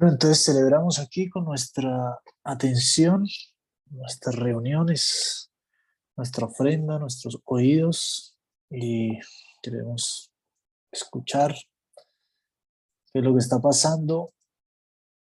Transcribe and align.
Entonces 0.00 0.44
celebramos 0.44 0.98
aquí 0.98 1.30
con 1.30 1.44
nuestra 1.44 2.20
atención, 2.44 3.24
nuestras 3.86 4.34
reuniones, 4.34 5.50
nuestra 6.16 6.46
ofrenda, 6.46 6.98
nuestros 6.98 7.40
oídos 7.44 8.36
y 8.68 9.18
queremos 9.62 10.30
escuchar 10.92 11.54
qué 13.10 13.20
es 13.20 13.24
lo 13.24 13.32
que 13.32 13.38
está 13.38 13.58
pasando, 13.58 14.34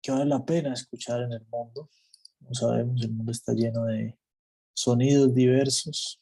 que 0.04 0.11
vale 0.11 0.25
la 0.25 0.45
pena 0.45 0.73
escuchar 0.73 1.21
en 1.21 1.33
el 1.33 1.45
mundo. 1.47 1.89
Como 2.38 2.54
sabemos, 2.54 3.01
el 3.01 3.11
mundo 3.11 3.31
está 3.31 3.54
lleno 3.54 3.86
de 3.86 4.20
sonidos 4.73 5.33
diversos. 5.33 6.21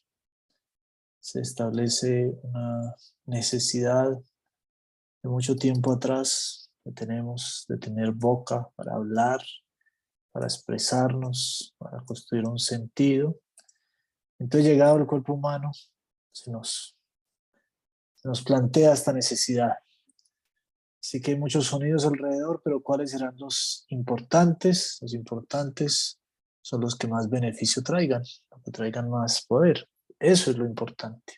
Se 1.20 1.40
establece 1.40 2.32
una 2.42 2.94
necesidad 3.26 4.10
de 5.22 5.28
mucho 5.28 5.54
tiempo 5.56 5.92
atrás 5.92 6.67
tenemos 6.92 7.64
de 7.68 7.78
tener 7.78 8.12
boca 8.12 8.68
para 8.76 8.94
hablar, 8.94 9.40
para 10.32 10.46
expresarnos, 10.46 11.74
para 11.78 12.00
construir 12.00 12.46
un 12.46 12.58
sentido. 12.58 13.38
Entonces, 14.38 14.70
llegado 14.70 14.96
el 14.96 15.06
cuerpo 15.06 15.34
humano, 15.34 15.72
se 16.32 16.50
nos, 16.50 16.96
se 18.14 18.28
nos 18.28 18.42
plantea 18.42 18.92
esta 18.92 19.12
necesidad. 19.12 19.72
Así 21.00 21.20
que 21.20 21.32
hay 21.32 21.38
muchos 21.38 21.66
sonidos 21.66 22.04
alrededor, 22.06 22.60
pero 22.62 22.82
¿cuáles 22.82 23.12
serán 23.12 23.34
los 23.38 23.86
importantes? 23.88 24.98
Los 25.00 25.14
importantes 25.14 26.20
son 26.60 26.80
los 26.80 26.96
que 26.96 27.08
más 27.08 27.30
beneficio 27.30 27.82
traigan, 27.82 28.22
los 28.50 28.62
que 28.64 28.70
traigan 28.70 29.08
más 29.08 29.44
poder. 29.46 29.88
Eso 30.18 30.50
es 30.50 30.58
lo 30.58 30.66
importante. 30.66 31.34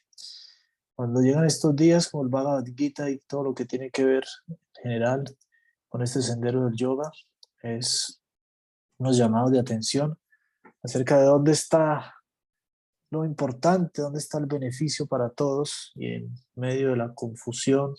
Cuando 0.95 1.21
llegan 1.21 1.45
estos 1.45 1.75
días, 1.77 2.09
como 2.09 2.25
el 2.25 2.31
Bhagavad 2.31 2.65
Gita 2.77 3.09
y 3.09 3.19
todo 3.21 3.45
lo 3.45 3.55
que 3.55 3.65
tiene 3.65 3.91
que 3.91 4.05
ver 4.05 4.25
en 4.49 4.59
general 4.83 5.25
con 5.91 6.03
este 6.03 6.23
sendero 6.23 6.65
del 6.65 6.75
yoga, 6.75 7.11
es 7.63 8.23
unos 8.97 9.19
llamados 9.19 9.51
de 9.51 9.59
atención 9.59 10.19
acerca 10.83 11.19
de 11.19 11.25
dónde 11.25 11.53
está 11.53 12.15
lo 13.11 13.25
importante, 13.25 14.01
dónde 14.01 14.21
está 14.21 14.39
el 14.39 14.47
beneficio 14.47 15.07
para 15.07 15.29
todos 15.31 15.93
y 15.97 16.07
en 16.07 16.35
medio 16.55 16.91
de 16.91 16.97
la 16.97 17.13
confusión 17.13 17.95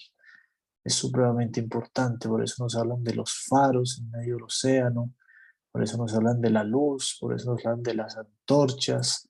es 0.83 0.95
supremamente 0.95 1.59
importante, 1.59 2.27
por 2.27 2.41
eso 2.41 2.63
nos 2.63 2.75
hablan 2.75 3.03
de 3.03 3.13
los 3.13 3.45
faros 3.47 3.99
en 3.99 4.09
medio 4.09 4.35
del 4.35 4.43
océano, 4.45 5.13
por 5.71 5.83
eso 5.83 5.97
nos 5.97 6.15
hablan 6.15 6.41
de 6.41 6.49
la 6.49 6.63
luz, 6.63 7.17
por 7.19 7.35
eso 7.35 7.51
nos 7.51 7.65
hablan 7.65 7.83
de 7.83 7.93
las 7.93 8.17
antorchas, 8.17 9.29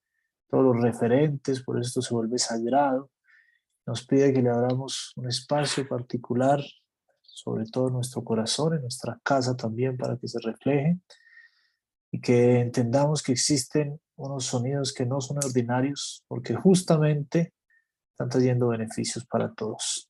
todos 0.50 0.64
los 0.64 0.82
referentes, 0.82 1.64
por 1.64 1.80
esto 1.80 2.02
se 2.02 2.14
vuelve 2.14 2.38
sagrado. 2.38 3.10
Nos 3.86 4.06
pide 4.06 4.34
que 4.34 4.42
le 4.42 4.50
abramos 4.50 5.14
un 5.16 5.28
espacio 5.28 5.88
particular, 5.88 6.62
sobre 7.34 7.66
todo 7.66 7.88
en 7.88 7.94
nuestro 7.94 8.24
corazón, 8.24 8.76
en 8.76 8.82
nuestra 8.82 9.20
casa 9.24 9.56
también, 9.56 9.98
para 9.98 10.18
que 10.18 10.28
se 10.28 10.40
refleje 10.40 11.00
y 12.12 12.20
que 12.20 12.60
entendamos 12.60 13.24
que 13.24 13.32
existen 13.32 14.00
unos 14.18 14.46
sonidos 14.46 14.94
que 14.94 15.06
no 15.06 15.22
son 15.22 15.38
ordinarios, 15.38 16.24
porque 16.28 16.54
justamente 16.54 17.54
están 18.12 18.30
trayendo 18.30 18.68
beneficios 18.68 19.26
para 19.26 19.54
todos. 19.54 20.10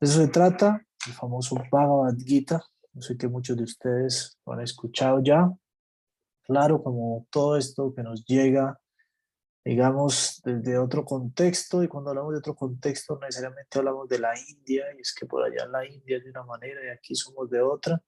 De 0.00 0.06
eso 0.06 0.18
se 0.18 0.28
trata, 0.28 0.80
el 1.06 1.12
famoso 1.12 1.56
Bhagavad 1.70 2.16
Gita, 2.16 2.62
no 2.94 3.02
sé 3.02 3.16
que 3.16 3.28
muchos 3.28 3.56
de 3.56 3.64
ustedes 3.64 4.38
lo 4.46 4.54
han 4.54 4.62
escuchado 4.62 5.22
ya. 5.22 5.48
Claro, 6.42 6.82
como 6.82 7.26
todo 7.30 7.56
esto 7.56 7.92
que 7.94 8.02
nos 8.02 8.24
llega 8.24 8.79
digamos, 9.64 10.40
desde 10.44 10.78
otro 10.78 11.04
contexto, 11.04 11.82
y 11.82 11.88
cuando 11.88 12.10
hablamos 12.10 12.32
de 12.32 12.38
otro 12.38 12.54
contexto 12.54 13.18
necesariamente 13.20 13.78
hablamos 13.78 14.08
de 14.08 14.18
la 14.18 14.32
India, 14.38 14.86
y 14.96 15.00
es 15.00 15.14
que 15.14 15.26
por 15.26 15.44
allá 15.44 15.66
la 15.66 15.86
India 15.86 16.16
es 16.16 16.24
de 16.24 16.30
una 16.30 16.44
manera 16.44 16.84
y 16.84 16.88
aquí 16.88 17.14
somos 17.14 17.50
de 17.50 17.60
otra, 17.60 18.02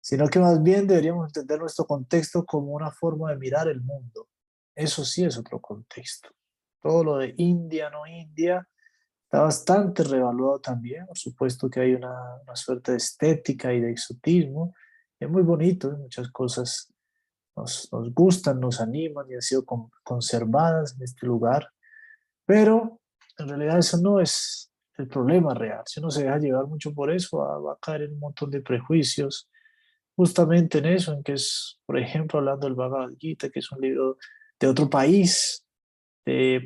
sino 0.00 0.28
que 0.28 0.38
más 0.38 0.62
bien 0.62 0.86
deberíamos 0.86 1.28
entender 1.28 1.58
nuestro 1.58 1.84
contexto 1.84 2.44
como 2.44 2.72
una 2.72 2.90
forma 2.90 3.30
de 3.30 3.38
mirar 3.38 3.68
el 3.68 3.80
mundo. 3.80 4.28
Eso 4.74 5.04
sí 5.04 5.24
es 5.24 5.36
otro 5.36 5.60
contexto. 5.60 6.30
Todo 6.80 7.02
lo 7.02 7.16
de 7.18 7.34
India, 7.38 7.90
no 7.90 8.06
India, 8.06 8.68
está 9.24 9.40
bastante 9.40 10.04
revaluado 10.04 10.60
también. 10.60 11.06
Por 11.06 11.18
supuesto 11.18 11.68
que 11.68 11.80
hay 11.80 11.94
una, 11.94 12.14
una 12.42 12.54
suerte 12.54 12.92
de 12.92 12.98
estética 12.98 13.72
y 13.72 13.80
de 13.80 13.90
exotismo. 13.90 14.74
Es 15.18 15.28
muy 15.28 15.42
bonito, 15.42 15.90
hay 15.90 15.96
muchas 15.96 16.30
cosas 16.30 16.92
nos, 17.56 17.88
gustan, 18.14 18.60
nos 18.60 18.80
animan 18.80 19.26
y 19.30 19.34
han 19.34 19.42
sido 19.42 19.64
conservadas 20.02 20.94
en 20.96 21.02
este 21.02 21.26
lugar, 21.26 21.70
pero 22.44 23.00
en 23.38 23.48
realidad 23.48 23.78
eso 23.78 23.98
no 23.98 24.20
es 24.20 24.70
el 24.98 25.08
problema 25.08 25.54
real. 25.54 25.82
Si 25.86 26.00
uno 26.00 26.10
se 26.10 26.24
deja 26.24 26.38
llevar 26.38 26.66
mucho 26.66 26.92
por 26.92 27.10
eso, 27.10 27.38
va, 27.38 27.72
a 27.72 27.78
caer 27.80 28.02
en 28.02 28.14
un 28.14 28.20
montón 28.20 28.50
de 28.50 28.60
prejuicios, 28.60 29.50
justamente 30.14 30.78
en 30.78 30.86
eso, 30.86 31.12
en 31.12 31.22
que 31.22 31.32
es, 31.32 31.80
por 31.84 31.98
ejemplo, 31.98 32.38
hablando 32.38 32.66
del 32.66 32.76
Bhagavad 32.76 33.10
Gita, 33.18 33.50
que 33.50 33.58
es 33.58 33.70
un 33.72 33.80
libro 33.80 34.16
de 34.58 34.68
otro 34.68 34.88
país, 34.88 35.66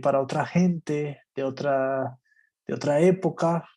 para 0.02 0.20
otra 0.20 0.46
gente, 0.46 1.22
de 1.34 1.44
otra, 1.44 2.18
de 2.66 2.74
otra 2.74 3.00
época, 3.00 3.68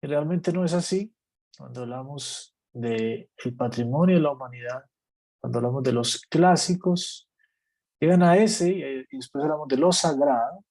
y 0.00 0.06
realmente 0.06 0.52
no 0.52 0.64
es 0.64 0.72
así. 0.72 1.14
Cuando 1.56 1.82
hablamos 1.82 2.56
del 2.72 3.28
el 3.44 3.56
patrimonio 3.56 4.16
de 4.16 4.22
la 4.22 4.32
humanidad, 4.32 4.84
cuando 5.44 5.58
hablamos 5.58 5.82
de 5.82 5.92
los 5.92 6.22
clásicos, 6.30 7.28
llegan 8.00 8.22
a 8.22 8.38
ese 8.38 8.70
y 9.10 9.14
después 9.14 9.44
hablamos 9.44 9.68
de 9.68 9.76
lo 9.76 9.92
sagrado, 9.92 10.64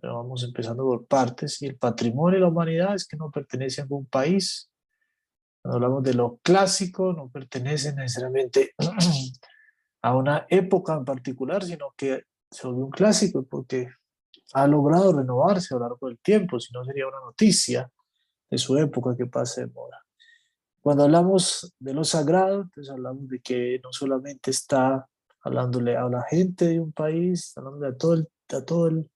pero 0.00 0.16
vamos 0.16 0.42
empezando 0.42 0.82
por 0.82 1.06
partes, 1.06 1.62
y 1.62 1.66
el 1.66 1.76
patrimonio 1.76 2.34
de 2.34 2.40
la 2.40 2.48
humanidad 2.48 2.96
es 2.96 3.06
que 3.06 3.16
no 3.16 3.30
pertenece 3.30 3.80
a 3.80 3.84
ningún 3.84 4.06
país. 4.06 4.68
Cuando 5.62 5.76
hablamos 5.76 6.02
de 6.02 6.14
lo 6.14 6.40
clásico, 6.42 7.12
no 7.12 7.28
pertenece 7.28 7.94
necesariamente 7.94 8.72
a 10.02 10.16
una 10.16 10.44
época 10.48 10.94
en 10.94 11.04
particular, 11.04 11.62
sino 11.62 11.94
que 11.96 12.24
se 12.50 12.66
un 12.66 12.90
clásico 12.90 13.44
porque 13.44 13.86
ha 14.54 14.66
logrado 14.66 15.16
renovarse 15.16 15.72
a 15.72 15.78
lo 15.78 15.84
largo 15.84 16.08
del 16.08 16.18
tiempo, 16.18 16.58
si 16.58 16.72
no 16.72 16.84
sería 16.84 17.06
una 17.06 17.20
noticia 17.20 17.88
de 18.50 18.58
su 18.58 18.76
época 18.76 19.16
que 19.16 19.26
pase 19.26 19.60
de 19.60 19.66
moda. 19.68 20.04
Cuando 20.86 21.02
hablamos 21.02 21.74
de 21.80 21.94
lo 21.94 22.04
sagrado, 22.04 22.62
entonces 22.62 22.92
hablamos 22.92 23.26
de 23.26 23.40
que 23.40 23.80
no 23.82 23.92
solamente 23.92 24.52
está 24.52 25.10
hablándole 25.40 25.96
a 25.96 26.08
la 26.08 26.22
gente 26.22 26.68
de 26.68 26.78
un 26.78 26.92
país, 26.92 27.52
hablando 27.56 27.86
de 27.86 27.92
todo 27.94 28.14
el, 28.14 28.28
a, 28.54 28.64
todo 28.64 28.86
el, 28.86 29.10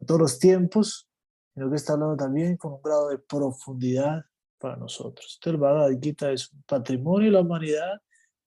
a 0.00 0.04
todos 0.04 0.20
los 0.20 0.38
tiempos, 0.40 1.08
sino 1.54 1.70
que 1.70 1.76
está 1.76 1.92
hablando 1.92 2.16
también 2.16 2.56
con 2.56 2.72
un 2.72 2.82
grado 2.82 3.10
de 3.10 3.18
profundidad 3.18 4.24
para 4.58 4.74
nosotros. 4.74 5.38
Entonces 5.38 5.54
el 5.54 5.60
Bhagavad 5.60 6.00
Gita 6.02 6.32
es 6.32 6.52
un 6.52 6.64
patrimonio 6.64 7.26
de 7.26 7.34
la 7.34 7.42
humanidad, 7.42 8.00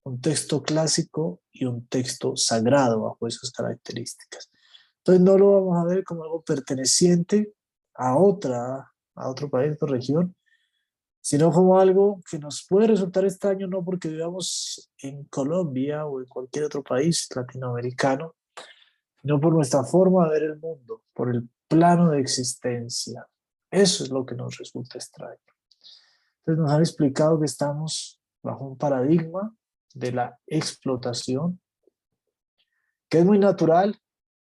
un 0.04 0.20
texto 0.20 0.62
clásico 0.62 1.40
y 1.54 1.64
un 1.64 1.88
texto 1.88 2.36
sagrado 2.36 3.04
bajo 3.04 3.26
esas 3.26 3.52
características. 3.52 4.52
Entonces 4.98 5.24
no 5.24 5.38
lo 5.38 5.54
vamos 5.54 5.78
a 5.78 5.86
ver 5.86 6.04
como 6.04 6.26
algo 6.26 6.42
perteneciente 6.42 7.54
a 7.94 8.18
otra, 8.18 8.92
a 9.16 9.30
otro 9.30 9.50
país, 9.50 9.78
o 9.80 9.86
región, 9.86 10.36
sino 11.22 11.52
como 11.52 11.80
algo 11.80 12.22
que 12.30 12.40
nos 12.40 12.66
puede 12.68 12.88
resultar 12.88 13.26
extraño, 13.26 13.68
no 13.68 13.84
porque 13.84 14.08
vivamos 14.08 14.92
en 15.02 15.26
Colombia 15.26 16.06
o 16.06 16.20
en 16.20 16.28
cualquier 16.28 16.66
otro 16.66 16.84
país 16.84 17.28
latinoamericano, 17.36 18.36
sino 19.22 19.40
por 19.40 19.54
nuestra 19.54 19.84
forma 19.84 20.26
de 20.26 20.32
ver 20.32 20.44
el 20.44 20.60
mundo, 20.60 21.04
por 21.14 21.34
el 21.34 21.50
plano 21.68 22.12
de 22.12 22.22
existencia. 22.22 23.28
Eso 23.70 24.04
es 24.04 24.10
lo 24.10 24.26
que 24.26 24.36
nos 24.36 24.58
resulta 24.58 24.98
extraño. 24.98 25.38
Entonces 26.40 26.64
nos 26.64 26.72
han 26.72 26.80
explicado 26.80 27.40
que 27.40 27.46
estamos 27.46 28.20
bajo 28.42 28.66
un 28.66 28.78
paradigma 28.78 29.56
de 29.94 30.12
la 30.12 30.40
explotación, 30.48 31.60
que 33.10 33.20
es 33.20 33.26
muy 33.26 33.40
natural, 33.40 34.00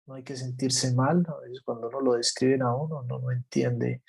no 0.05 0.15
hay 0.15 0.23
que 0.23 0.35
sentirse 0.35 0.93
mal, 0.93 1.25
a 1.27 1.39
veces 1.41 1.61
cuando 1.63 1.89
uno 1.89 1.99
lo 1.99 2.13
describen 2.13 2.61
a 2.63 2.75
uno, 2.75 3.03
no, 3.03 3.19
no 3.19 3.31
entiende 3.31 4.03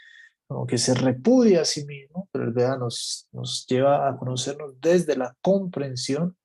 que 0.66 0.78
se 0.78 0.94
repudia 0.94 1.62
a 1.62 1.64
sí 1.64 1.84
mismo, 1.84 2.28
pero 2.32 2.44
el 2.44 2.52
Veda 2.52 2.76
nos, 2.76 3.28
nos 3.32 3.66
lleva 3.66 4.08
a 4.08 4.16
conocernos 4.16 4.80
desde 4.80 5.16
la 5.16 5.36
comprensión. 5.40 6.36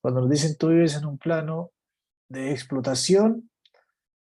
Cuando 0.00 0.20
nos 0.20 0.30
dicen 0.30 0.56
tú 0.56 0.68
vives 0.68 0.96
en 0.96 1.06
un 1.06 1.18
plano 1.18 1.72
de 2.28 2.50
explotación, 2.50 3.50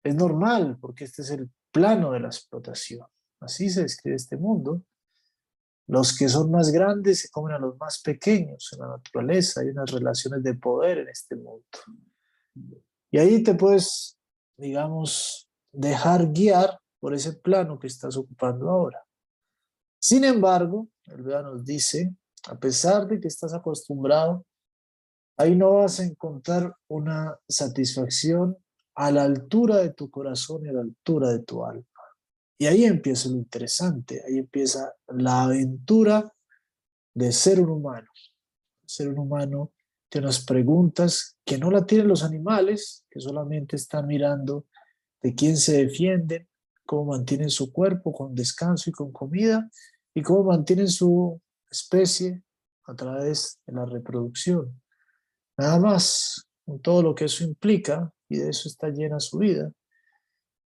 es 0.04 0.16
normal, 0.16 0.78
porque 0.80 1.06
este 1.06 1.24
es 1.24 1.31
el 1.31 1.50
plano 1.72 2.12
de 2.12 2.19
la 2.19 2.28
explotación. 2.28 3.07
Así 3.40 3.69
se 3.69 3.84
describe 3.84 4.16
este 4.16 4.38
mundo. 4.38 4.84
Los 5.88 6.18
que 6.18 6.30
son 6.30 6.51
más 6.51 6.72
grandes 6.72 7.22
se 7.22 7.30
comen 7.30 7.54
a 7.54 7.60
los 7.60 7.78
más 7.78 8.01
pequeños 8.01 8.69
en 8.74 8.80
la 8.80 8.88
naturaleza. 8.88 9.62
Hay 9.62 9.69
unas 9.69 9.92
relaciones 9.92 10.44
de 10.44 10.54
poder 10.56 11.00
en 11.00 11.10
este 11.10 11.36
mundo. 11.36 11.66
Y 13.12 13.18
ahí 13.18 13.44
te 13.44 13.54
puedes, 13.56 14.18
digamos, 14.58 15.50
dejar 15.72 16.31
guiar 16.31 16.80
por 17.06 17.13
ese 17.13 17.34
plano 17.34 17.78
que 17.78 17.86
estás 17.86 18.18
ocupando 18.18 18.68
ahora. 18.68 19.06
Sin 20.00 20.24
embargo, 20.24 20.90
el 21.04 21.22
Veda 21.22 21.44
nos 21.44 21.63
dice, 21.63 22.16
a 22.48 22.57
pesar 22.57 23.06
de 23.06 23.19
que 23.19 23.28
estás 23.28 23.54
acostumbrado, 23.54 24.44
ahí 25.38 25.56
no 25.56 25.75
vas 25.75 26.00
a 26.00 26.04
encontrar 26.04 26.75
una 26.88 27.38
satisfacción 27.48 28.57
a 28.96 29.12
la 29.12 29.22
altura 29.22 29.78
de 29.78 29.94
tu 29.94 30.10
corazón 30.10 30.66
y 30.66 30.69
a 30.69 30.74
la 30.74 30.81
altura 30.81 31.30
de 31.30 31.44
tu 31.44 31.63
alma. 31.63 31.86
Y 32.57 32.66
ahí 32.66 32.86
empieza 32.86 33.30
lo 33.30 33.36
interesante, 33.36 34.24
ahí 34.28 34.40
empieza 34.40 34.92
la 35.10 35.44
aventura 35.44 36.34
de 37.13 37.31
ser 37.31 37.62
un 37.62 37.69
humano. 37.69 38.10
ser 38.88 39.10
humano 39.10 39.74
tiene 40.10 40.25
unas 40.25 40.44
preguntas 40.44 41.38
que 41.46 41.60
no 41.60 41.69
la 41.69 41.86
tienen 41.86 42.08
los 42.08 42.24
animales, 42.24 43.06
que 43.12 43.19
solamente 43.19 43.75
están 43.75 44.08
mirando 44.08 44.66
de 45.22 45.36
quién 45.36 45.56
se 45.56 45.86
defienden, 45.86 46.50
cómo 46.86 47.06
mantienen 47.06 47.50
su 47.50 47.72
cuerpo 47.72 48.14
con 48.14 48.36
descanso 48.36 48.90
y 48.90 48.94
con 48.94 49.12
comida, 49.12 49.70
y 50.14 50.22
cómo 50.22 50.44
mantienen 50.46 50.88
su 50.88 51.42
especie 51.70 52.44
a 52.86 52.96
través 52.96 53.60
de 53.66 53.74
la 53.74 53.86
reproducción. 53.86 54.82
Nada 55.58 55.80
más, 55.80 56.48
con 56.66 56.80
todo 56.82 57.02
lo 57.02 57.16
que 57.16 57.26
eso 57.26 57.44
implica, 57.44 58.14
y 58.30 58.38
de 58.38 58.50
eso 58.50 58.68
está 58.68 58.90
llena 58.90 59.20
su 59.20 59.38
vida. 59.38 59.72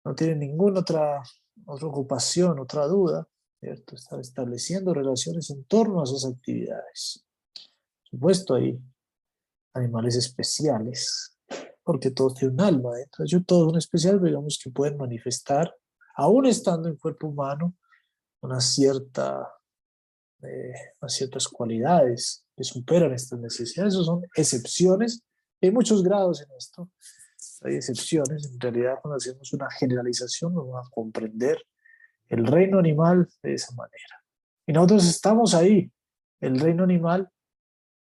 No 0.05 0.15
tiene 0.15 0.37
ninguna 0.37 0.81
otra, 0.81 1.23
otra 1.67 1.89
ocupación, 1.89 2.59
otra 2.59 2.87
duda, 2.87 3.27
¿cierto? 3.61 3.95
Está 3.95 4.21
estableciendo 4.21 4.95
relaciones 4.95 5.51
en 5.51 5.65
torno 5.65 6.01
a 6.01 6.05
esas 6.05 6.25
actividades. 6.27 7.25
Por 7.55 8.11
supuesto, 8.11 8.55
hay 8.55 8.79
animales 9.75 10.17
especiales, 10.17 11.37
porque 11.83 12.11
todos 12.11 12.35
tienen 12.35 12.55
un 12.55 12.61
alma 12.61 12.97
dentro. 12.97 13.25
Yo 13.25 13.43
todos 13.45 13.71
son 13.71 13.79
especiales, 13.79 14.23
digamos 14.23 14.61
que 14.63 14.71
pueden 14.71 14.97
manifestar, 14.97 15.75
aún 16.17 16.47
estando 16.47 16.89
en 16.89 16.97
cuerpo 16.97 17.29
humano, 17.29 17.77
una 18.41 18.61
cierta, 18.61 19.49
eh, 20.43 20.73
unas 21.01 21.13
ciertas 21.13 21.47
cualidades 21.47 22.45
que 22.57 22.65
superan 22.65 23.13
estas 23.13 23.39
necesidades. 23.39 23.95
Esas 23.95 24.07
son 24.07 24.23
excepciones. 24.35 25.23
Hay 25.61 25.71
muchos 25.71 26.03
grados 26.03 26.43
en 26.43 26.49
esto. 26.57 26.91
Hay 27.63 27.75
excepciones. 27.75 28.51
En 28.51 28.61
realidad, 28.61 28.99
cuando 29.03 29.17
hacemos 29.17 29.53
una 29.53 29.71
generalización, 29.71 30.55
nos 30.55 30.67
vamos 30.67 30.87
a 30.87 30.91
comprender 30.91 31.59
el 32.29 32.47
reino 32.47 32.79
animal 32.79 33.29
de 33.43 33.55
esa 33.55 33.75
manera. 33.75 34.25
Y 34.67 34.73
nosotros 34.73 35.07
estamos 35.07 35.55
ahí, 35.55 35.91
el 36.41 36.59
reino 36.59 36.83
animal, 36.83 37.31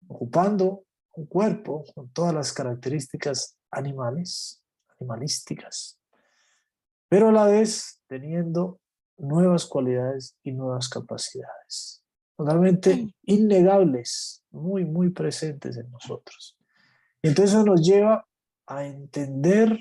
ocupando 0.07 0.85
un 1.13 1.27
cuerpo 1.27 1.85
con 1.95 2.11
todas 2.11 2.35
las 2.35 2.53
características 2.53 3.57
animales, 3.71 4.63
animalísticas, 4.99 5.99
pero 7.15 7.29
a 7.29 7.33
la 7.33 7.47
vez 7.47 8.03
teniendo 8.09 8.81
nuevas 9.19 9.67
cualidades 9.67 10.37
y 10.43 10.51
nuevas 10.51 10.89
capacidades, 10.89 12.03
totalmente 12.37 13.15
innegables, 13.23 14.43
muy, 14.51 14.85
muy 14.85 15.11
presentes 15.11 15.77
en 15.77 15.89
nosotros. 15.93 16.59
Y 17.23 17.29
entonces 17.29 17.55
eso 17.55 17.65
nos 17.65 17.87
lleva 17.87 18.27
a 18.67 18.85
entender 18.85 19.79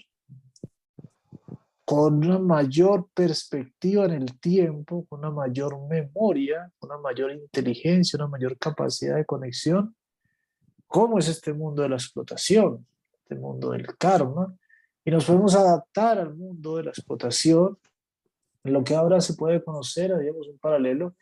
con 1.83 2.23
una 2.23 2.37
mayor 2.37 3.09
perspectiva 3.15 4.05
en 4.05 4.11
el 4.11 4.39
tiempo, 4.39 5.03
con 5.09 5.17
una 5.21 5.31
mayor 5.31 5.87
memoria, 5.87 6.71
una 6.81 6.99
mayor 6.99 7.31
inteligencia, 7.31 8.17
una 8.17 8.27
mayor 8.27 8.59
capacidad 8.59 9.15
de 9.15 9.25
conexión, 9.25 9.95
cómo 10.85 11.17
es 11.17 11.29
este 11.29 11.51
mundo 11.51 11.81
de 11.81 11.89
la 11.89 11.95
explotación, 11.95 12.85
este 13.23 13.33
mundo 13.33 13.71
del 13.71 13.87
karma, 13.97 14.55
y 15.05 15.11
nos 15.11 15.25
podemos 15.25 15.55
adaptar 15.55 16.19
al 16.19 16.33
mundo 16.33 16.77
de 16.77 16.83
la 16.83 16.89
explotación, 16.91 17.77
en 18.63 18.73
lo 18.73 18.83
que 18.83 18.95
ahora 18.95 19.19
se 19.19 19.33
puede 19.33 19.63
conocer, 19.63 20.17
digamos, 20.17 20.47
un 20.47 20.57
paralelo. 20.57 21.15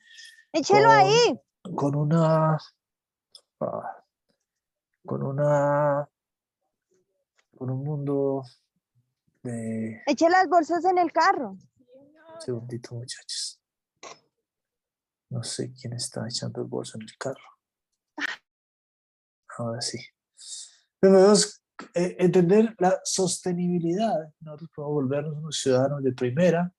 Échelo 0.53 0.89
ahí. 0.89 1.39
Con 1.75 1.95
una... 1.95 2.57
Ah, 3.59 4.03
con 5.05 5.23
una... 5.23 6.07
con 7.57 7.69
un 7.71 7.83
mundo 7.83 8.43
de... 9.41 10.03
Eche 10.05 10.29
las 10.29 10.47
bolsas 10.47 10.85
en 10.85 10.99
el 10.99 11.11
carro. 11.11 11.51
Un 11.51 12.41
segundito, 12.41 12.93
muchachos. 12.93 13.59
No 15.29 15.43
sé 15.43 15.71
quién 15.73 15.93
está 15.93 16.27
echando 16.27 16.61
el 16.61 16.67
bolso 16.67 16.97
en 16.97 17.03
el 17.03 17.17
carro 17.17 17.51
ahora 19.57 19.81
sí. 19.81 19.99
Debemos 21.01 21.60
eh, 21.93 22.15
entender 22.19 22.75
la 22.79 22.99
sostenibilidad. 23.03 24.33
Nosotros 24.39 24.69
podemos 24.75 24.93
volvernos 24.95 25.37
unos 25.37 25.57
ciudadanos 25.59 26.03
de 26.03 26.13
primera, 26.13 26.73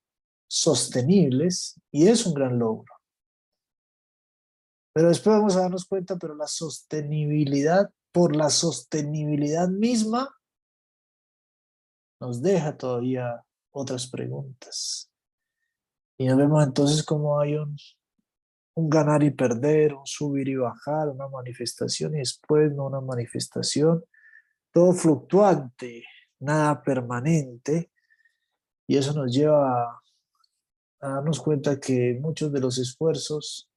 sostenibles, 0.47 1.79
y 1.91 2.07
es 2.07 2.25
un 2.25 2.33
gran 2.33 2.59
logro. 2.59 2.93
Pero 4.93 5.09
después 5.09 5.35
vamos 5.35 5.55
a 5.55 5.61
darnos 5.61 5.85
cuenta, 5.85 6.17
pero 6.17 6.35
la 6.35 6.47
sostenibilidad, 6.47 7.91
por 8.11 8.35
la 8.35 8.49
sostenibilidad 8.49 9.67
misma, 9.67 10.29
nos 12.19 12.41
deja 12.41 12.77
todavía 12.77 13.43
otras 13.71 14.07
preguntas. 14.07 15.11
Y 16.17 16.27
nos 16.27 16.37
vemos 16.37 16.63
entonces 16.63 17.03
como 17.03 17.39
hay 17.39 17.55
un 17.55 17.75
un 18.75 18.89
ganar 18.89 19.23
y 19.23 19.31
perder, 19.31 19.93
un 19.93 20.05
subir 20.05 20.47
y 20.47 20.55
bajar, 20.55 21.09
una 21.09 21.27
manifestación 21.27 22.15
y 22.15 22.19
después 22.19 22.73
no 22.73 22.87
una 22.87 23.01
manifestación, 23.01 24.03
todo 24.73 24.91
fluctuante, 24.93 26.03
nada 26.39 26.81
permanente, 26.81 27.91
y 28.87 28.97
eso 28.97 29.13
nos 29.13 29.31
lleva 29.31 29.83
a, 29.83 30.01
darnos 30.99 31.39
cuenta 31.39 31.79
que 31.79 32.17
muchos 32.19 32.51
de 32.51 32.59
los 32.59 32.77
esfuerzos 32.77 33.69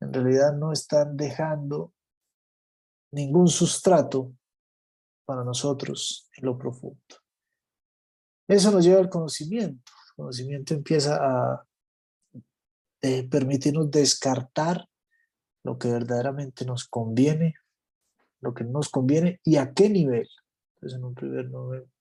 en 0.00 0.12
realidad 0.12 0.54
no 0.54 0.72
están 0.72 1.16
dejando 1.16 1.92
ningún 3.10 3.48
sustrato 3.48 4.32
para 5.24 5.44
nosotros 5.44 6.30
en 6.36 6.46
lo 6.46 6.56
profundo. 6.56 7.00
Eso 8.48 8.70
nos 8.70 8.84
lleva 8.84 9.00
al 9.00 9.08
conocimiento. 9.08 9.92
El 10.10 10.14
conocimiento 10.16 10.74
empieza 10.74 11.16
a 11.16 11.66
permitirnos 13.30 13.90
descartar 13.90 14.86
lo 15.64 15.78
que 15.78 15.90
verdaderamente 15.90 16.64
nos 16.64 16.86
conviene, 16.86 17.54
lo 18.42 18.52
que 18.52 18.64
nos 18.64 18.90
conviene 18.90 19.40
y 19.44 19.56
a 19.56 19.72
qué 19.72 19.88
nivel. 19.88 20.28
Entonces, 20.74 20.98
en 20.98 21.04
un 21.04 21.14
primer 21.14 21.48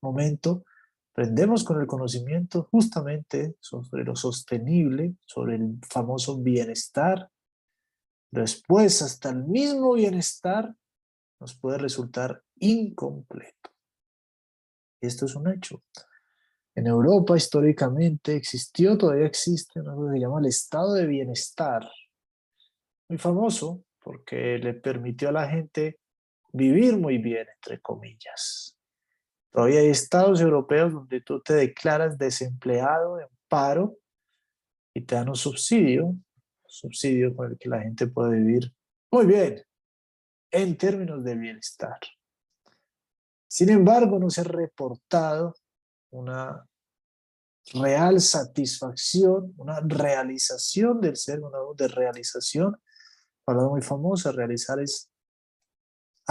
momento, 0.02 0.66
aprendemos 1.14 1.64
con 1.64 1.80
el 1.80 1.88
conocimiento 1.88 2.68
justamente 2.72 3.56
sobre 3.60 4.04
lo 4.04 4.16
sostenible, 4.16 5.16
sobre 5.26 5.56
el 5.56 5.80
famoso 5.88 6.40
bienestar. 6.40 7.30
Después, 8.32 9.02
hasta 9.02 9.30
el 9.30 9.46
mismo 9.46 9.94
bienestar 9.94 10.76
nos 11.40 11.56
puede 11.56 11.78
resultar 11.78 12.44
incompleto. 12.56 13.70
Y 15.00 15.08
esto 15.08 15.26
es 15.26 15.36
un 15.36 15.48
hecho. 15.48 15.84
En 16.74 16.88
Europa 16.88 17.38
históricamente 17.38 18.36
existió, 18.36 18.98
todavía 18.98 19.28
existe 19.28 19.80
algo 19.80 20.08
que 20.08 20.14
se 20.14 20.20
llama 20.20 20.40
el 20.40 20.46
estado 20.48 20.94
de 20.94 21.06
bienestar. 21.06 21.88
Muy 23.10 23.18
famoso 23.18 23.84
porque 24.00 24.58
le 24.58 24.74
permitió 24.74 25.30
a 25.30 25.34
la 25.34 25.50
gente 25.50 26.01
vivir 26.54 26.98
muy 26.98 27.18
bien, 27.18 27.48
entre 27.56 27.80
comillas. 27.82 28.78
Todavía 29.52 29.82
hay 29.82 29.88
estados 29.88 30.40
europeos 30.40 30.94
donde 30.94 31.22
tú 31.22 31.42
te 31.42 31.54
declaras 31.54 32.18
desempleado, 32.18 33.20
en 33.20 33.28
paro, 33.48 33.98
y 34.94 35.02
te 35.02 35.16
dan 35.16 35.30
un 35.30 35.36
subsidio, 35.36 36.06
un 36.06 36.26
subsidio 36.66 37.36
con 37.36 37.52
el 37.52 37.58
que 37.58 37.70
la 37.70 37.82
gente 37.82 38.08
puede 38.08 38.38
vivir 38.38 38.74
muy 39.12 39.26
bien, 39.26 39.62
en 40.52 40.78
términos 40.78 41.24
de 41.24 41.36
bienestar. 41.36 42.00
Sin 43.48 43.70
embargo, 43.70 44.18
no 44.20 44.30
se 44.30 44.42
ha 44.42 44.46
reportado 44.46 45.56
una 46.12 46.66
real 47.74 48.22
satisfacción, 48.22 49.54
una 49.58 49.82
realización 49.82 51.02
del 51.02 51.18
ser, 51.18 51.42
una 51.42 51.60
de 51.76 51.88
realización, 51.90 52.82
palabra 53.44 53.70
muy 53.70 53.82
famosa, 53.82 54.32
realizar 54.32 54.80
es 54.80 55.11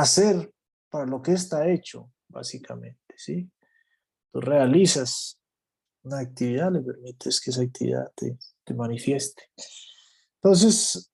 hacer 0.00 0.52
para 0.88 1.06
lo 1.06 1.22
que 1.22 1.32
está 1.32 1.68
hecho, 1.68 2.10
básicamente, 2.28 3.14
¿sí? 3.16 3.50
Tú 4.32 4.40
realizas 4.40 5.38
una 6.02 6.20
actividad, 6.20 6.72
le 6.72 6.80
permites 6.80 7.40
que 7.40 7.50
esa 7.50 7.62
actividad 7.62 8.10
te, 8.14 8.38
te 8.64 8.74
manifieste. 8.74 9.42
Entonces, 10.42 11.10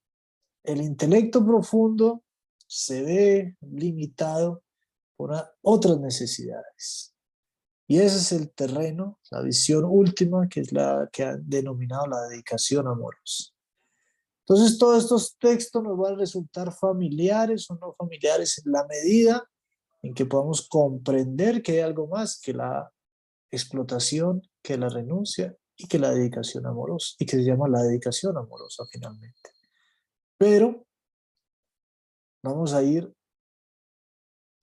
el 0.64 0.80
intelecto 0.80 1.44
profundo 1.44 2.24
se 2.66 3.02
ve 3.02 3.56
limitado 3.60 4.62
por 5.16 5.32
otras 5.62 5.98
necesidades. 5.98 7.14
Y 7.88 7.98
ese 7.98 8.16
es 8.16 8.32
el 8.32 8.50
terreno, 8.52 9.20
la 9.30 9.42
visión 9.42 9.84
última, 9.84 10.48
que 10.48 10.60
es 10.60 10.72
la 10.72 11.08
que 11.12 11.24
han 11.24 11.48
denominado 11.48 12.06
la 12.06 12.22
dedicación 12.28 12.88
amorosa. 12.88 13.52
Entonces, 14.48 14.78
todos 14.78 15.02
estos 15.02 15.36
textos 15.38 15.82
nos 15.82 15.98
van 15.98 16.14
a 16.14 16.18
resultar 16.18 16.72
familiares 16.72 17.68
o 17.68 17.74
no 17.74 17.94
familiares 17.94 18.62
en 18.64 18.70
la 18.70 18.86
medida 18.86 19.44
en 20.02 20.14
que 20.14 20.24
podamos 20.24 20.68
comprender 20.68 21.62
que 21.62 21.72
hay 21.72 21.80
algo 21.80 22.06
más 22.06 22.40
que 22.40 22.52
la 22.52 22.92
explotación, 23.50 24.42
que 24.62 24.78
la 24.78 24.88
renuncia 24.88 25.56
y 25.76 25.88
que 25.88 25.98
la 25.98 26.12
dedicación 26.12 26.64
amorosa, 26.64 27.16
y 27.18 27.26
que 27.26 27.38
se 27.38 27.42
llama 27.42 27.68
la 27.68 27.82
dedicación 27.82 28.36
amorosa 28.38 28.84
finalmente. 28.88 29.50
Pero 30.38 30.86
vamos 32.44 32.72
a 32.72 32.84
ir 32.84 33.12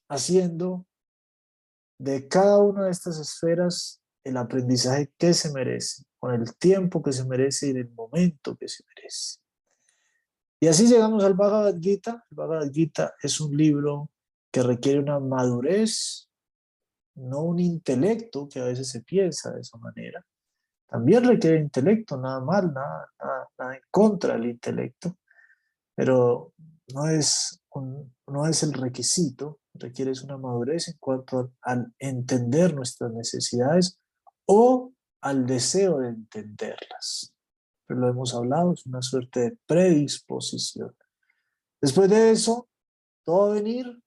haciendo 0.10 0.86
de 2.00 2.25
cada 2.30 2.60
una 2.60 2.86
de 2.86 2.92
estas 2.92 3.20
esferas 3.20 4.02
el 4.24 4.38
aprendizaje 4.38 5.12
que 5.18 5.34
se 5.34 5.52
merece, 5.52 6.04
con 6.20 6.34
el 6.34 6.56
tiempo 6.56 7.04
que 7.04 7.12
se 7.12 7.25
merece 7.25 7.68
y 7.68 7.70
en 7.72 7.78
el 7.78 7.90
momento 7.92 8.56
que 8.56 8.70
se 8.70 8.86
merece. 8.96 9.42
Y 10.63 10.67
así 10.70 10.88
llegamos 10.88 11.22
al 11.25 11.34
Bhagavad 11.34 11.77
Gita. 11.77 12.24
El 12.32 12.38
Bhagavad 12.38 12.72
Gita 12.72 13.15
es 13.22 13.41
un 13.41 13.58
libro 13.58 14.12
que 14.50 14.63
requiere 14.63 14.98
una 14.98 15.20
madurez, 15.20 16.29
no 17.15 17.41
un 17.41 17.60
intelecto, 17.60 18.48
que 18.48 18.62
a 18.62 18.63
veces 18.63 18.88
se 18.88 19.01
piensa 19.01 19.51
de 19.51 19.60
esa 19.60 19.77
manera. 19.77 20.25
También 20.88 21.25
requiere 21.25 21.60
intelecto, 21.60 22.15
nada 22.15 22.39
mal, 22.39 22.74
nada, 22.74 23.10
nada, 23.60 23.75
en 23.75 23.82
contra 23.91 24.36
del 24.36 24.51
intelecto, 24.51 25.17
pero 25.93 26.53
no 26.93 27.10
es, 27.10 27.62
no 28.27 28.48
es 28.48 28.63
el 28.63 28.72
requisito, 28.72 29.60
requiere 29.74 30.13
una 30.24 30.38
madurez 30.38 30.88
en 30.88 30.96
cuanto 30.98 31.51
al 31.62 31.93
entender 32.00 32.74
nuestras 32.74 33.12
necesidades 33.12 34.00
o 34.46 34.93
al 35.20 35.46
deseo 35.46 36.00
de 36.00 36.08
entenderlas. 36.08 37.34
Pero 37.86 38.00
lo 38.00 38.10
hemos 38.10 38.34
hablado, 38.34 38.74
es 38.74 38.86
una 38.86 39.02
suerte 39.02 39.40
de 39.40 39.58
predisposición. 39.66 40.96
Después 41.82 42.10
de 42.10 42.32
eso, 42.32 42.70
todo 43.25 43.54
venir 43.54 44.02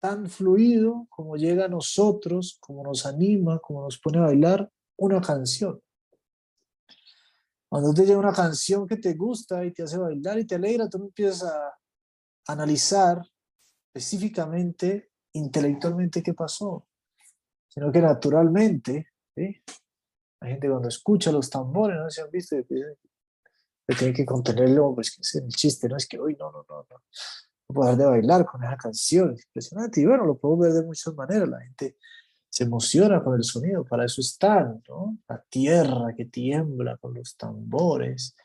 tan 0.00 0.28
fluido 0.28 1.06
como 1.08 1.36
llega 1.36 1.64
a 1.64 1.68
nosotros, 1.68 2.58
como 2.60 2.84
nos 2.84 3.06
anima, 3.06 3.58
como 3.60 3.82
nos 3.82 3.98
pone 3.98 4.18
a 4.18 4.22
bailar 4.22 4.70
una 4.98 5.20
canción. 5.20 5.80
Cuando 7.70 7.94
te 7.94 8.04
llega 8.04 8.18
una 8.18 8.32
canción 8.32 8.86
que 8.86 8.98
te 8.98 9.14
gusta 9.14 9.64
y 9.64 9.72
te 9.72 9.82
hace 9.82 9.98
bailar 9.98 10.38
y 10.38 10.46
te 10.46 10.56
alegra, 10.56 10.88
tú 10.88 10.98
empiezas 10.98 11.44
a 11.44 11.78
analizar 12.46 13.22
específicamente, 13.94 15.10
intelectualmente 15.32 16.22
qué 16.22 16.34
pasó, 16.34 16.86
sino 17.68 17.90
que 17.90 18.00
naturalmente, 18.00 19.08
¿sí? 19.34 19.62
La 20.44 20.50
gente 20.50 20.68
cuando 20.68 20.88
escucha 20.88 21.32
los 21.32 21.48
tambores, 21.50 21.96
¿no 21.96 22.10
se 22.10 22.22
han 22.22 22.30
visto? 22.30 22.56
Que 22.66 23.94
tiene 23.94 24.14
que 24.14 24.24
contenerlo, 24.24 24.94
pues 24.94 25.14
que 25.14 25.20
es 25.22 25.34
el 25.34 25.48
chiste, 25.48 25.88
no 25.88 25.96
es 25.96 26.06
que 26.06 26.18
hoy 26.18 26.36
no, 26.38 26.50
no, 26.50 26.64
no, 26.68 26.76
no, 26.76 26.86
no 26.88 27.74
puedo 27.74 27.96
de 27.96 28.04
bailar 28.04 28.46
con 28.46 28.62
esa 28.62 28.76
canción, 28.76 29.32
es 29.32 29.44
impresionante, 29.46 30.00
y 30.00 30.06
bueno, 30.06 30.24
lo 30.24 30.36
puedo 30.36 30.56
ver 30.58 30.72
de 30.72 30.82
muchas 30.82 31.14
maneras, 31.14 31.48
la 31.48 31.60
gente 31.60 31.96
se 32.48 32.64
emociona 32.64 33.22
con 33.22 33.34
el 33.34 33.44
sonido, 33.44 33.84
para 33.84 34.04
eso 34.04 34.20
están, 34.20 34.82
¿no? 34.88 35.18
La 35.28 35.42
tierra 35.48 36.14
que 36.16 36.26
tiembla 36.26 36.96
con 36.98 37.14
los 37.14 37.36
tambores 37.36 38.36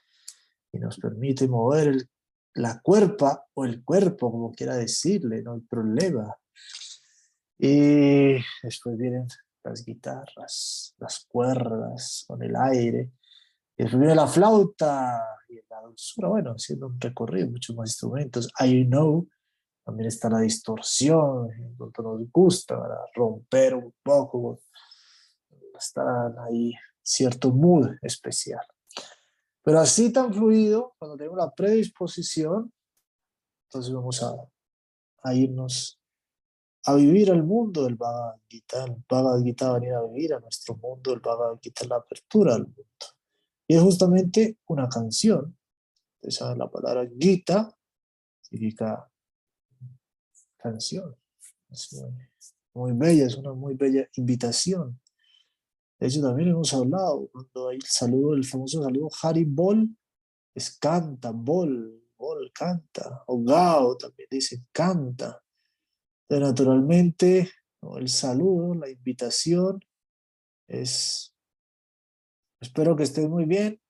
y 0.71 0.79
nos 0.79 0.97
permite 0.97 1.47
mover 1.47 1.89
el 1.89 2.09
la 2.59 2.79
cuerpa 2.81 3.45
o 3.53 3.65
el 3.65 3.83
cuerpo, 3.83 4.31
como 4.31 4.51
quiera 4.51 4.75
decirle, 4.75 5.41
no 5.41 5.53
hay 5.53 5.61
problema. 5.61 6.35
Y 7.57 8.37
después 8.63 8.97
vienen 8.97 9.27
las 9.69 9.85
guitarras, 9.85 10.95
las 10.97 11.25
cuerdas 11.25 12.25
con 12.27 12.41
el 12.43 12.55
aire. 12.55 13.11
Y 13.77 13.83
después 13.83 13.99
viene 13.99 14.15
la 14.15 14.27
flauta 14.27 15.23
y 15.47 15.55
la 15.69 15.81
dulzura, 15.81 16.27
bueno, 16.29 16.51
haciendo 16.51 16.87
un 16.87 16.99
recorrido, 16.99 17.49
muchos 17.49 17.75
más 17.75 17.89
instrumentos. 17.89 18.49
I 18.59 18.85
know, 18.85 19.27
también 19.83 20.07
está 20.07 20.29
la 20.29 20.39
distorsión, 20.39 21.49
cuanto 21.77 22.03
nos 22.03 22.31
gusta, 22.31 22.77
romper 23.15 23.75
un 23.75 23.93
poco, 24.03 24.59
está 25.77 26.33
ahí 26.43 26.73
cierto 27.01 27.51
mood 27.51 27.95
especial. 28.01 28.65
Pero 29.63 29.79
así 29.79 30.11
tan 30.11 30.33
fluido, 30.33 30.95
cuando 30.97 31.17
tenemos 31.17 31.37
la 31.37 31.53
predisposición, 31.53 32.71
entonces 33.65 33.93
vamos 33.93 34.23
a, 34.23 35.33
irnos 35.33 35.98
a 36.85 36.95
vivir 36.95 37.31
al 37.31 37.43
mundo 37.43 37.83
del 37.83 37.95
Bhagavad 37.95 38.39
Gita. 38.47 38.85
El 38.85 39.03
Bhagavad 39.09 39.43
Gita 39.43 39.69
va 39.69 39.75
a 39.75 39.79
venir 39.79 39.93
a 39.93 40.03
vivir 40.03 40.33
a 40.33 40.39
nuestro 40.39 40.75
mundo, 40.77 41.13
el 41.13 41.19
Bhagavad 41.19 41.59
Gita 41.61 41.83
es 41.83 41.89
la 41.89 41.97
apertura 41.97 42.55
al 42.55 42.65
mundo. 42.65 42.85
Y 43.67 43.75
es 43.75 43.81
justamente 43.81 44.57
una 44.67 44.87
canción. 44.87 45.57
Esa 46.21 46.55
la 46.55 46.69
palabra 46.69 47.07
Gita 47.19 47.75
significa 48.41 49.09
canción. 50.57 51.15
Es 51.69 51.93
muy, 51.93 52.11
muy 52.73 52.91
bella, 52.93 53.25
es 53.25 53.35
una 53.35 53.53
muy 53.53 53.75
bella 53.75 54.07
invitación 54.15 54.99
de 55.99 56.07
hecho, 56.07 56.21
también 56.21 56.49
hemos 56.49 56.73
hablado, 56.73 57.29
cuando 57.29 57.67
hay 57.67 57.75
el 57.75 57.83
saludo, 57.83 58.33
el 58.33 58.45
famoso 58.45 58.81
saludo 58.81 59.09
Hari 59.21 59.43
Bol, 59.43 59.89
es 60.55 60.77
canta, 60.77 61.31
Bol, 61.31 62.01
Bol, 62.17 62.51
canta. 62.53 63.23
O 63.27 63.43
Gao 63.43 63.97
también 63.97 64.29
dice 64.31 64.63
canta. 64.71 65.43
Naturalmente, 66.29 67.51
el 67.97 68.07
saludo, 68.07 68.75
la 68.75 68.89
invitación 68.89 69.79
es, 70.67 71.33
espero 72.61 72.95
que 72.95 73.03
estés 73.03 73.27
muy 73.27 73.45
bien, 73.45 73.81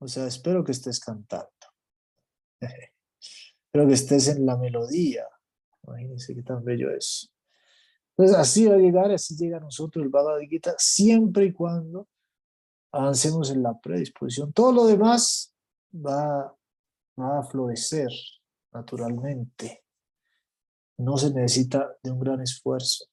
o 0.00 0.06
sea, 0.06 0.26
espero 0.26 0.62
que 0.62 0.72
estés 0.72 1.00
cantando. 1.00 1.48
espero 2.60 3.88
que 3.88 3.94
estés 3.94 4.28
en 4.28 4.46
la 4.46 4.56
melodía. 4.56 5.26
Imagínense 5.82 6.34
qué 6.34 6.42
tan 6.42 6.64
bello 6.64 6.90
es. 6.94 7.32
Entonces 8.16 8.36
así 8.36 8.66
va 8.66 8.74
a 8.74 8.78
llegar, 8.78 9.10
así 9.10 9.36
llega 9.36 9.56
a 9.56 9.60
nosotros 9.60 10.04
el 10.04 10.10
Bhagavad 10.10 10.40
Gita, 10.40 10.74
siempre 10.78 11.46
y 11.46 11.52
cuando 11.52 12.08
avancemos 12.92 13.50
en 13.50 13.62
la 13.62 13.78
predisposición. 13.78 14.52
Todo 14.52 14.72
lo 14.72 14.86
demás 14.86 15.54
va, 15.94 16.54
va 17.18 17.38
a 17.38 17.42
florecer 17.44 18.10
naturalmente. 18.72 19.84
No 20.98 21.16
se 21.16 21.32
necesita 21.32 21.96
de 22.02 22.10
un 22.10 22.20
gran 22.20 22.40
esfuerzo. 22.40 23.06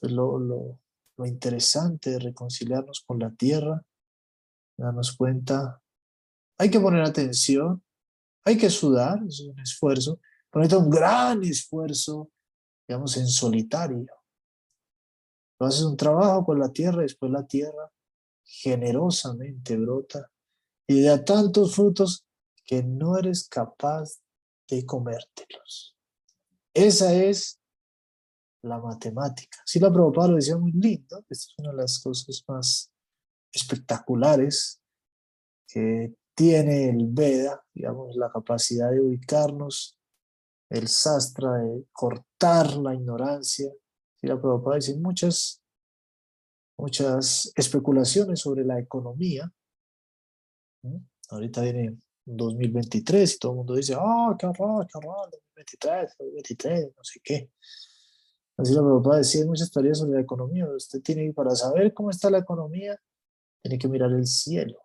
Es 0.00 0.10
lo, 0.10 0.38
lo, 0.38 0.78
lo 1.16 1.26
interesante 1.26 2.10
de 2.10 2.18
reconciliarnos 2.18 3.02
con 3.06 3.18
la 3.18 3.30
tierra, 3.30 3.84
darnos 4.76 5.16
cuenta, 5.16 5.80
hay 6.58 6.70
que 6.70 6.80
poner 6.80 7.02
atención, 7.02 7.82
hay 8.44 8.58
que 8.58 8.70
sudar, 8.70 9.22
es 9.26 9.40
un 9.40 9.58
esfuerzo, 9.60 10.20
pero 10.50 10.78
un 10.80 10.90
gran 10.90 11.42
esfuerzo 11.44 12.30
digamos, 12.86 13.16
en 13.16 13.26
solitario. 13.26 14.06
Tú 15.58 15.64
haces 15.64 15.82
un 15.82 15.96
trabajo 15.96 16.44
con 16.44 16.58
la 16.58 16.70
tierra 16.70 17.02
después 17.02 17.30
la 17.30 17.46
tierra 17.46 17.90
generosamente 18.44 19.76
brota 19.76 20.30
y 20.86 21.02
da 21.02 21.24
tantos 21.24 21.74
frutos 21.74 22.26
que 22.64 22.82
no 22.82 23.16
eres 23.16 23.48
capaz 23.48 24.20
de 24.68 24.84
comértelos. 24.84 25.96
Esa 26.74 27.12
es 27.14 27.60
la 28.62 28.78
matemática. 28.78 29.58
Sí, 29.64 29.78
la 29.80 29.92
Prabhupada 29.92 30.28
lo 30.28 30.36
decía 30.36 30.56
muy 30.56 30.72
lindo, 30.72 31.18
esta 31.28 31.32
es 31.32 31.54
una 31.58 31.70
de 31.70 31.76
las 31.76 32.00
cosas 32.00 32.44
más 32.48 32.92
espectaculares 33.52 34.80
que 35.66 36.14
tiene 36.34 36.90
el 36.90 37.08
Veda, 37.08 37.62
digamos, 37.74 38.16
la 38.16 38.30
capacidad 38.30 38.90
de 38.90 39.00
ubicarnos 39.00 39.98
el 40.70 40.88
sastra, 40.88 41.58
de 41.58 41.86
cortar 41.92 42.76
la 42.76 42.94
ignorancia. 42.94 43.70
Y 44.22 44.26
la 44.26 44.40
Prabhupada 44.40 44.76
dice 44.76 44.96
muchas, 44.96 45.62
muchas 46.78 47.52
especulaciones 47.56 48.40
sobre 48.40 48.64
la 48.64 48.78
economía. 48.78 49.52
Ahorita 51.28 51.60
viene 51.62 51.98
2023 52.24 53.34
y 53.34 53.38
todo 53.38 53.52
el 53.52 53.56
mundo 53.56 53.74
dice, 53.74 53.94
ah, 53.98 54.34
qué 54.38 54.46
horror, 54.46 54.86
qué 54.86 54.98
horror, 54.98 55.30
2023, 55.30 56.14
2023, 56.18 56.92
no 56.96 57.04
sé 57.04 57.20
qué. 57.22 57.50
Así 58.56 58.74
la 58.74 58.80
Prabhupada 58.80 59.18
decía 59.18 59.44
muchas 59.46 59.70
teorías 59.70 59.98
sobre 59.98 60.14
la 60.14 60.20
economía. 60.20 60.66
Usted 60.68 61.00
tiene, 61.00 61.32
para 61.32 61.54
saber 61.54 61.92
cómo 61.94 62.10
está 62.10 62.30
la 62.30 62.38
economía, 62.38 63.00
tiene 63.62 63.78
que 63.78 63.88
mirar 63.88 64.12
el 64.12 64.26
cielo, 64.26 64.78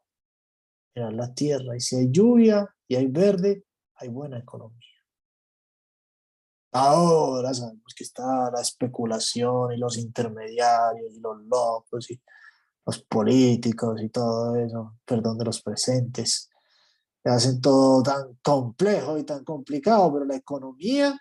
mirar 0.95 1.13
la 1.13 1.33
tierra. 1.33 1.75
Y 1.75 1.79
si 1.79 1.95
hay 1.95 2.09
lluvia 2.09 2.67
y 2.87 2.95
hay 2.95 3.07
verde, 3.07 3.65
hay 3.95 4.09
buena 4.09 4.39
economía. 4.39 4.77
Ahora 6.71 7.53
sabemos 7.53 7.93
que 7.95 8.03
está 8.03 8.51
la 8.51 8.61
especulación 8.61 9.73
y 9.73 9.77
los 9.77 9.97
intermediarios 9.97 11.15
y 11.15 11.19
los 11.19 11.41
locos 11.43 12.11
y 12.11 12.21
los 12.85 13.01
políticos 13.03 14.01
y 14.01 14.09
todo 14.09 14.55
eso, 14.55 14.97
perdón 15.05 15.37
de 15.37 15.45
los 15.45 15.61
presentes, 15.61 16.49
hacen 17.29 17.61
todo 17.61 18.03
tan 18.03 18.35
complejo 18.43 19.17
y 19.17 19.23
tan 19.23 19.43
complicado, 19.43 20.13
pero 20.13 20.25
la 20.25 20.35
economía, 20.35 21.09
el 21.09 21.19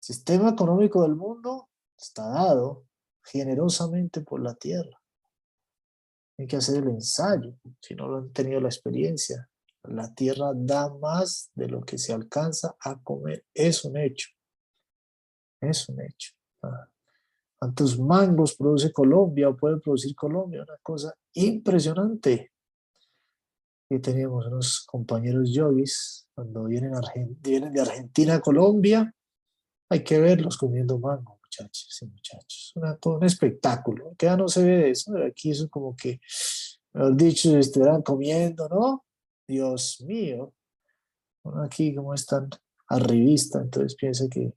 sistema 0.00 0.50
económico 0.50 1.02
del 1.02 1.16
mundo 1.16 1.68
está 1.96 2.28
dado 2.28 2.86
generosamente 3.24 4.20
por 4.20 4.40
la 4.40 4.54
tierra. 4.54 5.00
Hay 6.38 6.46
que 6.46 6.56
hacer 6.56 6.82
el 6.82 6.90
ensayo, 6.90 7.54
si 7.80 7.94
no 7.94 8.08
lo 8.08 8.18
han 8.18 8.32
tenido 8.32 8.60
la 8.60 8.68
experiencia. 8.68 9.48
La 9.84 10.12
tierra 10.14 10.52
da 10.54 10.92
más 10.92 11.50
de 11.54 11.68
lo 11.68 11.80
que 11.82 11.96
se 11.96 12.12
alcanza 12.12 12.76
a 12.80 13.00
comer. 13.02 13.44
Es 13.54 13.84
un 13.84 13.96
hecho. 13.96 14.28
Es 15.60 15.88
un 15.88 16.00
hecho. 16.02 16.32
Ah, 16.62 16.88
¿Cuántos 17.58 17.98
mangos 17.98 18.54
produce 18.54 18.92
Colombia 18.92 19.48
o 19.48 19.56
puede 19.56 19.80
producir 19.80 20.14
Colombia? 20.14 20.62
Una 20.62 20.76
cosa 20.82 21.14
impresionante. 21.32 22.52
Y 23.88 23.98
teníamos 24.00 24.46
unos 24.46 24.84
compañeros 24.86 25.52
yogis, 25.52 26.26
cuando 26.34 26.64
vienen, 26.64 26.92
vienen 27.40 27.72
de 27.72 27.80
Argentina 27.80 28.34
a 28.34 28.40
Colombia, 28.40 29.14
hay 29.88 30.02
que 30.02 30.18
verlos 30.18 30.56
comiendo 30.56 30.98
mango, 30.98 31.38
muchachos 31.40 31.98
y 32.02 32.06
muchachos. 32.06 32.72
Una, 32.74 32.98
un 33.04 33.24
espectáculo. 33.24 34.14
Que 34.18 34.26
ya 34.26 34.36
no 34.36 34.48
se 34.48 34.64
ve 34.64 34.90
eso. 34.90 35.12
Aquí 35.24 35.50
eso 35.50 35.68
como 35.70 35.94
que, 35.96 36.20
mejor 36.92 37.16
dicho, 37.16 37.56
estuvieran 37.56 38.02
comiendo, 38.02 38.68
¿no? 38.68 39.04
Dios 39.46 40.00
mío. 40.00 40.52
aquí 41.62 41.94
como 41.94 42.12
es 42.14 42.26
tan 42.26 42.50
arribista, 42.88 43.60
entonces 43.60 43.94
piensa 43.94 44.26
que 44.28 44.52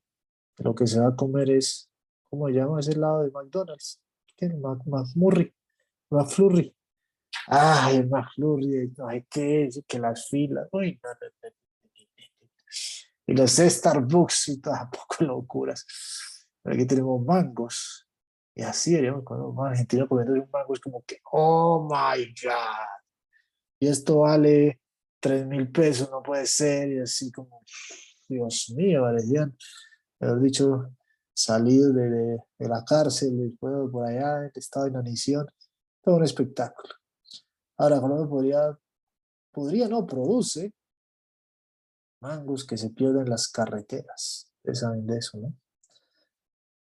lo 0.58 0.74
que 0.76 0.88
se 0.88 1.00
va 1.00 1.10
a 1.10 1.16
comer 1.16 1.52
es, 1.52 1.90
¿cómo 2.30 2.48
se 2.48 2.54
llama 2.54 2.80
ese 2.80 2.96
lado 2.96 3.24
de 3.24 3.32
McDonald's? 3.32 4.02
¿Qué? 4.36 4.50
McMurray, 4.50 5.54
McFlurry. 6.10 6.76
Ay, 7.52 8.06
McFlurry, 8.06 8.94
no 8.98 9.08
hay 9.08 9.24
que, 9.24 9.70
que 9.88 10.00
las 10.00 10.30
filas, 10.30 10.68
uy, 10.72 11.00
no, 11.04 11.10
no, 11.10 11.50
y 13.30 13.34
los 13.34 13.52
Starbucks 13.52 14.50
y 14.50 14.60
todas 14.60 14.90
poco 14.92 15.24
locuras. 15.24 15.86
Aquí 16.64 16.86
tenemos 16.88 17.24
mangos. 17.24 18.08
Y 18.56 18.64
así, 18.64 18.96
digamos, 18.96 19.24
cuando 19.24 19.50
un 19.50 19.68
argentino 19.68 20.08
comiendo 20.08 20.34
un 20.34 20.50
mango 20.52 20.74
es 20.74 20.80
como 20.80 21.04
que, 21.04 21.20
oh 21.32 21.88
my 21.88 22.26
God. 22.44 22.88
Y 23.80 23.88
esto 23.88 24.22
vale 24.22 24.82
tres 25.20 25.46
mil 25.46 25.72
pesos, 25.72 26.10
no 26.10 26.24
puede 26.24 26.48
ser. 26.48 26.90
Y 26.90 27.00
así 27.02 27.32
como, 27.32 27.64
Dios 28.28 28.74
mío, 28.76 29.04
parecían, 29.04 29.56
haber 30.20 30.40
dicho, 30.40 30.92
salido 31.32 31.94
de, 31.94 32.40
la 32.58 32.84
cárcel, 32.84 33.38
después 33.38 33.92
por 33.92 34.08
allá, 34.08 34.46
en 34.46 34.52
estado 34.56 34.86
de 34.86 34.92
inanición. 34.92 35.46
Todo 36.02 36.16
un 36.16 36.24
espectáculo. 36.24 36.99
Ahora, 37.80 38.02
Colombia 38.02 38.28
podría, 38.28 38.80
podría, 39.52 39.88
no, 39.88 40.06
produce 40.06 40.74
mangos 42.22 42.68
que 42.68 42.78
se 42.78 42.90
pierden 42.90 43.30
las 43.30 43.48
carreteras. 43.48 44.52
Ustedes 44.58 44.80
saben 44.80 45.08
de 45.08 45.18
eso, 45.18 45.38
¿no? 45.38 45.54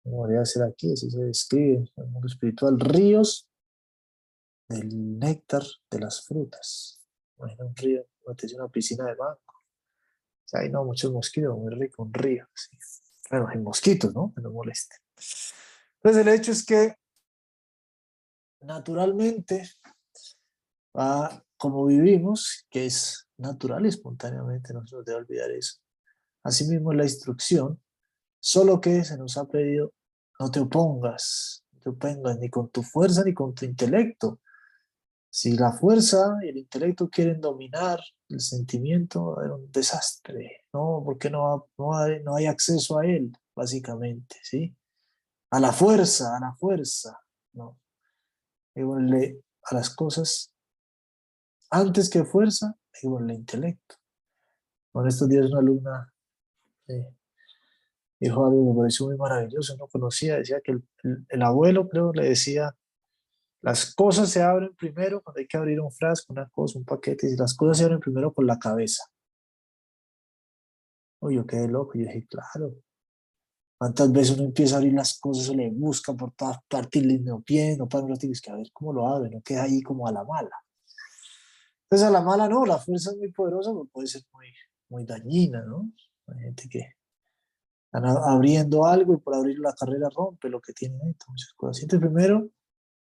Debería 0.04 0.44
ser 0.44 0.62
aquí, 0.62 0.92
así 0.92 1.10
se 1.10 1.24
describe 1.24 1.74
en 1.74 1.90
el 1.96 2.06
mundo 2.06 2.28
espiritual. 2.28 2.78
Ríos 2.78 3.48
del 4.68 5.18
néctar 5.18 5.64
de 5.90 5.98
las 5.98 6.24
frutas. 6.24 7.02
Imagina 7.36 7.64
un 7.64 7.74
río, 7.74 8.06
una 8.54 8.68
piscina 8.68 9.06
de 9.06 9.16
mango. 9.16 9.40
O 9.48 10.48
sea, 10.48 10.60
hay 10.60 10.70
no 10.70 10.84
muchos 10.84 11.12
mosquitos, 11.12 11.58
muy 11.58 11.74
rico, 11.74 12.04
un 12.04 12.14
río. 12.14 12.46
Bueno, 13.28 13.48
hay 13.48 13.58
mosquitos, 13.58 14.14
¿no? 14.14 14.32
Que 14.32 14.40
no 14.40 14.52
molesten. 14.52 14.98
Entonces 15.96 16.24
el 16.24 16.32
hecho 16.32 16.52
es 16.52 16.64
que 16.64 16.94
naturalmente, 18.60 19.68
va 20.96 21.44
como 21.56 21.86
vivimos, 21.86 22.66
que 22.70 22.86
es 22.86 23.28
natural 23.38 23.84
y 23.86 23.88
espontáneamente, 23.88 24.72
no 24.72 24.86
se 24.86 24.96
nos 24.96 25.04
debe 25.04 25.18
olvidar 25.18 25.50
eso. 25.50 25.78
Asimismo 26.42 26.92
la 26.92 27.04
instrucción, 27.04 27.82
solo 28.40 28.80
que 28.80 29.04
se 29.04 29.16
nos 29.16 29.36
ha 29.36 29.46
pedido, 29.46 29.92
no 30.38 30.50
te 30.50 30.60
opongas, 30.60 31.64
no 31.72 31.80
te 31.80 31.88
opongas 31.90 32.38
ni 32.38 32.50
con 32.50 32.70
tu 32.70 32.82
fuerza 32.82 33.24
ni 33.24 33.34
con 33.34 33.54
tu 33.54 33.64
intelecto. 33.64 34.40
Si 35.30 35.56
la 35.56 35.72
fuerza 35.72 36.36
y 36.42 36.48
el 36.48 36.58
intelecto 36.58 37.08
quieren 37.08 37.40
dominar 37.40 38.00
el 38.28 38.40
sentimiento, 38.40 39.42
es 39.42 39.50
un 39.50 39.70
desastre, 39.70 40.64
¿no? 40.72 41.02
Porque 41.04 41.30
no, 41.30 41.68
no, 41.78 41.96
hay, 41.96 42.22
no 42.22 42.36
hay 42.36 42.46
acceso 42.46 42.98
a 42.98 43.06
él, 43.06 43.32
básicamente, 43.54 44.36
¿sí? 44.42 44.74
A 45.50 45.60
la 45.60 45.72
fuerza, 45.72 46.36
a 46.36 46.40
la 46.40 46.54
fuerza, 46.54 47.18
¿no? 47.52 47.78
a 48.74 49.74
las 49.74 49.90
cosas, 49.90 50.52
antes 51.70 52.10
que 52.10 52.24
fuerza, 52.24 52.76
con 53.02 53.28
el 53.28 53.36
intelecto. 53.36 53.96
Con 54.92 55.06
estos 55.06 55.28
días 55.28 55.46
una 55.50 55.60
alumna 55.60 56.14
eh, 56.88 57.14
dijo 58.18 58.46
algo 58.46 58.64
que 58.64 58.70
me 58.70 58.78
pareció 58.78 59.06
muy 59.06 59.16
maravilloso, 59.16 59.76
no 59.76 59.88
conocía, 59.88 60.36
decía 60.36 60.60
que 60.62 60.78
el, 61.28 61.42
abuelo 61.42 61.88
creo 61.88 62.12
le 62.12 62.30
decía, 62.30 62.74
las 63.60 63.94
cosas 63.94 64.30
se 64.30 64.42
abren 64.42 64.74
primero 64.74 65.22
cuando 65.22 65.40
hay 65.40 65.46
que 65.46 65.56
abrir 65.56 65.80
un 65.80 65.92
frasco, 65.92 66.32
una 66.32 66.48
cosa, 66.48 66.78
un 66.78 66.84
paquete, 66.84 67.28
y 67.28 67.36
las 67.36 67.54
cosas 67.54 67.78
se 67.78 67.84
abren 67.84 68.00
primero 68.00 68.32
con 68.32 68.46
la 68.46 68.58
cabeza. 68.58 69.04
Uy, 71.20 71.36
yo 71.36 71.46
quedé 71.46 71.68
loco, 71.68 71.98
y 71.98 72.02
dije, 72.02 72.26
claro, 72.26 72.74
¿Cuántas 73.78 74.10
veces 74.10 74.38
uno 74.38 74.46
empieza 74.46 74.76
a 74.76 74.78
abrir 74.78 74.94
las 74.94 75.18
cosas, 75.18 75.46
se 75.46 75.54
le 75.54 75.70
busca 75.70 76.14
por 76.14 76.32
todas 76.32 76.56
partes 76.66 77.02
y 77.02 77.04
le 77.04 77.18
no 77.18 77.42
pie, 77.42 77.76
no 77.76 77.86
para, 77.86 78.06
no 78.06 78.16
tienes 78.16 78.40
que 78.40 78.50
a 78.50 78.56
ver 78.56 78.70
cómo 78.72 78.90
lo 78.90 79.06
abre, 79.06 79.28
no 79.28 79.42
queda 79.42 79.64
ahí 79.64 79.82
como 79.82 80.08
a 80.08 80.12
la 80.12 80.24
mala. 80.24 80.65
Entonces 81.88 82.08
a 82.08 82.10
la 82.10 82.20
mala 82.20 82.48
no, 82.48 82.66
la 82.66 82.78
fuerza 82.78 83.10
es 83.10 83.16
muy 83.16 83.30
poderosa, 83.30 83.70
pero 83.70 83.84
puede 83.86 84.08
ser 84.08 84.22
muy, 84.32 84.46
muy 84.88 85.04
dañina, 85.04 85.62
¿no? 85.62 85.88
Hay 86.26 86.40
gente 86.40 86.68
que 86.68 86.96
están 87.86 88.04
abriendo 88.06 88.84
algo 88.84 89.14
y 89.14 89.18
por 89.18 89.36
abrir 89.36 89.60
la 89.60 89.72
carrera 89.72 90.08
rompe 90.14 90.48
lo 90.48 90.60
que 90.60 90.72
tiene 90.72 90.98
dentro, 90.98 91.28
muchas 91.30 91.52
cosas. 91.54 91.82
Entonces 91.82 92.08
primero, 92.08 92.48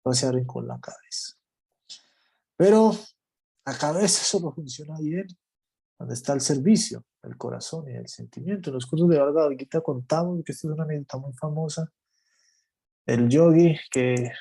no 0.04 0.14
se 0.14 0.28
abren 0.28 0.46
con 0.46 0.68
la 0.68 0.78
cabeza. 0.80 1.36
Pero 2.58 2.92
la 3.66 3.78
cabeza 3.78 4.24
solo 4.24 4.52
funciona 4.52 5.00
bien 5.00 5.28
cuando 5.98 6.14
está 6.14 6.34
el 6.34 6.42
servicio, 6.42 7.06
el 7.24 7.38
corazón 7.38 7.90
y 7.90 7.96
el 7.96 8.10
sentimiento. 8.10 8.70
En 8.70 8.76
los 8.76 8.86
cursos 8.86 9.08
de 9.08 9.20
Bhagavad 9.20 9.58
Gita 9.58 9.80
contamos 9.80 10.44
que 10.44 10.52
esta 10.52 10.68
es 10.68 10.74
una 10.74 10.84
anécdota 10.84 11.18
muy 11.18 11.34
famosa. 11.34 11.90
El 13.06 13.30
yogi 13.30 13.78
que, 13.90 14.32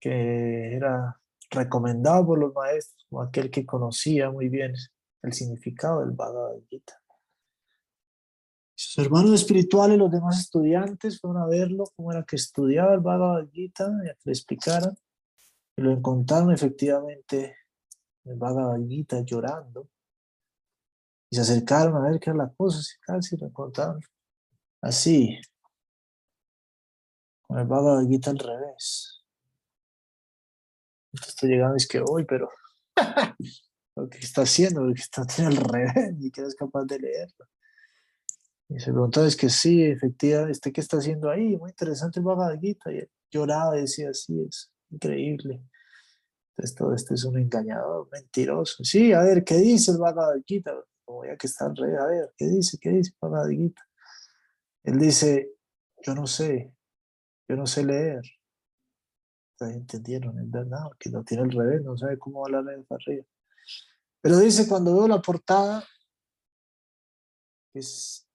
que 0.00 0.74
era 0.74 1.20
recomendado 1.50 2.26
por 2.26 2.38
los 2.38 2.54
maestros 2.54 3.06
como 3.08 3.22
aquel 3.22 3.50
que 3.50 3.64
conocía 3.64 4.30
muy 4.30 4.48
bien 4.48 4.74
el 5.22 5.32
significado 5.32 6.00
del 6.00 6.10
Bhagavad 6.10 6.56
Gita. 6.68 7.00
Sus 8.76 9.04
hermanos 9.04 9.32
espirituales, 9.32 9.96
los 9.98 10.10
demás 10.10 10.40
estudiantes, 10.40 11.20
fueron 11.20 11.42
a 11.42 11.46
verlo, 11.46 11.84
cómo 11.96 12.12
era 12.12 12.24
que 12.24 12.36
estudiaba 12.36 12.94
el 12.94 13.00
Bhagavad 13.00 13.48
Gita, 13.50 13.90
y 14.04 14.08
a 14.08 14.14
que 14.14 14.20
le 14.24 14.32
explicaran, 14.32 14.96
y 15.76 15.82
lo 15.82 15.92
encontraron 15.92 16.52
efectivamente 16.52 17.56
el 18.24 18.36
Bhagavad 18.36 18.80
Gita 18.86 19.20
llorando, 19.20 19.88
y 21.30 21.36
se 21.36 21.42
acercaron 21.42 21.96
a 21.96 22.10
ver 22.10 22.20
qué 22.20 22.30
era 22.30 22.44
la 22.44 22.52
cosa, 22.52 22.80
y 22.80 23.00
casi 23.00 23.36
lo 23.36 23.46
encontraron 23.46 24.00
así, 24.82 25.40
con 27.46 27.58
el 27.58 27.66
Bhagavad 27.66 28.06
Gita 28.06 28.30
al 28.30 28.38
revés 28.38 29.23
estoy 31.14 31.50
llegando 31.50 31.76
y 31.76 31.78
es 31.78 31.88
que 31.88 32.00
hoy, 32.00 32.24
pero 32.24 32.50
lo 33.96 34.08
que 34.08 34.18
está 34.18 34.42
haciendo, 34.42 34.82
lo 34.82 34.94
que 34.94 35.02
está 35.02 35.24
tiene 35.24 35.50
al 35.50 35.56
revés, 35.56 36.14
ni 36.18 36.30
que 36.30 36.42
es 36.42 36.54
capaz 36.54 36.84
de 36.84 36.98
leerlo. 36.98 37.46
Y 38.68 38.80
se 38.80 38.92
preguntaba, 38.92 39.26
es 39.26 39.36
que 39.36 39.50
sí, 39.50 39.82
efectivamente, 39.82 40.52
este 40.52 40.72
qué 40.72 40.80
está 40.80 40.96
haciendo 40.96 41.30
ahí? 41.30 41.56
Muy 41.56 41.70
interesante 41.70 42.18
el 42.18 42.24
Bhagavad. 42.24 42.58
Y 42.60 42.76
lloraba 43.30 43.76
y 43.76 43.82
decía, 43.82 44.12
sí, 44.14 44.40
es 44.48 44.72
increíble. 44.90 45.62
Entonces 46.50 46.76
todo 46.76 46.94
esto 46.94 47.14
es 47.14 47.24
un 47.24 47.38
engañador, 47.38 48.08
mentiroso. 48.10 48.82
Sí, 48.82 49.12
a 49.12 49.20
ver, 49.20 49.44
¿qué 49.44 49.56
dice 49.56 49.90
el 49.90 49.98
Bhagavad 49.98 50.40
Gita? 50.46 50.72
Como 51.04 51.24
ya 51.24 51.36
que 51.36 51.46
está 51.46 51.66
al 51.66 51.76
revés, 51.76 52.00
a 52.00 52.06
ver, 52.06 52.32
¿qué 52.36 52.46
dice? 52.46 52.78
¿Qué 52.80 52.90
dice 52.90 53.10
el 53.10 53.16
Bhagavad 53.20 53.50
Gita? 53.50 53.82
Él 54.84 54.98
dice, 54.98 55.50
yo 56.02 56.14
no 56.14 56.26
sé, 56.26 56.72
yo 57.48 57.56
no 57.56 57.66
sé 57.66 57.84
leer 57.84 58.22
entendieron, 59.60 60.38
es 60.38 60.50
verdad, 60.50 60.90
que 60.98 61.10
no 61.10 61.24
tiene 61.24 61.44
el 61.44 61.52
revés, 61.52 61.82
no 61.82 61.96
sabe 61.96 62.18
cómo 62.18 62.42
va 62.42 62.50
la 62.50 62.62
ley 62.62 62.82
para 62.84 63.02
arriba. 63.02 63.24
Pero 64.20 64.38
dice, 64.38 64.68
cuando 64.68 64.94
veo 64.94 65.08
la 65.08 65.20
portada, 65.20 65.84
es 67.74 68.26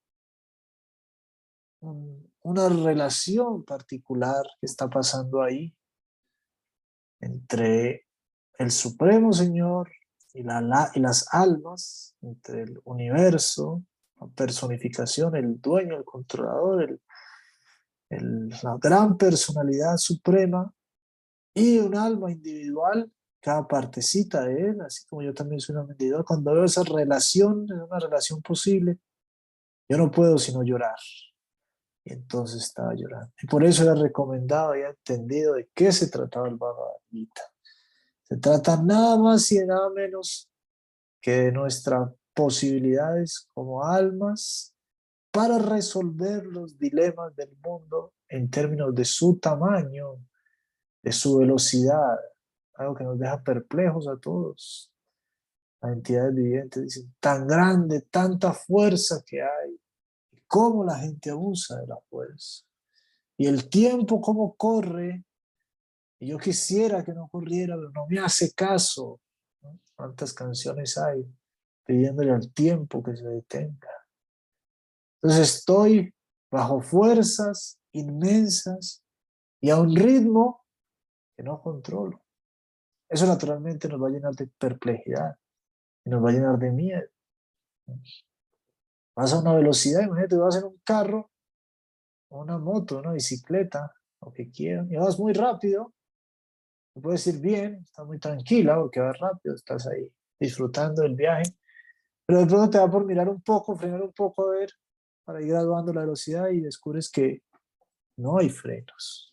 una 1.81 2.69
relación 2.69 3.63
particular 3.63 4.45
que 4.59 4.65
está 4.65 4.89
pasando 4.89 5.41
ahí 5.41 5.75
entre 7.21 8.07
el 8.57 8.71
Supremo 8.71 9.31
Señor 9.33 9.89
y, 10.33 10.43
la, 10.43 10.61
las 10.61 11.33
almas, 11.33 12.15
entre 12.21 12.63
el 12.63 12.81
universo, 12.83 13.83
la 14.19 14.27
personificación, 14.27 15.35
el 15.35 15.59
dueño, 15.59 15.97
el 15.97 16.03
controlador, 16.03 16.99
el, 18.09 18.49
la 18.61 18.77
gran 18.79 19.17
personalidad 19.17 19.97
suprema 19.97 20.73
y 21.59 21.79
un 21.79 21.95
alma 21.95 22.31
individual, 22.31 23.11
cada 23.39 23.67
partecita 23.67 24.43
de 24.43 24.69
él, 24.69 24.81
así 24.81 25.05
como 25.07 25.21
yo 25.21 25.33
también 25.33 25.59
soy 25.59 25.75
un 25.75 25.89
individual, 25.89 26.25
cuando 26.25 26.53
veo 26.53 26.65
esa 26.65 26.83
relación, 26.83 27.71
una 27.71 27.99
relación 27.99 28.41
posible, 28.41 28.99
yo 29.87 29.97
no 29.97 30.11
puedo 30.11 30.37
sino 30.37 30.63
llorar. 30.63 30.97
Y 32.03 32.13
entonces 32.13 32.63
estaba 32.63 32.93
llorando. 32.95 33.31
Y 33.41 33.47
por 33.47 33.63
eso 33.63 33.83
era 33.83 33.95
recomendado 33.95 34.75
y 34.75 34.81
entendido 34.81 35.55
de 35.55 35.69
qué 35.73 35.91
se 35.91 36.09
trataba 36.09 36.47
el 36.47 36.55
Bhagavad 36.55 36.97
Gita. 37.09 37.41
Se 38.23 38.37
trata 38.37 38.81
nada 38.81 39.17
más 39.17 39.51
y 39.51 39.59
nada 39.65 39.89
menos 39.89 40.49
que 41.21 41.31
de 41.31 41.51
nuestras 41.51 42.09
posibilidades 42.33 43.47
como 43.53 43.83
almas 43.83 44.75
para 45.31 45.59
resolver 45.59 46.45
los 46.45 46.77
dilemas 46.77 47.35
del 47.35 47.55
mundo 47.63 48.13
en 48.27 48.49
términos 48.49 48.93
de 48.95 49.05
su 49.05 49.39
tamaño, 49.39 50.17
de 51.01 51.11
su 51.11 51.37
velocidad, 51.37 52.17
algo 52.75 52.95
que 52.95 53.03
nos 53.03 53.19
deja 53.19 53.41
perplejos 53.41 54.07
a 54.07 54.17
todos. 54.17 54.91
Las 55.81 55.93
entidades 55.93 56.35
vivientes 56.35 56.83
dicen, 56.83 57.15
tan 57.19 57.47
grande, 57.47 58.01
tanta 58.01 58.53
fuerza 58.53 59.23
que 59.25 59.41
hay, 59.41 59.79
y 60.31 60.41
cómo 60.47 60.83
la 60.83 60.97
gente 60.97 61.29
abusa 61.29 61.79
de 61.79 61.87
la 61.87 61.97
fuerza. 62.09 62.65
Y 63.37 63.47
el 63.47 63.69
tiempo 63.69 64.19
cómo 64.19 64.55
corre, 64.55 65.23
yo 66.19 66.37
quisiera 66.37 67.03
que 67.03 67.13
no 67.13 67.29
corriera, 67.29 67.75
pero 67.75 67.91
no 67.91 68.05
me 68.07 68.19
hace 68.19 68.51
caso. 68.53 69.21
cuántas 69.95 70.33
canciones 70.33 70.97
hay 70.97 71.25
pidiéndole 71.85 72.31
al 72.31 72.51
tiempo 72.53 73.01
que 73.01 73.15
se 73.15 73.25
detenga. 73.25 73.89
Entonces 75.15 75.55
estoy 75.55 76.13
bajo 76.51 76.81
fuerzas 76.81 77.79
inmensas 77.91 79.03
y 79.59 79.69
a 79.69 79.77
un 79.77 79.95
ritmo 79.95 80.65
que 81.39 81.43
no 81.43 81.61
controlo. 81.61 82.21
Eso 83.07 83.25
naturalmente 83.25 83.87
nos 83.87 84.03
va 84.03 84.09
a 84.09 84.11
llenar 84.11 84.35
de 84.35 84.47
perplejidad 84.47 85.37
y 86.03 86.09
nos 86.09 86.21
va 86.21 86.31
a 86.31 86.33
llenar 86.33 86.59
de 86.59 86.69
miedo. 86.69 87.07
Vas 89.15 89.31
a 89.31 89.39
una 89.39 89.53
velocidad, 89.53 90.01
imagínate, 90.01 90.35
vas 90.35 90.57
en 90.57 90.65
un 90.65 90.81
carro, 90.83 91.31
una 92.31 92.57
moto, 92.57 92.99
una 92.99 93.13
bicicleta, 93.13 93.89
lo 94.21 94.33
que 94.33 94.51
quieran, 94.51 94.91
y 94.91 94.97
vas 94.97 95.17
muy 95.17 95.31
rápido, 95.31 95.93
puedes 97.01 97.25
ir 97.27 97.39
bien, 97.39 97.83
estás 97.85 98.05
muy 98.05 98.19
tranquila 98.19 98.75
porque 98.75 98.99
vas 98.99 99.17
rápido, 99.17 99.55
estás 99.55 99.87
ahí 99.87 100.11
disfrutando 100.37 101.03
del 101.03 101.15
viaje, 101.15 101.53
pero 102.25 102.41
de 102.41 102.47
pronto 102.47 102.69
te 102.69 102.79
va 102.79 102.91
por 102.91 103.05
mirar 103.05 103.29
un 103.29 103.41
poco, 103.41 103.77
frenar 103.77 104.01
un 104.01 104.11
poco, 104.11 104.49
a 104.49 104.55
ver, 104.55 104.71
para 105.23 105.41
ir 105.41 105.47
graduando 105.47 105.93
la 105.93 106.01
velocidad 106.01 106.49
y 106.49 106.59
descubres 106.59 107.09
que 107.09 107.43
no 108.17 108.39
hay 108.39 108.49
frenos. 108.49 109.28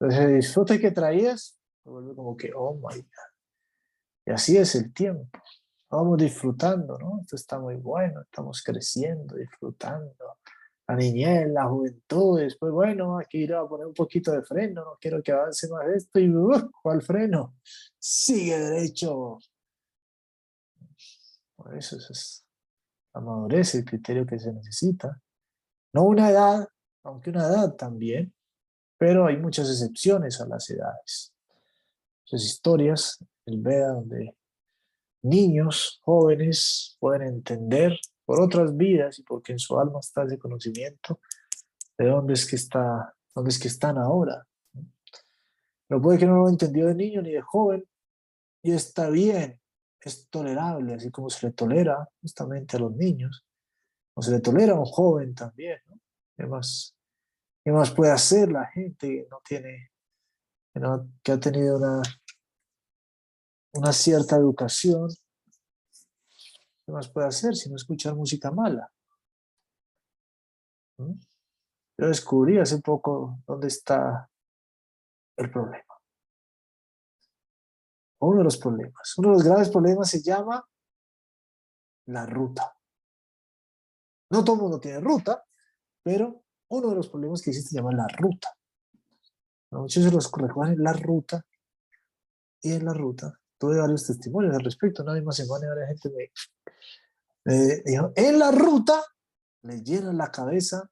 Entonces 0.00 0.26
el 0.26 0.36
disfrute 0.36 0.80
que 0.80 0.90
traías, 0.92 1.58
vuelve 1.84 2.14
como 2.14 2.36
que, 2.36 2.52
oh 2.54 2.74
my 2.74 2.96
God. 2.96 3.32
Y 4.26 4.30
así 4.30 4.56
es 4.56 4.74
el 4.74 4.92
tiempo. 4.92 5.28
Vamos 5.90 6.18
disfrutando, 6.18 6.98
¿no? 6.98 7.20
Esto 7.22 7.36
está 7.36 7.58
muy 7.58 7.76
bueno, 7.76 8.20
estamos 8.20 8.62
creciendo, 8.62 9.34
disfrutando. 9.34 10.14
La 10.86 10.96
niñez, 10.96 11.48
la 11.48 11.66
juventud, 11.66 12.38
después, 12.40 12.72
bueno, 12.72 13.18
aquí 13.18 13.38
ir 13.38 13.54
a 13.54 13.66
poner 13.66 13.86
un 13.86 13.94
poquito 13.94 14.32
de 14.32 14.42
freno, 14.42 14.84
no 14.84 14.98
quiero 15.00 15.22
que 15.22 15.32
avance 15.32 15.68
más 15.68 15.86
esto 15.88 16.18
y, 16.18 16.30
uh, 16.30 16.70
¿cuál 16.82 17.02
freno? 17.02 17.56
Sigue 17.98 18.58
derecho. 18.58 19.38
Por 21.56 21.76
eso 21.76 21.96
es 21.96 22.46
la 23.14 23.20
madurez, 23.20 23.74
el 23.74 23.84
criterio 23.84 24.24
que 24.26 24.38
se 24.38 24.52
necesita. 24.52 25.20
No 25.92 26.04
una 26.04 26.30
edad, 26.30 26.68
aunque 27.02 27.30
una 27.30 27.46
edad 27.46 27.74
también, 27.74 28.34
pero 28.98 29.26
hay 29.26 29.36
muchas 29.36 29.70
excepciones 29.70 30.40
a 30.40 30.46
las 30.46 30.68
edades. 30.68 31.32
Muchas 32.24 32.44
historias, 32.44 33.24
el 33.46 33.58
Veda, 33.62 33.92
donde 33.92 34.36
niños, 35.22 36.00
jóvenes 36.02 36.96
pueden 37.00 37.22
entender 37.22 37.98
por 38.24 38.40
otras 38.40 38.76
vidas 38.76 39.18
y 39.18 39.22
porque 39.22 39.52
en 39.52 39.58
su 39.58 39.78
alma 39.78 40.00
está 40.00 40.24
ese 40.24 40.38
conocimiento 40.38 41.20
de 41.96 42.06
dónde 42.06 42.34
es 42.34 42.46
que 42.46 42.56
está, 42.56 43.14
dónde 43.34 43.50
es 43.50 43.58
que 43.58 43.68
están 43.68 43.96
ahora. 43.98 44.46
Pero 45.86 46.02
puede 46.02 46.18
que 46.18 46.26
no 46.26 46.36
lo 46.36 46.48
entendió 46.48 46.86
de 46.88 46.94
niño 46.94 47.22
ni 47.22 47.32
de 47.32 47.40
joven 47.40 47.84
y 48.62 48.72
está 48.72 49.08
bien, 49.08 49.60
es 50.00 50.28
tolerable, 50.28 50.94
así 50.94 51.10
como 51.10 51.30
se 51.30 51.46
le 51.46 51.52
tolera 51.52 52.08
justamente 52.20 52.76
a 52.76 52.80
los 52.80 52.94
niños, 52.94 53.44
o 54.14 54.22
se 54.22 54.32
le 54.32 54.40
tolera 54.40 54.72
a 54.72 54.78
un 54.78 54.84
joven 54.84 55.34
también, 55.34 55.78
¿no? 55.86 55.98
¿Qué 56.36 56.46
más, 56.46 56.97
qué 57.68 57.72
más 57.72 57.90
puede 57.90 58.12
hacer 58.12 58.50
la 58.50 58.64
gente 58.64 59.06
que 59.06 59.28
no 59.30 59.42
tiene, 59.46 59.92
que 61.22 61.32
ha 61.32 61.38
tenido 61.38 61.76
una 61.76 62.00
una 63.74 63.92
cierta 63.92 64.36
educación, 64.36 65.10
¿qué 66.86 66.92
más 66.92 67.10
puede 67.10 67.26
hacer 67.26 67.54
si 67.54 67.68
no 67.68 67.76
escuchar 67.76 68.14
música 68.14 68.50
mala? 68.50 68.90
¿Mm? 70.96 71.12
Yo 71.98 72.06
descubrí 72.06 72.58
hace 72.58 72.80
poco 72.80 73.38
dónde 73.46 73.66
está 73.66 74.30
el 75.36 75.50
problema. 75.50 75.94
Uno 78.20 78.38
de 78.38 78.44
los 78.44 78.56
problemas, 78.56 79.18
uno 79.18 79.28
de 79.28 79.34
los 79.34 79.44
graves 79.44 79.68
problemas 79.68 80.08
se 80.08 80.22
llama 80.22 80.66
la 82.06 82.24
ruta. 82.24 82.74
No 84.30 84.42
todo 84.42 84.56
el 84.56 84.62
mundo 84.62 84.80
tiene 84.80 85.00
ruta, 85.00 85.44
pero 86.02 86.46
uno 86.68 86.90
de 86.90 86.96
los 86.96 87.08
problemas 87.08 87.42
que 87.42 87.50
existe 87.50 87.70
se 87.70 87.76
llama 87.76 87.92
la 87.92 88.06
ruta. 88.08 88.54
Muchos 89.70 90.04
de 90.04 90.10
los 90.10 90.30
recuerdan 90.32 90.76
la 90.78 90.92
ruta 90.92 91.44
y 92.62 92.72
en 92.72 92.84
la 92.84 92.94
ruta 92.94 93.38
tuve 93.58 93.78
varios 93.78 94.06
testimonios 94.06 94.54
al 94.54 94.64
respecto, 94.64 95.02
una 95.02 95.14
misma 95.14 95.32
semana 95.32 95.68
varias 95.68 95.88
gente 95.88 96.32
me, 97.44 97.82
dijo, 97.84 98.12
en 98.14 98.38
la 98.38 98.50
ruta 98.50 99.02
le 99.62 99.82
llenan 99.82 100.16
la 100.16 100.30
cabeza 100.30 100.90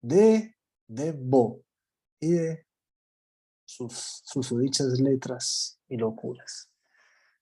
de 0.00 0.54
Bo 1.16 1.62
y 2.20 2.32
de 2.32 2.66
sus 3.64 4.22
susodichas 4.24 4.98
letras 4.98 5.78
y 5.88 5.96
locuras. 5.96 6.70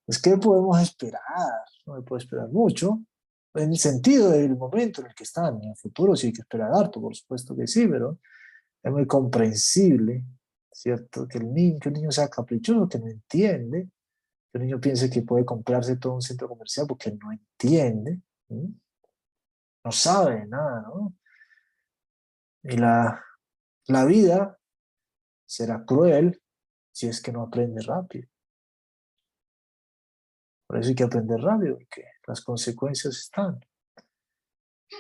Pues, 0.04 0.20
¿qué 0.20 0.36
podemos 0.36 0.80
esperar? 0.80 1.64
No 1.86 1.94
me 1.94 2.02
puedo 2.02 2.18
esperar 2.18 2.48
mucho, 2.48 3.00
en 3.56 3.70
el 3.70 3.78
sentido 3.78 4.30
del 4.30 4.56
momento 4.56 5.00
en 5.00 5.08
el 5.08 5.14
que 5.14 5.24
están, 5.24 5.62
en 5.62 5.70
el 5.70 5.76
futuro 5.76 6.14
sí 6.16 6.28
hay 6.28 6.32
que 6.32 6.42
esperar 6.42 6.70
harto, 6.72 7.00
por 7.00 7.14
supuesto 7.14 7.56
que 7.56 7.66
sí, 7.66 7.86
pero 7.86 8.18
es 8.82 8.92
muy 8.92 9.06
comprensible, 9.06 10.24
¿cierto? 10.72 11.26
Que 11.26 11.38
el 11.38 11.52
niño, 11.52 11.78
que 11.80 11.88
el 11.88 11.94
niño 11.94 12.10
sea 12.10 12.28
caprichoso, 12.28 12.88
que 12.88 12.98
no 12.98 13.08
entiende, 13.08 13.88
el 14.52 14.62
niño 14.62 14.80
piense 14.80 15.10
que 15.10 15.22
puede 15.22 15.44
comprarse 15.44 15.96
todo 15.96 16.14
un 16.14 16.22
centro 16.22 16.48
comercial 16.48 16.86
porque 16.86 17.10
no 17.12 17.32
entiende, 17.32 18.20
no 18.48 19.92
sabe 19.92 20.46
nada, 20.46 20.82
¿no? 20.82 21.14
Y 22.62 22.76
la, 22.76 23.22
la 23.86 24.04
vida 24.04 24.58
será 25.46 25.84
cruel 25.84 26.42
si 26.90 27.06
es 27.06 27.20
que 27.20 27.32
no 27.32 27.42
aprende 27.42 27.82
rápido. 27.82 28.28
Por 30.66 30.78
eso 30.78 30.88
hay 30.88 30.94
que 30.94 31.04
aprender 31.04 31.38
rápido, 31.40 31.76
porque 31.76 32.04
las 32.26 32.40
consecuencias 32.42 33.16
están. 33.16 33.60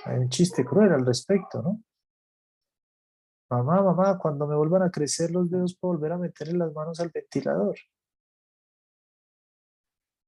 Hay 0.04 0.18
un 0.18 0.28
chiste 0.28 0.64
cruel 0.64 0.92
al 0.92 1.06
respecto, 1.06 1.62
¿no? 1.62 1.82
Mamá, 3.48 3.82
mamá, 3.82 4.18
cuando 4.18 4.46
me 4.46 4.56
vuelvan 4.56 4.82
a 4.82 4.90
crecer 4.90 5.30
los 5.30 5.50
dedos, 5.50 5.76
puedo 5.76 5.94
volver 5.94 6.12
a 6.12 6.18
meterle 6.18 6.58
las 6.58 6.72
manos 6.72 6.98
al 6.98 7.10
ventilador 7.10 7.76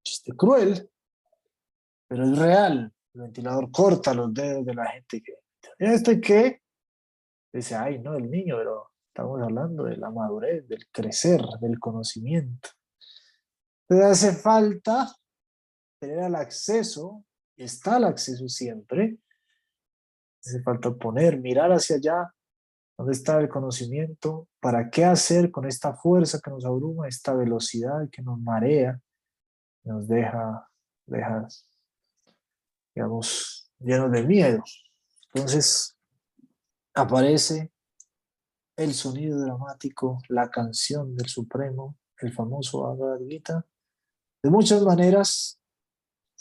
chiste 0.09 0.35
cruel, 0.35 0.89
pero 2.07 2.23
es 2.23 2.37
real. 2.37 2.93
El 3.13 3.21
ventilador 3.21 3.71
corta 3.71 4.13
los 4.13 4.33
dedos 4.33 4.65
de 4.65 4.73
la 4.73 4.87
gente 4.87 5.21
que... 5.21 5.33
¿Este 5.77 6.19
qué? 6.19 6.61
Dice, 7.51 7.75
ay, 7.75 7.99
no, 7.99 8.15
el 8.15 8.29
niño, 8.29 8.57
pero 8.57 8.91
estamos 9.07 9.41
hablando 9.41 9.83
de 9.83 9.97
la 9.97 10.09
madurez, 10.09 10.67
del 10.67 10.87
crecer, 10.91 11.41
del 11.59 11.79
conocimiento. 11.79 12.69
Te 13.87 14.03
hace 14.03 14.33
falta 14.33 15.15
tener 15.99 16.19
el 16.19 16.35
acceso, 16.35 17.23
está 17.57 17.97
el 17.97 18.05
acceso 18.05 18.47
siempre, 18.47 19.17
hace 20.43 20.61
falta 20.63 20.91
poner, 20.93 21.39
mirar 21.39 21.71
hacia 21.71 21.97
allá, 21.97 22.33
dónde 22.97 23.13
está 23.13 23.39
el 23.39 23.49
conocimiento, 23.49 24.47
para 24.59 24.89
qué 24.89 25.05
hacer 25.05 25.51
con 25.51 25.65
esta 25.65 25.93
fuerza 25.93 26.39
que 26.43 26.51
nos 26.51 26.65
abruma, 26.65 27.07
esta 27.07 27.33
velocidad 27.33 28.09
que 28.11 28.21
nos 28.21 28.39
marea, 28.39 28.99
nos 29.83 30.07
deja, 30.07 30.69
deja, 31.05 31.47
digamos, 32.95 33.71
llenos 33.79 34.11
de 34.11 34.23
miedo. 34.23 34.63
Entonces 35.33 35.95
aparece 36.93 37.71
el 38.77 38.93
sonido 38.93 39.39
dramático, 39.39 40.19
la 40.29 40.49
canción 40.49 41.15
del 41.15 41.27
Supremo, 41.27 41.97
el 42.19 42.33
famoso 42.33 42.83
Bhagavad 42.83 43.19
Gita, 43.27 43.65
de 44.41 44.49
muchas 44.49 44.81
maneras, 44.83 45.58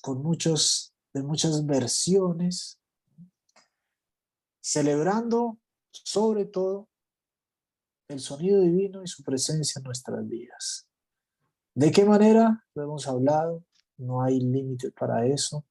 con 0.01 0.23
muchos, 0.23 0.95
de 1.13 1.23
muchas 1.23 1.65
versiones, 1.67 2.79
celebrando 4.61 5.59
sobre 5.91 6.45
todo 6.45 6.89
el 8.09 8.21
sonido 8.21 8.61
divino 8.61 9.03
y 9.03 9.07
su 9.07 9.23
presencia 9.23 9.79
en 9.79 9.85
nuestras 9.85 10.27
vidas. 10.27 10.87
¿De 11.75 11.93
qué 11.93 12.05
manera? 12.05 12.65
Lo 12.75 12.83
hemos 12.83 13.07
hablado, 13.07 13.65
no 13.99 14.23
hay 14.23 14.41
límite 14.41 14.91
para 14.93 15.27
eso. 15.27 15.65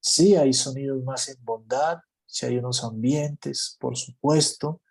Sí 0.00 0.36
hay 0.36 0.52
sonidos 0.52 1.02
más 1.04 1.28
en 1.28 1.42
bondad, 1.44 1.98
sí 2.26 2.46
hay 2.46 2.58
unos 2.58 2.84
ambientes, 2.84 3.76
por 3.80 3.96
supuesto, 3.96 4.82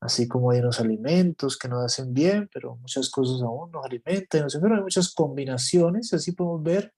así 0.00 0.28
como 0.28 0.50
hay 0.50 0.60
unos 0.60 0.80
alimentos 0.80 1.56
que 1.56 1.68
nos 1.68 1.84
hacen 1.84 2.14
bien, 2.14 2.48
pero 2.52 2.76
muchas 2.76 3.10
cosas 3.10 3.42
aún 3.42 3.70
nos 3.70 3.84
alimentan, 3.84 4.46
pero 4.60 4.76
hay 4.76 4.82
muchas 4.82 5.12
combinaciones, 5.12 6.12
así 6.12 6.32
podemos 6.32 6.62
ver 6.62 6.94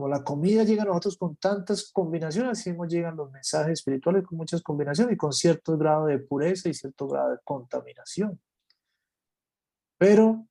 como 0.00 0.08
la 0.08 0.24
comida 0.24 0.64
llega 0.64 0.82
a 0.82 0.86
nosotros 0.86 1.18
con 1.18 1.36
tantas 1.36 1.90
combinaciones, 1.92 2.52
así 2.52 2.72
nos 2.72 2.88
llegan 2.88 3.16
los 3.16 3.30
mensajes 3.30 3.72
espirituales 3.74 4.24
con 4.24 4.38
muchas 4.38 4.62
combinaciones 4.62 5.12
y 5.12 5.16
con 5.18 5.30
cierto 5.30 5.76
grado 5.76 6.06
de 6.06 6.18
pureza 6.18 6.70
y 6.70 6.74
cierto 6.74 7.06
grado 7.06 7.32
de 7.32 7.38
contaminación. 7.44 8.40
Pero 9.98 10.46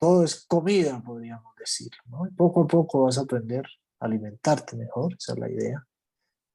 todo 0.00 0.24
es 0.24 0.44
comida, 0.46 1.00
podríamos 1.00 1.54
decir. 1.54 1.92
¿no? 2.06 2.26
poco 2.36 2.62
a 2.62 2.66
poco 2.66 3.04
vas 3.04 3.18
a 3.18 3.20
aprender 3.20 3.64
a 4.00 4.06
alimentarte 4.06 4.76
mejor, 4.76 5.14
esa 5.16 5.34
es 5.34 5.38
la 5.38 5.48
idea. 5.48 5.86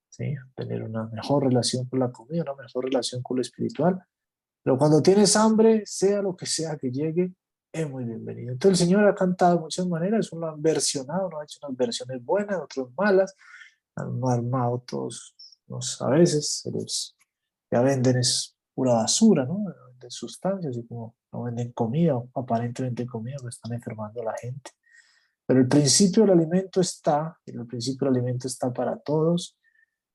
¿sí? 0.10 0.36
Tener 0.54 0.84
una 0.84 1.06
mejor 1.06 1.46
relación 1.46 1.86
con 1.86 2.00
la 2.00 2.12
comida, 2.12 2.42
una 2.42 2.56
mejor 2.56 2.84
relación 2.84 3.24
con 3.24 3.38
lo 3.38 3.42
espiritual. 3.42 4.04
Pero 4.64 4.78
cuando 4.78 5.02
tienes 5.02 5.34
hambre, 5.38 5.84
sea 5.86 6.22
lo 6.22 6.36
que 6.36 6.46
sea 6.46 6.76
que 6.76 6.92
llegue, 6.92 7.32
es 7.82 7.90
muy 7.90 8.06
bienvenido. 8.06 8.54
Entonces 8.54 8.82
el 8.82 8.88
Señor 8.88 9.08
ha 9.08 9.16
cantado 9.16 9.56
de 9.56 9.62
muchas 9.62 9.88
maneras, 9.88 10.32
uno 10.32 10.48
lo 10.48 10.54
han 10.54 10.62
versionado, 10.62 11.28
uno 11.28 11.40
ha 11.40 11.44
hecho 11.44 11.60
unas 11.64 11.78
versiones 11.78 12.24
buenas, 12.24 12.58
otras 12.58 12.88
malas, 12.98 13.36
han 13.96 14.20
armado 14.24 14.84
todos, 14.88 15.36
a 16.00 16.10
veces 16.10 16.62
se 16.62 16.72
los, 16.72 17.16
ya 17.72 17.82
venden 17.82 18.18
es 18.18 18.56
pura 18.74 18.94
basura, 18.94 19.46
¿no? 19.46 19.64
Venden 19.90 20.12
sustancias 20.12 20.76
y 20.78 20.86
como 20.86 21.16
no 21.32 21.44
venden 21.44 21.72
comida, 21.72 22.22
aparentemente 22.36 23.06
comida, 23.06 23.36
pero 23.38 23.50
están 23.50 23.74
enfermando 23.74 24.22
a 24.22 24.26
la 24.26 24.36
gente. 24.38 24.72
Pero 25.46 25.62
el 25.62 25.68
principio 25.68 26.24
del 26.24 26.32
alimento 26.32 26.82
está, 26.82 27.38
el 27.46 27.66
principio 27.66 28.08
del 28.08 28.18
alimento 28.18 28.48
está 28.48 28.74
para 28.74 28.98
todos 28.98 29.58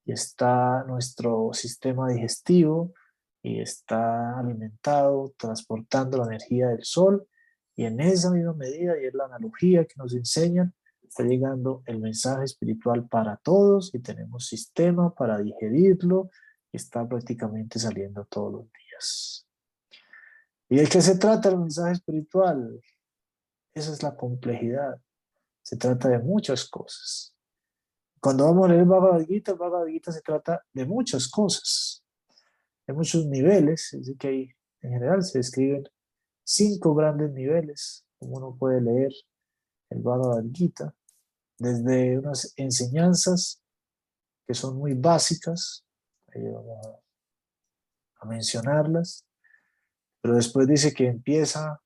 y 0.04 0.12
está 0.12 0.84
nuestro 0.84 1.50
sistema 1.52 2.10
digestivo 2.10 2.92
y 3.42 3.60
está 3.60 4.38
alimentado, 4.38 5.32
transportando 5.36 6.18
la 6.18 6.26
energía 6.26 6.68
del 6.68 6.84
sol 6.84 7.26
y 7.74 7.84
en 7.84 8.00
esa 8.00 8.30
misma 8.30 8.54
medida, 8.54 9.00
y 9.00 9.06
es 9.06 9.14
la 9.14 9.24
analogía 9.24 9.84
que 9.84 9.94
nos 9.96 10.14
enseñan, 10.14 10.74
está 11.02 11.24
llegando 11.24 11.82
el 11.86 12.00
mensaje 12.00 12.44
espiritual 12.44 13.08
para 13.08 13.36
todos 13.36 13.94
y 13.94 14.00
tenemos 14.00 14.46
sistema 14.46 15.14
para 15.14 15.38
digerirlo 15.38 16.30
está 16.72 17.06
prácticamente 17.06 17.78
saliendo 17.78 18.24
todos 18.24 18.52
los 18.52 18.62
días. 18.72 19.46
¿Y 20.68 20.76
de 20.76 20.86
qué 20.86 21.02
se 21.02 21.18
trata 21.18 21.50
el 21.50 21.58
mensaje 21.58 21.92
espiritual? 21.92 22.80
Esa 23.74 23.92
es 23.92 24.02
la 24.02 24.16
complejidad. 24.16 25.00
Se 25.62 25.76
trata 25.76 26.08
de 26.08 26.18
muchas 26.18 26.68
cosas. 26.68 27.36
Cuando 28.20 28.44
vamos 28.44 28.68
a 28.68 28.72
leer 28.72 28.84
Bhagavad 28.84 29.26
Gita, 29.26 29.52
Bhagavad 29.54 29.86
Gita 29.86 30.12
se 30.12 30.22
trata 30.22 30.64
de 30.72 30.86
muchas 30.86 31.28
cosas. 31.28 32.02
Hay 32.86 32.94
muchos 32.94 33.26
niveles, 33.26 33.92
es 33.92 34.00
decir, 34.00 34.16
que 34.16 34.28
hay, 34.28 34.50
en 34.80 34.92
general 34.92 35.22
se 35.22 35.38
describen 35.38 35.84
cinco 36.44 36.94
grandes 36.94 37.32
niveles, 37.32 38.04
como 38.18 38.36
uno 38.36 38.56
puede 38.56 38.80
leer 38.80 39.12
el 39.90 40.00
Bhagavad 40.00 40.44
Gita, 40.52 40.94
desde 41.58 42.18
unas 42.18 42.52
enseñanzas 42.56 43.62
que 44.46 44.54
son 44.54 44.76
muy 44.76 44.94
básicas, 44.94 45.84
ahí 46.34 46.42
vamos 46.48 46.86
a, 46.86 47.00
a 48.20 48.26
mencionarlas, 48.26 49.26
pero 50.20 50.34
después 50.34 50.66
dice 50.66 50.92
que 50.92 51.06
empieza 51.06 51.80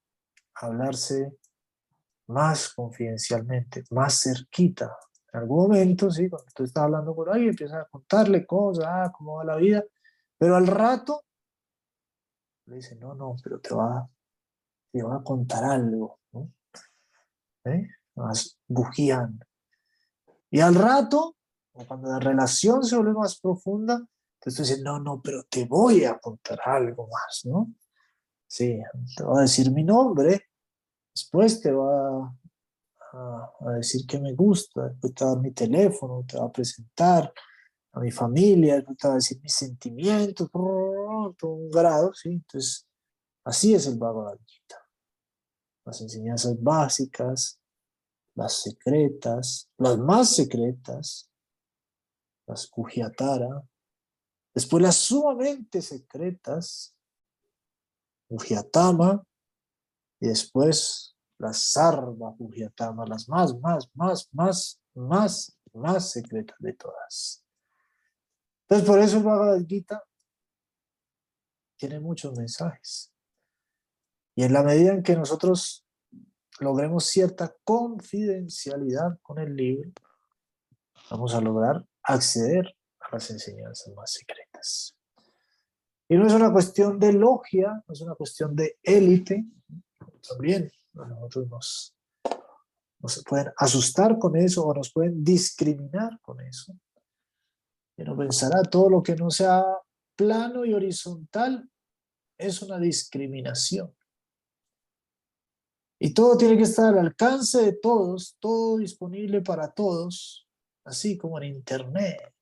a 0.54 0.66
hablarse 0.66 1.36
más 2.28 2.72
confidencialmente, 2.74 3.84
más 3.90 4.20
cerquita. 4.22 4.96
En 5.32 5.40
algún 5.40 5.68
momento, 5.68 6.10
sí, 6.10 6.28
cuando 6.28 6.50
tú 6.54 6.64
estás 6.64 6.84
hablando 6.84 7.14
con 7.14 7.28
alguien, 7.28 7.50
empiezas 7.50 7.84
a 7.84 7.88
contarle 7.88 8.46
cosas, 8.46 8.84
ah, 8.86 9.12
cómo 9.16 9.36
va 9.36 9.44
la 9.44 9.56
vida, 9.56 9.84
pero 10.38 10.56
al 10.56 10.66
rato 10.66 11.24
le 12.66 12.76
dice, 12.76 12.96
no, 12.96 13.14
no, 13.14 13.36
pero 13.42 13.60
te 13.60 13.74
va, 13.74 14.08
te 14.96 15.02
va 15.02 15.16
a 15.16 15.22
contar 15.22 15.64
algo, 15.64 16.18
¿no? 16.32 16.52
¿Eh? 17.64 17.88
Más 18.14 18.58
bujían. 18.66 19.38
Y 20.50 20.60
al 20.60 20.74
rato, 20.74 21.36
cuando 21.86 22.08
la 22.08 22.18
relación 22.18 22.82
se 22.82 22.96
vuelve 22.96 23.12
más 23.12 23.38
profunda, 23.40 23.98
te 24.38 24.50
estoy 24.50 24.64
diciendo, 24.64 24.92
no, 24.92 25.00
no, 25.00 25.22
pero 25.22 25.44
te 25.44 25.64
voy 25.64 26.04
a 26.04 26.18
contar 26.18 26.60
algo 26.64 27.08
más, 27.08 27.42
¿no? 27.44 27.72
Sí, 28.46 28.80
te 29.16 29.24
voy 29.24 29.38
a 29.38 29.42
decir 29.42 29.70
mi 29.72 29.82
nombre, 29.82 30.46
Después 31.16 31.62
te 31.62 31.72
va 31.72 32.30
a, 33.14 33.72
decir 33.72 34.06
que 34.06 34.20
me 34.20 34.34
gusta, 34.34 34.90
después 34.90 35.14
te 35.14 35.24
va 35.24 35.30
a 35.30 35.34
dar 35.34 35.42
mi 35.42 35.50
teléfono, 35.52 36.26
te 36.28 36.36
va 36.36 36.44
a 36.44 36.52
presentar 36.52 37.32
a 37.92 38.00
mi 38.00 38.10
familia, 38.10 38.74
después 38.74 38.98
te 38.98 39.08
va 39.08 39.14
a 39.14 39.16
decir 39.16 39.40
mis 39.40 39.54
sentimientos, 39.54 40.50
todo 40.52 41.34
un 41.40 41.70
grado, 41.70 42.12
¿sí? 42.12 42.32
Entonces, 42.32 42.86
así 43.44 43.72
es 43.72 43.86
el 43.86 43.96
Bhagavad 43.96 44.36
Gita. 44.44 44.85
Las 45.86 46.02
enseñanzas 46.02 46.62
básicas, 46.62 47.58
las 48.34 48.60
secretas, 48.60 49.70
las 49.78 49.96
más 49.96 50.36
secretas, 50.36 51.30
las 52.46 52.66
Kujiatara, 52.66 53.66
después 54.52 54.82
las 54.82 54.96
sumamente 54.96 55.80
secretas, 55.80 56.94
Kujiatama, 58.28 59.24
y 60.20 60.28
después 60.28 61.14
las 61.38 61.58
sarva 61.58 62.34
pugiatama, 62.34 63.06
las 63.06 63.28
más, 63.28 63.58
más, 63.60 63.88
más, 63.94 64.28
más, 64.32 64.80
más, 64.94 65.58
más 65.72 66.10
secretas 66.10 66.56
de 66.58 66.72
todas. 66.72 67.44
Entonces, 68.62 68.88
por 68.88 68.98
eso 68.98 69.18
el 69.18 69.22
Bhagavad 69.22 69.66
Gita 69.66 70.02
tiene 71.76 72.00
muchos 72.00 72.36
mensajes. 72.36 73.12
Y 74.36 74.44
en 74.44 74.52
la 74.52 74.62
medida 74.62 74.92
en 74.92 75.02
que 75.02 75.16
nosotros 75.16 75.84
logremos 76.60 77.06
cierta 77.06 77.56
confidencialidad 77.64 79.18
con 79.22 79.38
el 79.38 79.56
libro, 79.56 79.90
vamos 81.10 81.34
a 81.34 81.40
lograr 81.40 81.84
acceder 82.02 82.76
a 83.00 83.14
las 83.14 83.30
enseñanzas 83.30 83.94
más 83.94 84.12
secretas. 84.12 84.94
Y 86.08 86.16
no 86.16 86.26
es 86.26 86.34
una 86.34 86.52
cuestión 86.52 86.98
de 86.98 87.14
logia, 87.14 87.82
no 87.88 87.92
es 87.92 88.00
una 88.02 88.14
cuestión 88.14 88.54
de 88.54 88.78
élite, 88.82 89.44
también 90.28 90.70
nosotros 90.92 91.48
nos, 91.48 91.96
nos 93.00 93.24
pueden 93.24 93.52
asustar 93.56 94.18
con 94.18 94.36
eso 94.36 94.66
o 94.66 94.74
nos 94.74 94.92
pueden 94.92 95.24
discriminar 95.24 96.20
con 96.20 96.40
eso. 96.42 96.74
Y 97.96 98.04
no 98.04 98.16
pensará 98.16 98.62
todo 98.62 98.90
lo 98.90 99.02
que 99.02 99.16
no 99.16 99.30
sea 99.30 99.64
plano 100.14 100.66
y 100.66 100.74
horizontal 100.74 101.70
es 102.36 102.60
una 102.60 102.78
discriminación. 102.78 103.96
Y 105.98 106.12
todo 106.12 106.36
tiene 106.36 106.56
que 106.56 106.64
estar 106.64 106.92
al 106.92 107.06
alcance 107.06 107.62
de 107.62 107.72
todos, 107.72 108.36
todo 108.38 108.76
disponible 108.78 109.40
para 109.40 109.72
todos, 109.72 110.46
así 110.84 111.16
como 111.16 111.38
en 111.38 111.54
Internet. 111.54 112.34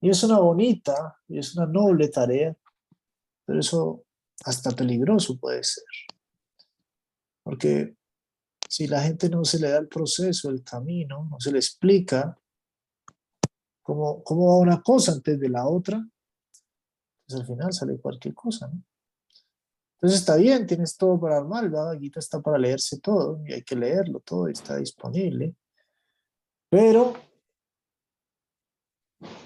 Y 0.00 0.10
es 0.10 0.22
una 0.24 0.38
bonita 0.38 1.20
y 1.28 1.38
es 1.38 1.56
una 1.56 1.66
noble 1.66 2.08
tarea, 2.08 2.56
pero 3.44 3.60
eso 3.60 4.04
hasta 4.44 4.72
peligroso 4.72 5.38
puede 5.38 5.62
ser. 5.62 5.84
Porque 7.44 7.96
si 8.68 8.88
la 8.88 9.02
gente 9.02 9.28
no 9.28 9.44
se 9.44 9.60
le 9.60 9.70
da 9.70 9.78
el 9.78 9.88
proceso, 9.88 10.50
el 10.50 10.64
camino, 10.64 11.28
no 11.30 11.38
se 11.38 11.52
le 11.52 11.58
explica 11.58 12.36
cómo, 13.82 14.22
cómo 14.24 14.48
va 14.48 14.58
una 14.58 14.82
cosa 14.82 15.12
antes 15.12 15.38
de 15.38 15.48
la 15.48 15.66
otra, 15.68 16.04
pues 17.26 17.40
al 17.40 17.46
final 17.46 17.72
sale 17.72 17.98
cualquier 17.98 18.34
cosa, 18.34 18.66
¿no? 18.66 18.82
Entonces 19.96 20.20
está 20.20 20.36
bien, 20.36 20.66
tienes 20.66 20.96
todo 20.96 21.18
para 21.18 21.38
armar, 21.38 21.64
la 21.64 21.96
Gita 21.98 22.20
está 22.20 22.40
para 22.40 22.58
leerse 22.58 23.00
todo, 23.00 23.40
y 23.46 23.52
hay 23.54 23.62
que 23.62 23.74
leerlo 23.74 24.20
todo, 24.20 24.48
está 24.48 24.76
disponible. 24.76 25.54
Pero 26.68 27.14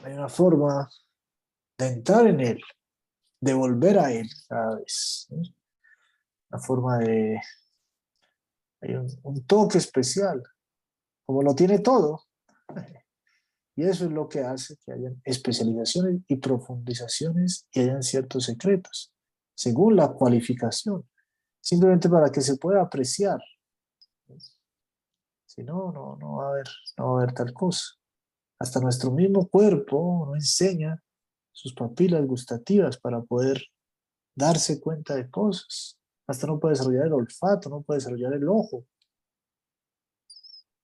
hay 0.03 0.13
una 0.15 0.29
forma 0.29 0.91
de 1.79 1.87
entrar 1.87 2.27
en 2.27 2.41
él, 2.41 2.61
de 3.41 3.55
volver 3.55 3.99
a 3.99 4.13
él 4.13 4.29
cada 4.49 4.77
vez. 4.77 5.29
Una 5.31 6.61
forma 6.61 6.99
de 6.99 7.41
hay 8.83 8.95
un, 8.95 9.47
toque 9.47 9.79
especial, 9.79 10.43
como 11.27 11.43
lo 11.43 11.55
tiene 11.55 11.79
todo. 11.79 12.25
Y 13.77 13.85
eso 13.85 14.05
es 14.05 14.11
lo 14.11 14.29
que 14.29 14.41
hace 14.41 14.77
que 14.85 14.93
hayan 14.93 15.23
especializaciones 15.25 16.21
y 16.27 16.37
profundizaciones 16.37 17.67
y 17.73 17.81
hayan 17.81 18.03
ciertos 18.03 18.45
secretos, 18.45 19.11
según 19.61 19.95
la 19.95 20.09
cualificación, 20.09 21.07
simplemente 21.61 22.09
para 22.09 22.33
que 22.33 22.41
se 22.41 22.57
pueda 22.57 22.81
apreciar. 22.81 23.39
Si 25.45 25.63
no, 25.63 25.93
no, 25.93 26.17
no, 26.17 26.37
va 26.37 26.47
a 26.47 26.49
haber, 26.53 26.67
no 26.97 27.05
va 27.05 27.11
a 27.11 27.23
haber 27.23 27.35
tal 27.35 27.53
cosa. 27.53 27.85
Hasta 28.59 28.81
nuestro 28.81 29.11
mismo 29.11 29.47
cuerpo 29.49 30.25
nos 30.25 30.37
enseña 30.37 31.05
sus 31.53 31.75
papilas 31.75 32.27
gustativas 32.27 32.97
para 32.97 33.21
poder 33.21 33.63
darse 34.35 34.81
cuenta 34.81 35.15
de 35.15 35.29
cosas. 35.29 35.99
Hasta 36.27 36.47
no 36.47 36.59
puede 36.59 36.73
desarrollar 36.73 37.09
el 37.09 37.13
olfato, 37.13 37.69
no 37.69 37.83
puede 37.83 37.99
desarrollar 37.99 38.33
el 38.33 38.49
ojo. 38.49 38.87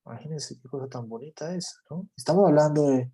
Imagínense 0.04 0.60
qué 0.60 0.68
cosa 0.68 0.86
tan 0.86 1.08
bonita 1.08 1.54
es, 1.54 1.80
¿no? 1.88 2.06
Estamos 2.14 2.46
hablando 2.46 2.90
de, 2.90 3.10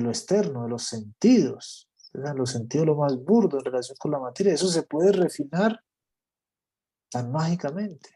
lo 0.00 0.08
externo, 0.08 0.62
de 0.62 0.70
los 0.70 0.84
sentidos. 0.84 1.90
Los 2.34 2.50
sentidos 2.50 2.86
lo 2.86 2.96
más 2.96 3.16
burdo 3.22 3.58
en 3.58 3.64
relación 3.64 3.96
con 3.98 4.10
la 4.10 4.18
materia. 4.18 4.54
Eso 4.54 4.68
se 4.68 4.82
puede 4.82 5.12
refinar 5.12 5.80
tan 7.10 7.30
mágicamente. 7.30 8.10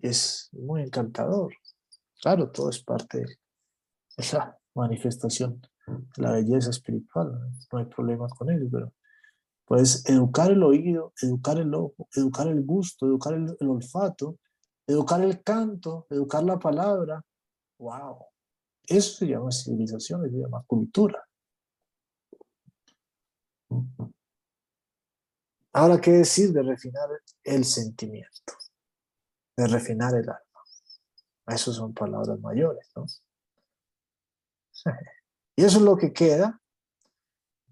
Es 0.00 0.48
muy 0.52 0.82
encantador. 0.82 1.54
Claro, 2.20 2.50
todo 2.50 2.70
es 2.70 2.82
parte 2.82 3.18
de 3.18 3.38
esa 4.16 4.58
manifestación 4.74 5.60
de 5.86 6.22
la 6.22 6.32
belleza 6.32 6.70
espiritual. 6.70 7.38
No 7.72 7.78
hay 7.78 7.84
problema 7.86 8.28
con 8.28 8.50
ello, 8.50 8.68
pero 8.70 8.92
Puedes 9.68 10.08
educar 10.08 10.50
el 10.50 10.62
oído, 10.62 11.12
educar 11.20 11.58
el 11.58 11.74
ojo, 11.74 12.08
educar 12.16 12.48
el 12.48 12.64
gusto, 12.64 13.06
educar 13.06 13.34
el, 13.34 13.68
olfato, 13.68 14.38
educar 14.86 15.22
el 15.22 15.42
canto, 15.42 16.06
educar 16.08 16.42
la 16.42 16.58
palabra. 16.58 17.22
¡Wow! 17.78 18.16
Eso 18.86 19.18
se 19.18 19.26
llama 19.26 19.52
civilización, 19.52 20.22
se 20.22 20.38
llama 20.38 20.64
cultura. 20.66 21.22
Ahora, 25.72 26.00
¿qué 26.00 26.12
decir 26.12 26.52
de 26.52 26.62
refinar 26.62 27.08
el 27.44 27.64
sentimiento? 27.64 28.54
De 29.56 29.66
refinar 29.66 30.14
el 30.14 30.28
alma. 30.28 30.42
Esas 31.46 31.76
son 31.76 31.94
palabras 31.94 32.38
mayores, 32.40 32.90
¿no? 32.96 33.06
Y 35.56 35.64
eso 35.64 35.78
es 35.78 35.84
lo 35.84 35.96
que 35.96 36.12
queda. 36.12 36.62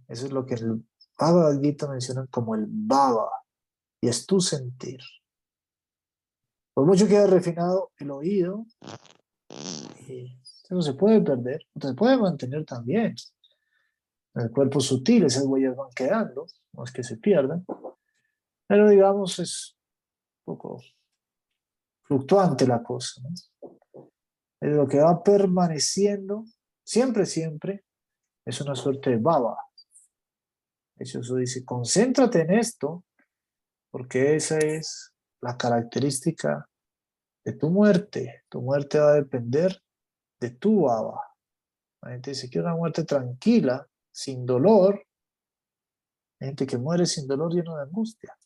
Eso 0.09 0.26
es 0.26 0.32
lo 0.32 0.44
que 0.44 0.54
el 0.54 0.85
Bhagavad 1.16 1.61
Gita 1.61 1.88
menciona 1.88 2.26
como 2.26 2.56
el 2.56 2.66
Baba. 2.68 3.30
Y 4.00 4.09
es 4.09 4.26
tu 4.26 4.40
sentir. 4.40 5.00
Por 6.74 6.85
mucho 6.85 7.06
que 7.06 7.16
haya 7.16 7.28
refinado 7.28 7.92
el 7.98 8.11
oído, 8.11 8.66
eso 9.48 10.82
se 10.82 10.94
puede 10.94 11.20
perder, 11.20 11.66
se 11.80 11.94
puede 11.94 12.18
mantener 12.18 12.64
también. 12.64 13.14
En 14.37 14.42
el 14.42 14.51
cuerpo 14.51 14.81
sutil 14.81 15.25
esas 15.25 15.44
huellas 15.46 15.75
van 15.75 15.90
quedando, 15.96 16.46
no 16.75 16.85
es 16.85 16.92
que 16.92 17.03
se 17.03 17.16
pierdan. 17.16 17.64
Pero 18.68 18.88
digamos, 18.88 19.38
es 19.38 19.77
un 20.44 20.55
poco 20.55 20.83
fluctuante 22.03 22.66
la 22.66 22.83
cosa. 22.83 23.22
lo 24.61 24.87
que 24.87 24.99
va 24.99 25.22
permaneciendo, 25.22 26.44
siempre, 26.85 27.25
siempre, 27.25 27.85
es 28.44 28.61
una 28.61 28.75
suerte 28.75 29.11
de 29.11 29.16
baba. 29.16 29.57
Eso 30.99 31.20
dice, 31.37 31.64
concéntrate 31.64 32.42
en 32.42 32.55
esto, 32.55 33.05
porque 33.90 34.37
esa 34.37 34.59
es 34.59 35.14
la 35.40 35.57
característica 35.57 36.68
de 37.44 37.53
tu 37.55 37.70
muerte. 37.70 38.44
Tu 38.51 38.61
muerte 38.61 38.99
va 38.99 39.12
a 39.12 39.14
depender 39.14 39.81
de 40.40 40.51
tu 40.51 40.83
baba. 40.83 41.22
La 42.03 42.11
gente 42.11 42.31
dice 42.31 42.51
que 42.51 42.61
una 42.61 42.75
muerte 42.75 43.05
tranquila, 43.05 43.87
sin 44.16 44.46
dolor. 44.46 45.07
Gente 46.40 46.66
que 46.66 46.79
muere 46.79 47.05
sin 47.05 47.26
dolor 47.26 47.52
lleno 47.52 47.76
de 47.76 47.83
angustia. 47.83 48.37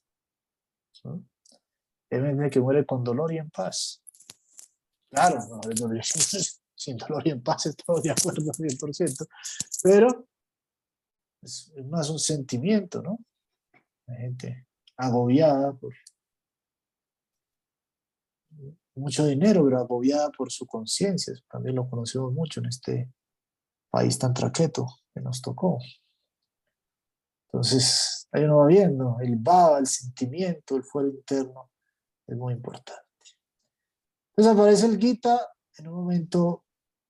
Hay 2.11 2.21
gente 2.21 2.51
que 2.51 2.61
muere 2.61 2.85
con 2.85 3.05
dolor 3.05 3.33
y 3.33 3.39
en 3.39 3.51
paz. 3.51 4.03
Claro, 5.09 5.39
sin 6.75 6.97
dolor 6.97 7.27
y 7.27 7.31
en 7.31 7.43
paz 7.43 7.67
estamos 7.67 8.03
de 8.03 8.11
acuerdo 8.11 8.43
100%, 8.53 9.29
pero 9.83 10.29
es, 11.43 11.73
más 11.87 12.11
un 12.11 12.19
sentimiento, 12.19 13.03
¿no? 13.03 13.19
Hay 14.09 14.17
gente 14.17 14.67
agobiada 14.97 15.73
por 15.75 15.95
mucho 18.97 19.25
dinero, 19.27 19.65
pero 19.65 19.79
agobiada 19.79 20.31
por 20.31 20.51
su 20.51 20.67
conciencia. 20.67 21.35
También 21.49 21.77
lo 21.77 21.89
conocemos 21.89 22.33
mucho 22.33 22.61
en 22.61 22.67
este 22.67 23.13
país 23.91 24.19
tan 24.19 24.35
traqueto 24.35 25.00
que 25.21 25.25
nos 25.25 25.43
tocó. 25.43 25.79
Entonces, 27.47 28.29
ahí 28.33 28.45
uno 28.45 28.59
va 28.59 28.67
viendo 28.67 29.19
el 29.21 29.37
baba, 29.37 29.79
el 29.79 29.87
sentimiento, 29.87 30.77
el 30.77 30.85
fuero 30.85 31.09
interno, 31.09 31.71
es 32.27 32.37
muy 32.37 32.55
importante. 32.55 33.03
Entonces 34.31 34.55
aparece 34.55 34.87
el 34.87 34.99
Gita 34.99 35.49
en 35.77 35.89
un 35.89 35.95
momento 35.95 36.65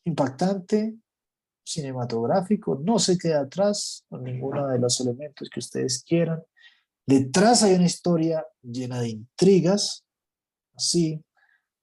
impactante, 0.04 0.96
cinematográfico, 1.62 2.80
no 2.82 2.98
se 2.98 3.16
queda 3.16 3.42
atrás 3.42 4.04
con 4.08 4.24
ninguno 4.24 4.66
de 4.66 4.78
los 4.78 5.00
elementos 5.00 5.48
que 5.50 5.60
ustedes 5.60 6.02
quieran. 6.02 6.42
Detrás 7.06 7.62
hay 7.62 7.74
una 7.74 7.84
historia 7.84 8.44
llena 8.62 9.00
de 9.00 9.10
intrigas, 9.10 10.04
así, 10.74 11.22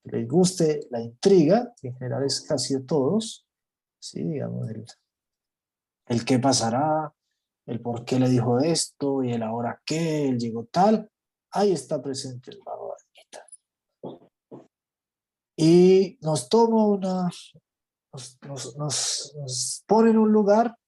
les 0.04 0.26
guste 0.26 0.80
la 0.90 1.00
intriga, 1.00 1.72
que 1.80 1.88
en 1.88 1.96
general 1.96 2.24
es 2.24 2.40
casi 2.40 2.74
a 2.74 2.84
todos, 2.84 3.46
¿sí? 4.00 4.22
digamos, 4.24 4.68
el, 4.70 4.84
el 6.08 6.24
qué 6.24 6.38
pasará, 6.38 7.14
el 7.66 7.80
por 7.80 8.04
qué 8.04 8.18
le 8.18 8.28
dijo 8.28 8.58
esto 8.58 9.22
y 9.22 9.32
el 9.32 9.42
ahora 9.42 9.80
qué, 9.84 10.28
el 10.28 10.38
llegó 10.38 10.64
tal, 10.64 11.10
ahí 11.50 11.72
está 11.72 12.00
presente 12.00 12.50
el 12.50 12.60
Bhagavad 12.64 12.96
Y 15.56 16.18
nos 16.20 16.48
toma 16.48 16.86
una, 16.86 17.30
nos, 18.42 18.76
nos, 18.76 19.84
pone 19.86 20.10
en 20.10 20.18
un 20.18 20.32
lugar 20.32 20.78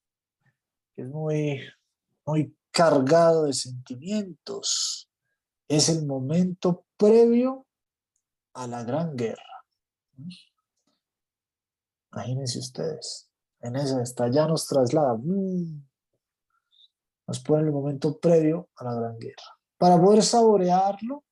que 0.95 1.01
es 1.01 1.09
muy, 1.09 1.59
muy 2.25 2.55
cargado 2.71 3.43
de 3.43 3.53
sentimientos. 3.53 5.09
Es 5.67 5.89
el 5.89 6.05
momento 6.05 6.85
previo 6.97 7.67
a 8.53 8.65
la 8.67 8.83
gran 8.83 9.15
guerra. 9.15 9.65
Imagínense 12.13 12.59
ustedes, 12.59 13.30
en 13.61 13.75
esa 13.75 14.01
está, 14.01 14.29
ya 14.29 14.47
nos 14.47 14.67
traslada, 14.67 15.15
mm, 15.15 15.87
nos 17.27 17.39
pone 17.39 17.63
el 17.63 17.71
momento 17.71 18.19
previo 18.19 18.69
a 18.75 18.83
la 18.83 18.93
gran 18.95 19.17
guerra. 19.19 19.57
Para 19.77 19.99
poder 19.99 20.23
saborearlo, 20.23 21.23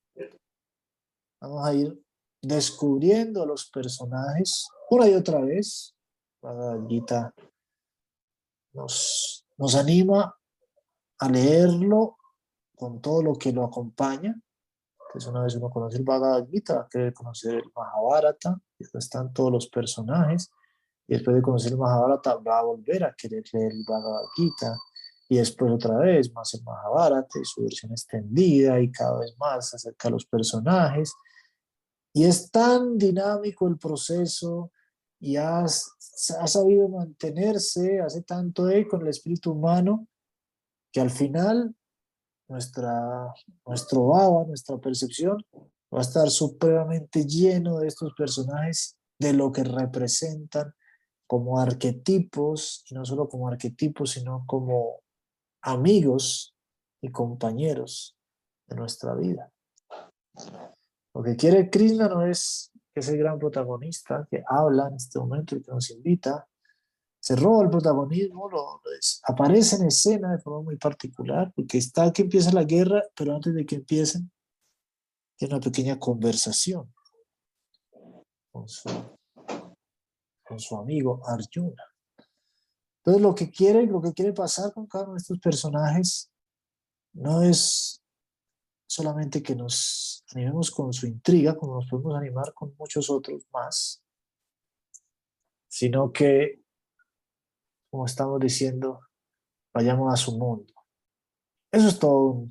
vamos 1.42 1.68
a 1.68 1.74
ir 1.74 2.04
descubriendo 2.42 3.44
a 3.44 3.46
los 3.46 3.70
personajes 3.70 4.68
una 4.90 5.08
y 5.08 5.14
otra 5.14 5.42
vez. 5.42 5.96
La 6.42 6.80
Gita 6.88 7.34
nos, 8.74 9.46
nos 9.58 9.76
anima 9.76 10.36
a 11.20 11.30
leerlo 11.30 12.18
con 12.76 13.02
todo 13.02 13.22
lo 13.22 13.36
que 13.36 13.52
lo 13.52 13.66
acompaña 13.66 14.42
entonces 15.10 15.30
una 15.32 15.42
vez 15.42 15.56
uno 15.56 15.72
conoce 15.72 15.98
el 15.98 16.04
Bhagavad 16.04 16.48
Gita, 16.48 16.88
quiere 16.90 17.12
conocer 17.14 17.56
el 17.56 17.72
Mahabharata, 17.76 18.62
y 18.78 18.86
están 18.96 19.34
todos 19.34 19.52
los 19.52 19.68
personajes, 19.68 20.52
y 21.10 21.14
después 21.14 21.36
de 21.36 21.42
conocer 21.42 21.72
el 21.72 21.80
Mahabharata 21.80 22.36
va 22.36 22.60
a 22.60 22.64
volver 22.64 23.04
a 23.04 23.16
querer 23.18 23.44
leer 23.52 23.72
el 23.72 23.84
Bhagavad 23.84 24.26
Gita, 24.36 24.78
y 25.28 25.38
después 25.38 25.72
otra 25.72 25.98
vez 25.98 26.32
más 26.34 26.54
el 26.54 26.64
Mahabharata 26.64 27.40
y 27.40 27.46
su 27.46 27.64
versión 27.64 27.92
extendida, 27.92 28.80
y 28.80 28.92
cada 28.92 29.20
vez 29.20 29.36
más 29.40 29.74
acerca 29.74 30.08
de 30.08 30.12
los 30.12 30.26
personajes. 30.28 31.12
Y 32.14 32.26
es 32.26 32.52
tan 32.52 32.96
dinámico 33.00 33.68
el 33.68 33.80
proceso, 33.80 34.72
y 35.20 35.36
ha, 35.36 35.68
sabido 35.68 36.88
mantenerse, 36.90 38.02
hace 38.02 38.22
tanto 38.22 38.70
eco 38.70 38.92
con 38.92 39.02
el 39.02 39.08
espíritu 39.08 39.54
humano, 39.54 40.08
que 40.92 41.02
al 41.02 41.10
final 41.10 41.76
nuestra, 42.48 43.34
nuestro 43.66 44.06
baba, 44.06 44.46
nuestra 44.46 44.78
percepción, 44.78 45.44
va 45.92 46.00
a 46.00 46.02
estar 46.02 46.30
supremamente 46.30 47.26
lleno 47.26 47.80
de 47.80 47.88
estos 47.88 48.14
personajes, 48.14 48.96
de 49.18 49.34
lo 49.34 49.52
que 49.52 49.64
representan 49.64 50.72
como 51.30 51.60
arquetipos, 51.60 52.84
y 52.90 52.96
no 52.96 53.06
solo 53.06 53.30
como 53.30 53.48
arquetipos, 53.48 54.10
sino 54.10 54.46
como 54.48 55.02
amigos 55.62 56.56
y 57.04 57.12
compañeros 57.12 58.18
de 58.68 58.76
nuestra 58.76 59.14
vida. 59.14 59.52
Lo 61.14 61.22
que 61.22 61.36
quiere 61.36 61.70
Krishna 61.70 62.08
no 62.08 62.26
es 62.26 62.72
que 62.92 63.02
ese 63.02 63.16
gran 63.16 63.38
protagonista 63.38 64.28
que 64.32 64.44
habla 64.48 64.88
en 64.88 64.96
este 64.96 65.20
momento 65.20 65.56
y 65.56 65.62
que 65.62 65.70
nos 65.70 65.92
invita 65.92 66.48
se 67.20 67.36
roba 67.36 67.62
el 67.62 67.70
protagonismo, 67.70 68.50
lo, 68.50 68.82
aparece 69.28 69.76
en 69.76 69.86
escena 69.86 70.32
de 70.32 70.40
forma 70.40 70.64
muy 70.64 70.78
particular, 70.78 71.54
porque 71.56 71.78
está 71.78 72.12
que 72.12 72.24
empieza 72.24 72.52
la 72.54 72.64
guerra, 72.64 73.04
pero 73.16 73.36
antes 73.36 73.54
de 73.54 73.68
que 73.68 73.76
empiecen, 73.76 74.32
tiene 75.38 75.54
una 75.54 75.64
pequeña 75.64 76.00
conversación 76.00 76.92
con 78.52 78.68
su, 78.68 78.90
con 80.50 80.60
su 80.60 80.76
amigo 80.76 81.22
Arjuna. 81.28 81.84
Entonces 82.98 83.22
lo 83.22 83.36
que 83.36 83.52
quiere, 83.52 83.86
lo 83.86 84.02
que 84.02 84.14
quiere 84.14 84.34
pasar 84.34 84.74
con 84.74 84.88
cada 84.88 85.04
uno 85.04 85.14
de 85.14 85.20
estos 85.20 85.40
personajes 85.40 86.32
no 87.14 87.44
es 87.44 88.02
solamente 88.88 89.44
que 89.44 89.56
nos 89.56 90.26
animemos 90.34 90.72
con 90.72 90.92
su 90.92 91.06
intriga, 91.06 91.56
como 91.56 91.76
nos 91.76 91.88
podemos 91.88 92.16
animar 92.16 92.52
con 92.56 92.76
muchos 92.80 93.12
otros 93.12 93.44
más, 93.52 94.02
sino 95.68 96.12
que 96.12 96.64
como 97.92 98.08
estamos 98.08 98.40
diciendo, 98.40 99.02
vayamos 99.72 100.12
a 100.12 100.18
su 100.18 100.36
mundo. 100.36 100.74
Eso 101.72 101.90
es 101.90 102.00
todo 102.00 102.48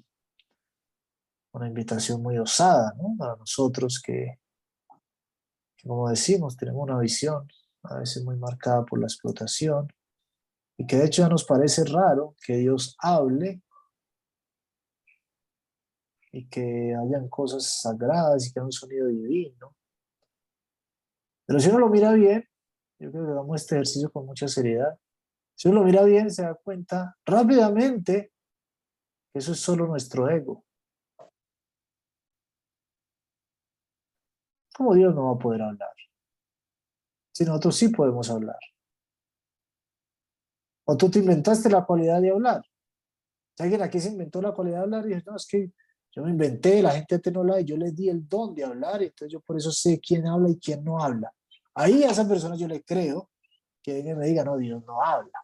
una 1.53 1.67
invitación 1.67 2.23
muy 2.23 2.39
osada, 2.39 2.95
¿no? 2.97 3.17
Para 3.19 3.35
nosotros 3.35 4.01
que, 4.05 4.39
como 5.83 6.09
decimos, 6.09 6.57
tenemos 6.57 6.83
una 6.85 6.99
visión 7.01 7.49
a 7.85 7.99
veces 7.99 8.25
muy 8.25 8.37
marcada 8.37 8.85
por 8.85 9.01
la 9.01 9.07
explotación 9.07 9.89
y 10.77 10.87
que 10.87 10.97
de 10.97 11.07
hecho 11.07 11.23
ya 11.23 11.29
nos 11.29 11.45
parece 11.45 11.85
raro 11.85 12.37
que 12.45 12.57
Dios 12.57 12.97
hable 13.01 13.63
y 16.33 16.49
que 16.49 16.95
hayan 16.95 17.29
cosas 17.29 17.81
sagradas 17.83 18.47
y 18.47 18.53
que 18.53 18.61
haya 18.61 18.67
un 18.67 18.73
sonido 18.73 19.07
divino. 19.09 19.75
Pero 21.47 21.59
si 21.61 21.69
uno 21.71 21.79
lo 21.79 21.89
mira 21.89 22.13
bien, 22.13 22.47
yo 22.99 23.11
creo 23.11 23.27
que 23.27 23.33
damos 23.33 23.61
este 23.61 23.77
ejercicio 23.77 24.11
con 24.13 24.27
mucha 24.27 24.47
seriedad. 24.47 24.99
Si 25.55 25.69
uno 25.69 25.81
lo 25.81 25.87
mira 25.87 26.05
bien, 26.05 26.31
se 26.31 26.43
da 26.43 26.55
cuenta 26.55 27.17
rápidamente 27.25 28.33
que 29.33 29.39
eso 29.39 29.53
es 29.53 29.61
solo 29.61 29.87
nuestro 29.87 30.29
ego. 30.29 30.65
¿Cómo 34.77 34.95
Dios 34.95 35.13
no 35.15 35.27
va 35.27 35.33
a 35.33 35.39
poder 35.39 35.63
hablar? 35.63 35.91
Si 37.39 37.45
nosotros 37.45 37.77
sí 37.77 37.89
podemos 37.91 38.29
hablar. 38.31 38.59
¿O 40.87 40.97
tú 40.97 41.09
te 41.09 41.21
inventaste 41.21 41.71
la 41.71 41.85
cualidad 41.85 42.21
de 42.21 42.31
hablar? 42.31 42.65
Alguien 43.61 43.81
aquí 43.81 44.01
se 44.01 44.09
inventó 44.09 44.43
la 44.43 44.51
cualidad 44.51 44.79
de 44.79 44.83
hablar 44.83 45.07
y 45.07 45.15
dice, 45.15 45.23
no, 45.25 45.37
es 45.37 45.47
que 45.47 45.71
yo 46.11 46.25
me 46.25 46.31
inventé, 46.31 46.83
la 46.83 46.91
gente 46.91 47.15
antes 47.15 47.33
no 47.33 47.43
habla 47.43 47.61
y 47.61 47.65
yo 47.65 47.77
les 47.77 47.95
di 47.95 48.09
el 48.09 48.29
don 48.29 48.57
de 48.57 48.65
hablar, 48.65 49.05
entonces 49.05 49.33
yo 49.33 49.41
por 49.41 49.57
eso 49.57 49.71
sé 49.71 50.01
quién 50.01 50.27
habla 50.27 50.49
y 50.49 50.59
quién 50.59 50.83
no 50.83 51.01
habla. 51.01 51.33
Ahí 51.75 52.03
a 52.03 52.11
esa 52.11 52.27
persona 52.27 52.57
yo 52.57 52.67
le 52.67 52.83
creo 52.83 53.31
que 53.85 53.99
alguien 53.99 54.19
me 54.19 54.27
diga, 54.27 54.43
no, 54.43 54.57
Dios 54.57 54.83
no 54.85 55.01
habla. 55.01 55.41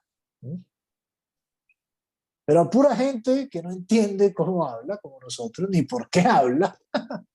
Pero 2.44 2.60
a 2.60 2.68
pura 2.68 2.96
gente 2.96 3.48
que 3.48 3.62
no 3.62 3.70
entiende 3.70 4.34
cómo 4.34 4.66
habla, 4.66 4.96
como 4.96 5.20
nosotros, 5.20 5.70
ni 5.70 5.82
por 5.82 6.10
qué 6.10 6.22
habla, 6.22 6.76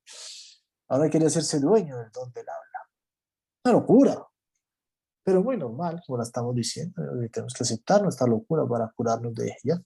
ahora 0.90 1.10
quiere 1.10 1.28
hacerse 1.28 1.62
dueño 1.62 1.98
del 1.98 2.12
don 2.12 2.30
del 2.34 2.50
habla. 2.50 2.90
Una 3.64 3.74
locura. 3.74 4.29
Pero 5.30 5.44
muy 5.44 5.58
normal, 5.58 6.02
como 6.08 6.18
la 6.18 6.24
estamos 6.24 6.56
diciendo, 6.56 7.04
tenemos 7.32 7.54
que 7.54 7.62
aceptar 7.62 8.02
nuestra 8.02 8.26
locura 8.26 8.66
para 8.66 8.92
curarnos 8.96 9.36
de 9.36 9.56
ella 9.64 9.80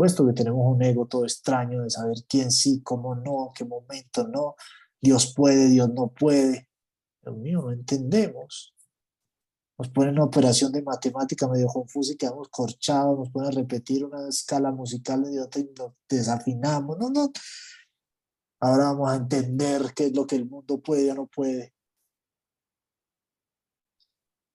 supuesto 0.00 0.26
que 0.26 0.32
tenemos 0.32 0.60
un 0.64 0.82
ego 0.82 1.06
todo 1.06 1.24
extraño 1.24 1.82
de 1.82 1.90
saber 1.90 2.16
quién 2.28 2.50
sí, 2.50 2.80
cómo 2.82 3.14
no, 3.14 3.52
qué 3.54 3.64
momento 3.66 4.26
no, 4.26 4.54
Dios 4.98 5.34
puede, 5.34 5.68
Dios 5.68 5.90
no 5.92 6.08
puede. 6.08 6.68
Dios 7.22 7.36
mío, 7.36 7.60
no 7.60 7.70
entendemos. 7.70 8.74
Nos 9.76 9.90
ponen 9.90 10.14
una 10.14 10.24
operación 10.24 10.72
de 10.72 10.82
matemática 10.82 11.48
medio 11.48 11.66
confusa 11.66 12.12
y 12.12 12.16
quedamos 12.16 12.48
corchados, 12.48 13.18
nos 13.18 13.30
ponen 13.30 13.48
a 13.48 13.60
repetir 13.60 14.04
una 14.04 14.28
escala 14.28 14.70
musical 14.70 15.24
idiota 15.26 15.58
y 15.58 15.70
nos 15.78 15.92
desafinamos. 16.08 16.96
No, 16.96 17.10
no. 17.10 17.32
Ahora 18.60 18.84
vamos 18.84 19.10
a 19.10 19.16
entender 19.16 19.92
qué 19.94 20.06
es 20.06 20.14
lo 20.14 20.26
que 20.26 20.36
el 20.36 20.46
mundo 20.46 20.80
puede 20.80 21.10
o 21.10 21.14
no 21.14 21.26
puede. 21.26 21.74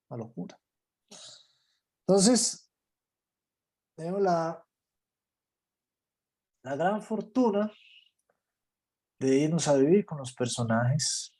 Una 0.10 0.18
locura. 0.18 0.60
Entonces, 2.08 2.72
tenemos 3.96 4.22
la 4.22 4.66
la 6.66 6.76
gran 6.76 7.00
fortuna 7.00 7.72
de 9.20 9.38
irnos 9.38 9.68
a 9.68 9.78
vivir 9.78 10.04
con 10.04 10.18
los 10.18 10.34
personajes. 10.34 11.32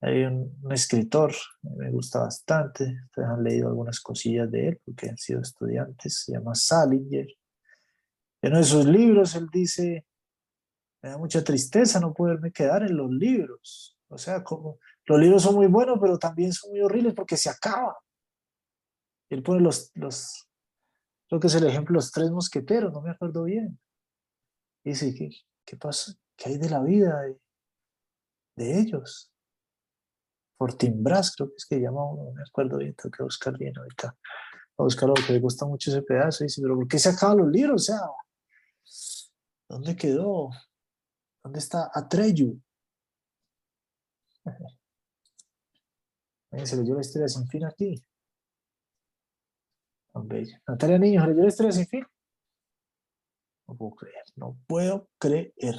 Hay 0.00 0.24
un, 0.24 0.56
escritor, 0.70 1.34
me 1.60 1.90
gusta 1.90 2.20
bastante, 2.20 2.84
ustedes 3.04 3.28
han 3.28 3.44
leído 3.44 3.68
algunas 3.68 4.00
cosillas 4.00 4.50
de 4.50 4.68
él 4.68 4.80
porque 4.82 5.10
han 5.10 5.18
sido 5.18 5.42
estudiantes, 5.42 6.24
se 6.24 6.32
llama 6.32 6.54
Salinger. 6.54 7.26
En 8.40 8.52
uno 8.52 8.58
de 8.58 8.64
sus 8.64 8.86
libros 8.86 9.34
él 9.34 9.48
dice, 9.52 10.06
me 11.02 11.10
da 11.10 11.18
mucha 11.18 11.44
tristeza 11.44 12.00
no 12.00 12.14
poderme 12.14 12.52
quedar 12.52 12.84
en 12.84 12.96
los 12.96 13.10
libros. 13.10 13.98
O 14.08 14.16
sea, 14.16 14.42
como 14.42 14.78
los 15.08 15.18
libros 15.18 15.42
son 15.42 15.54
muy 15.54 15.66
buenos, 15.66 15.98
pero 16.00 16.18
también 16.18 16.52
son 16.52 16.70
muy 16.70 16.80
horribles 16.80 17.14
porque 17.14 17.36
se 17.36 17.50
acaban. 17.50 17.94
Él 19.30 19.42
pone 19.42 19.60
los, 19.60 19.90
los, 19.94 20.48
Creo 21.28 21.40
que 21.40 21.48
es 21.48 21.54
el 21.54 21.66
ejemplo 21.66 21.92
de 21.92 21.96
los 21.96 22.10
tres 22.10 22.30
mosqueteros, 22.30 22.92
no 22.92 23.02
me 23.02 23.10
acuerdo 23.10 23.44
bien. 23.44 23.78
Dice, 24.82 25.14
¿qué, 25.14 25.28
qué 25.64 25.76
pasa? 25.76 26.12
¿Qué 26.36 26.50
hay 26.50 26.58
de 26.58 26.70
la 26.70 26.82
vida 26.82 27.20
de, 28.56 28.80
ellos? 28.80 29.30
Fortinbras, 30.56 31.36
creo 31.36 31.50
que 31.50 31.56
es 31.56 31.66
que 31.66 31.80
llama 31.80 32.04
uno, 32.04 32.24
no 32.24 32.32
me 32.32 32.42
acuerdo 32.42 32.78
bien, 32.78 32.94
tengo 32.94 33.10
que 33.10 33.22
buscar 33.22 33.56
bien 33.58 33.76
ahorita. 33.76 34.16
A 34.78 34.82
buscarlo 34.82 35.14
porque 35.14 35.34
me 35.34 35.40
gusta 35.40 35.66
mucho 35.66 35.90
ese 35.90 36.02
pedazo. 36.02 36.44
Dice, 36.44 36.62
pero 36.62 36.76
¿por 36.76 36.88
qué 36.88 36.98
se 36.98 37.10
acaban 37.10 37.38
los 37.38 37.48
libros? 37.48 37.82
O 37.82 37.84
sea, 37.84 38.00
¿dónde 39.68 39.96
quedó? 39.96 40.50
¿Dónde 41.42 41.58
está 41.58 41.90
Atreyu? 41.92 42.58
se 46.50 46.76
leyó 46.76 46.94
la 46.94 47.00
historia 47.00 47.28
sin 47.28 47.46
fin 47.46 47.64
aquí. 47.64 48.02
Natalia 50.66 50.98
Niños, 50.98 51.26
¿leyó 51.28 51.42
la 51.42 51.48
historia 51.48 51.72
sin 51.72 51.86
fin? 51.86 52.04
No 53.66 53.76
puedo 53.76 53.94
creer, 53.94 54.24
no 54.36 54.56
puedo 54.66 55.08
creer. 55.18 55.76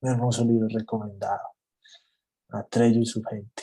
Un 0.00 0.10
hermoso 0.10 0.44
libro 0.44 0.66
recomendado. 0.68 1.48
Atrello 2.48 3.00
y 3.00 3.06
su 3.06 3.22
gente. 3.22 3.62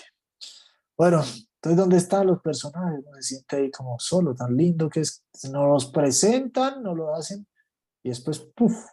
Bueno, 0.97 1.21
entonces, 1.61 1.77
¿dónde 1.77 1.97
están 1.97 2.27
los 2.27 2.41
personajes? 2.41 3.03
se 3.15 3.21
siente 3.21 3.55
ahí 3.57 3.71
como 3.71 3.99
solo, 3.99 4.33
tan 4.33 4.55
lindo 4.55 4.89
que 4.89 5.01
es. 5.01 5.25
Nos 5.51 5.67
los 5.67 5.91
presentan, 5.91 6.81
nos 6.81 6.95
lo 6.95 7.13
hacen 7.13 7.45
y 8.03 8.09
después, 8.09 8.39
¡puf! 8.55 8.85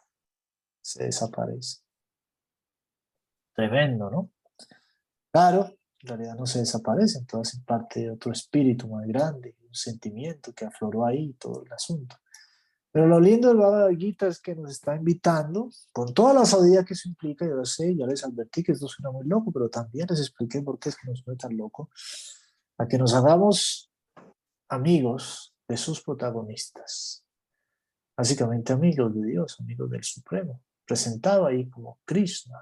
Se 0.80 1.04
desaparece. 1.04 1.80
Tremendo, 3.54 4.10
¿no? 4.10 4.30
Claro, 5.36 5.70
en 6.00 6.08
realidad 6.08 6.34
no 6.34 6.46
se 6.46 6.60
desaparecen, 6.60 7.26
todas 7.26 7.48
hacen 7.48 7.62
parte 7.62 8.00
de 8.00 8.10
otro 8.10 8.32
espíritu 8.32 8.88
más 8.88 9.06
grande, 9.06 9.54
un 9.68 9.74
sentimiento 9.74 10.54
que 10.54 10.64
afloró 10.64 11.04
ahí, 11.04 11.34
todo 11.34 11.62
el 11.62 11.70
asunto. 11.70 12.16
Pero 12.90 13.06
lo 13.06 13.20
lindo 13.20 13.48
del 13.48 13.58
Baba 13.58 13.94
Gita 13.94 14.28
es 14.28 14.40
que 14.40 14.54
nos 14.54 14.70
está 14.70 14.96
invitando, 14.96 15.68
con 15.92 16.14
toda 16.14 16.32
la 16.32 16.46
sabiduría 16.46 16.86
que 16.86 16.94
eso 16.94 17.10
implica, 17.10 17.46
yo 17.46 17.54
lo 17.54 17.66
sé, 17.66 17.94
ya 17.94 18.06
les 18.06 18.24
advertí 18.24 18.62
que 18.62 18.72
esto 18.72 18.88
suena 18.88 19.10
muy 19.10 19.26
loco, 19.26 19.52
pero 19.52 19.68
también 19.68 20.06
les 20.08 20.20
expliqué 20.20 20.62
por 20.62 20.78
qué 20.78 20.88
es 20.88 20.96
que 20.96 21.06
nos 21.06 21.18
suena 21.18 21.36
tan 21.36 21.54
loco, 21.54 21.90
a 22.78 22.88
que 22.88 22.96
nos 22.96 23.12
hagamos 23.12 23.90
amigos 24.70 25.54
de 25.68 25.76
sus 25.76 26.00
protagonistas. 26.02 27.26
Básicamente 28.16 28.72
amigos 28.72 29.14
de 29.14 29.26
Dios, 29.26 29.60
amigos 29.60 29.90
del 29.90 30.02
Supremo, 30.02 30.62
presentado 30.86 31.44
ahí 31.44 31.68
como 31.68 31.98
Krishna, 32.06 32.56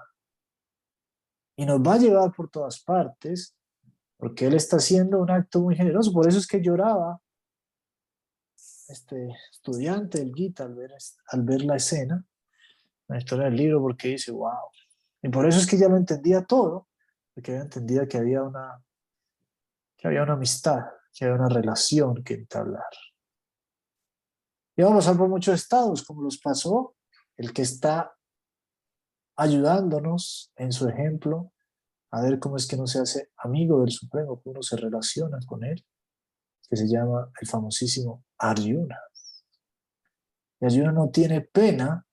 y 1.55 1.65
nos 1.65 1.79
va 1.79 1.93
a 1.93 1.97
llevar 1.97 2.31
por 2.33 2.49
todas 2.49 2.81
partes, 2.81 3.55
porque 4.17 4.47
Él 4.47 4.55
está 4.55 4.77
haciendo 4.77 5.19
un 5.19 5.29
acto 5.29 5.61
muy 5.61 5.75
generoso. 5.75 6.11
Por 6.11 6.27
eso 6.27 6.39
es 6.39 6.47
que 6.47 6.61
lloraba 6.61 7.21
este 8.87 9.35
estudiante 9.51 10.19
del 10.19 10.33
Gita 10.33 10.63
al 10.63 10.75
ver, 10.75 10.91
al 11.27 11.43
ver 11.43 11.63
la 11.63 11.75
escena, 11.75 12.25
la 13.07 13.17
historia 13.17 13.45
del 13.45 13.55
libro, 13.55 13.81
porque 13.81 14.09
dice, 14.09 14.31
wow. 14.31 14.69
Y 15.21 15.29
por 15.29 15.47
eso 15.47 15.59
es 15.59 15.67
que 15.67 15.77
ya 15.77 15.87
lo 15.87 15.97
entendía 15.97 16.43
todo, 16.43 16.87
porque 17.33 17.53
ya 17.53 17.61
entendía 17.61 18.07
que 18.07 18.17
había 18.17 18.43
una, 18.43 18.83
que 19.97 20.07
había 20.07 20.23
una 20.23 20.33
amistad, 20.33 20.81
que 21.13 21.25
había 21.25 21.37
una 21.37 21.49
relación 21.49 22.23
que 22.23 22.35
entablar. 22.35 22.83
Y 24.77 24.83
vamos 24.83 25.07
a 25.07 25.15
por 25.15 25.29
muchos 25.29 25.55
estados, 25.55 26.03
como 26.03 26.21
los 26.21 26.37
pasó 26.37 26.95
el 27.37 27.53
que 27.53 27.61
está 27.61 28.14
ayudándonos 29.35 30.51
en 30.55 30.71
su 30.71 30.87
ejemplo 30.87 31.51
a 32.11 32.21
ver 32.21 32.39
cómo 32.39 32.55
es 32.55 32.65
que 32.65 32.77
no 32.77 32.87
se 32.87 32.99
hace 32.99 33.31
amigo 33.37 33.81
del 33.81 33.91
Supremo, 33.91 34.41
cómo 34.41 34.53
uno 34.53 34.63
se 34.63 34.77
relaciona 34.77 35.37
con 35.45 35.63
él, 35.65 35.85
que 36.69 36.77
se 36.77 36.87
llama 36.87 37.29
el 37.41 37.47
famosísimo 37.47 38.23
Arjuna. 38.37 38.97
Y 40.61 40.65
Arjuna 40.65 40.93
no 40.93 41.09
tiene 41.09 41.41
pena, 41.41 42.07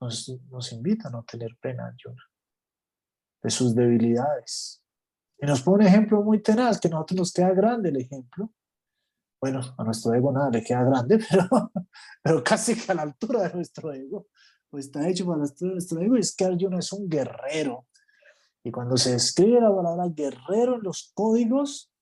nos, 0.00 0.28
nos 0.50 0.72
invita 0.72 1.08
a 1.08 1.10
no 1.12 1.22
tener 1.22 1.56
pena 1.60 1.86
Arjuna, 1.86 2.22
de 3.42 3.50
sus 3.50 3.74
debilidades. 3.74 4.82
Y 5.38 5.46
nos 5.46 5.62
pone 5.62 5.84
un 5.84 5.88
ejemplo 5.88 6.22
muy 6.22 6.42
tenaz, 6.42 6.80
que 6.80 6.88
a 6.88 6.90
nosotros 6.90 7.18
nos 7.18 7.32
queda 7.32 7.54
grande 7.54 7.90
el 7.90 7.98
ejemplo. 7.98 8.52
Bueno, 9.40 9.60
a 9.78 9.84
nuestro 9.84 10.12
ego 10.14 10.32
nada 10.32 10.50
le 10.50 10.64
queda 10.64 10.82
grande, 10.82 11.18
pero, 11.30 11.48
pero 12.20 12.42
casi 12.42 12.74
que 12.74 12.90
a 12.90 12.96
la 12.96 13.02
altura 13.02 13.42
de 13.42 13.54
nuestro 13.54 13.92
ego 13.92 14.26
pues 14.72 14.86
está 14.86 15.06
hecho 15.06 15.26
para 15.26 15.36
nuestro 15.36 16.00
ego, 16.00 16.16
es 16.16 16.34
que 16.34 16.46
Arjuna 16.46 16.78
es 16.78 16.94
un 16.94 17.06
guerrero. 17.06 17.86
Y 18.64 18.70
cuando 18.70 18.96
se 18.96 19.14
escribe 19.14 19.60
la 19.60 19.74
palabra 19.74 20.08
guerrero 20.08 20.76
en 20.76 20.82
los 20.82 21.12
códigos, 21.12 21.92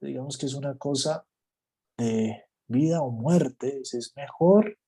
digamos 0.00 0.38
que 0.38 0.46
es 0.46 0.54
una 0.54 0.78
cosa 0.78 1.26
de 1.98 2.44
vida 2.68 3.02
o 3.02 3.10
muerte, 3.10 3.80
es 3.80 4.12
mejor 4.14 4.78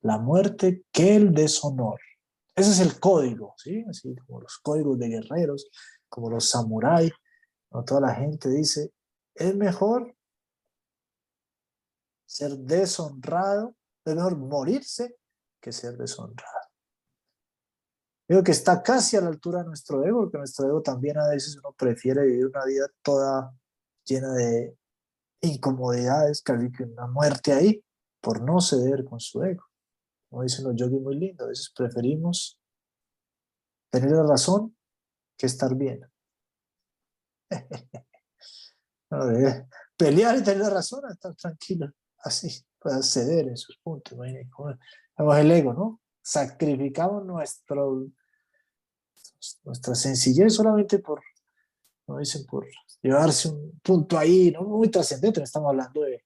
la 0.00 0.18
muerte 0.18 0.84
que 0.90 1.14
el 1.14 1.32
deshonor. 1.32 2.00
Ese 2.56 2.72
es 2.72 2.80
el 2.80 2.98
código, 2.98 3.54
¿sí? 3.56 3.84
Así 3.88 4.16
como 4.26 4.40
los 4.40 4.58
códigos 4.58 4.98
de 4.98 5.10
guerreros, 5.10 5.70
como 6.08 6.28
los 6.28 6.50
samuráis, 6.50 7.12
toda 7.86 8.00
la 8.00 8.14
gente 8.16 8.48
dice, 8.48 8.90
es 9.36 9.54
mejor 9.54 10.16
ser 12.26 12.56
deshonrado, 12.56 13.76
es 14.04 14.16
mejor 14.16 14.36
morirse 14.36 15.14
que 15.60 15.70
ser 15.70 15.96
deshonrado. 15.96 16.59
Digo 18.30 18.44
que 18.44 18.52
está 18.52 18.80
casi 18.80 19.16
a 19.16 19.22
la 19.22 19.26
altura 19.26 19.58
de 19.58 19.66
nuestro 19.66 20.06
ego, 20.06 20.20
porque 20.20 20.38
nuestro 20.38 20.68
ego 20.68 20.82
también 20.82 21.18
a 21.18 21.26
veces 21.26 21.56
uno 21.56 21.72
prefiere 21.72 22.24
vivir 22.24 22.46
una 22.46 22.64
vida 22.64 22.86
toda 23.02 23.52
llena 24.04 24.32
de 24.34 24.78
incomodidades, 25.40 26.40
casi 26.40 26.70
que 26.70 26.84
una 26.84 27.08
muerte 27.08 27.52
ahí, 27.52 27.84
por 28.20 28.40
no 28.40 28.60
ceder 28.60 29.04
con 29.04 29.18
su 29.18 29.42
ego. 29.42 29.64
Como 30.28 30.44
dicen 30.44 30.64
los 30.64 30.76
yogis 30.76 31.00
muy 31.00 31.16
lindo, 31.16 31.44
a 31.44 31.48
veces 31.48 31.72
preferimos 31.76 32.56
tener 33.90 34.12
la 34.12 34.22
razón 34.22 34.76
que 35.36 35.46
estar 35.46 35.74
bien. 35.74 36.08
pelear 39.96 40.38
y 40.38 40.44
tener 40.44 40.60
la 40.60 40.70
razón, 40.70 41.02
estar 41.10 41.34
tranquilo, 41.34 41.92
así, 42.18 42.64
para 42.78 43.02
ceder 43.02 43.48
en 43.48 43.56
sus 43.56 43.76
puntos. 43.78 44.16
Vamos 44.16 45.36
el 45.36 45.50
ego, 45.50 45.72
¿no? 45.72 46.00
Sacrificamos 46.22 47.24
nuestro 47.24 48.06
nuestra 49.64 49.94
sencillez 49.94 50.54
solamente 50.54 50.98
por, 50.98 51.22
no 52.06 52.18
dicen, 52.18 52.44
por 52.46 52.66
llevarse 53.02 53.48
un 53.48 53.80
punto 53.82 54.18
ahí, 54.18 54.50
no 54.50 54.62
muy 54.62 54.88
trascendente, 54.88 55.40
no 55.40 55.44
estamos 55.44 55.70
hablando 55.70 56.02
de, 56.02 56.24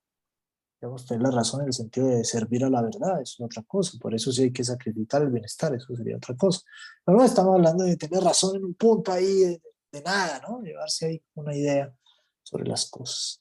Debemos 0.84 1.06
tener 1.06 1.22
la 1.22 1.30
razón 1.30 1.62
en 1.62 1.68
el 1.68 1.72
sentido 1.72 2.08
de 2.08 2.22
servir 2.24 2.62
a 2.62 2.68
la 2.68 2.82
verdad, 2.82 3.22
eso 3.22 3.36
es 3.38 3.40
otra 3.40 3.62
cosa. 3.62 3.96
Por 3.98 4.14
eso 4.14 4.30
sí 4.30 4.42
hay 4.42 4.52
que 4.52 4.62
sacrificar 4.62 5.22
el 5.22 5.30
bienestar, 5.30 5.74
eso 5.74 5.96
sería 5.96 6.18
otra 6.18 6.36
cosa. 6.36 6.60
Pero 7.02 7.16
no 7.16 7.24
estamos 7.24 7.54
hablando 7.54 7.84
de 7.84 7.96
tener 7.96 8.22
razón 8.22 8.56
en 8.56 8.66
un 8.66 8.74
punto 8.74 9.10
ahí 9.10 9.58
de, 9.90 10.02
nada, 10.02 10.42
¿no? 10.46 10.60
Llevarse 10.60 11.06
ahí 11.06 11.22
una 11.36 11.56
idea 11.56 11.90
sobre 12.42 12.66
las 12.66 12.90
cosas. 12.90 13.40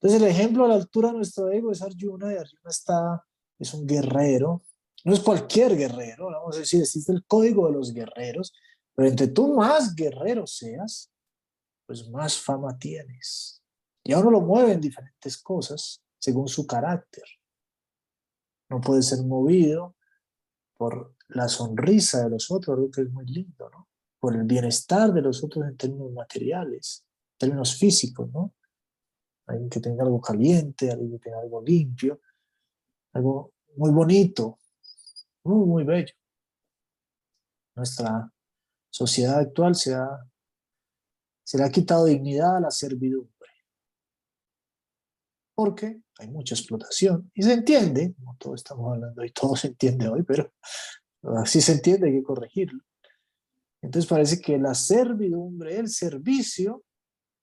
Entonces 0.00 0.22
el 0.22 0.28
ejemplo 0.28 0.64
a 0.64 0.68
la 0.68 0.76
altura 0.76 1.08
de 1.08 1.18
nuestro 1.18 1.50
ego 1.50 1.72
es 1.72 1.82
Arjuna, 1.82 2.32
y 2.32 2.36
Arjuna 2.38 2.70
está, 2.70 3.22
es 3.58 3.74
un 3.74 3.86
guerrero, 3.86 4.62
no 5.04 5.12
es 5.12 5.20
cualquier 5.20 5.76
guerrero, 5.76 6.30
vamos 6.30 6.56
a 6.56 6.60
decir, 6.60 6.80
existe 6.80 7.12
el 7.12 7.26
código 7.26 7.66
de 7.66 7.74
los 7.74 7.92
guerreros, 7.92 8.54
pero 8.96 9.08
entre 9.08 9.28
tú 9.28 9.54
más 9.54 9.94
guerrero 9.94 10.46
seas, 10.46 11.12
pues 11.86 12.08
más 12.08 12.38
fama 12.40 12.76
tienes. 12.78 13.62
Y 14.02 14.12
a 14.14 14.18
uno 14.18 14.30
lo 14.30 14.40
mueven 14.40 14.80
diferentes 14.80 15.36
cosas 15.36 16.02
según 16.18 16.48
su 16.48 16.66
carácter. 16.66 17.24
No 18.70 18.80
puede 18.80 19.02
ser 19.02 19.22
movido 19.22 19.96
por 20.76 21.14
la 21.28 21.46
sonrisa 21.48 22.24
de 22.24 22.30
los 22.30 22.50
otros, 22.50 22.76
algo 22.76 22.90
que 22.90 23.02
es 23.02 23.10
muy 23.10 23.26
lindo, 23.26 23.68
¿no? 23.68 23.88
Por 24.18 24.34
el 24.34 24.44
bienestar 24.44 25.12
de 25.12 25.20
los 25.20 25.44
otros 25.44 25.66
en 25.66 25.76
términos 25.76 26.12
materiales, 26.12 27.04
en 27.32 27.38
términos 27.38 27.76
físicos, 27.76 28.30
¿no? 28.32 28.54
Alguien 29.46 29.68
que 29.68 29.80
tenga 29.80 30.04
algo 30.04 30.20
caliente, 30.20 30.90
alguien 30.90 31.12
que 31.12 31.18
tenga 31.18 31.40
algo 31.40 31.62
limpio, 31.62 32.20
algo 33.12 33.52
muy 33.76 33.90
bonito, 33.90 34.58
muy 35.44 35.84
bello. 35.84 36.14
Nuestra 37.74 38.32
sociedad 38.96 39.38
actual 39.40 39.74
se, 39.74 39.94
ha, 39.94 40.08
le 41.52 41.64
ha 41.64 41.70
quitado 41.70 42.06
dignidad 42.06 42.56
a 42.56 42.60
la 42.60 42.70
servidumbre 42.70 43.36
porque 45.54 46.02
hay 46.18 46.28
mucha 46.28 46.54
explotación 46.54 47.30
y 47.34 47.42
se 47.42 47.54
entiende, 47.54 48.14
como 48.14 48.36
todos 48.36 48.56
estamos 48.56 48.92
hablando 48.92 49.24
y 49.24 49.30
todo 49.32 49.56
se 49.56 49.68
entiende 49.68 50.06
hoy, 50.06 50.22
pero 50.22 50.52
así 51.42 51.60
se 51.60 51.72
entiende, 51.72 52.08
hay 52.08 52.14
que 52.16 52.22
corregirlo. 52.22 52.82
Entonces 53.82 54.08
parece 54.08 54.40
que 54.40 54.58
la 54.58 54.74
servidumbre, 54.74 55.78
el 55.78 55.88
servicio, 55.88 56.84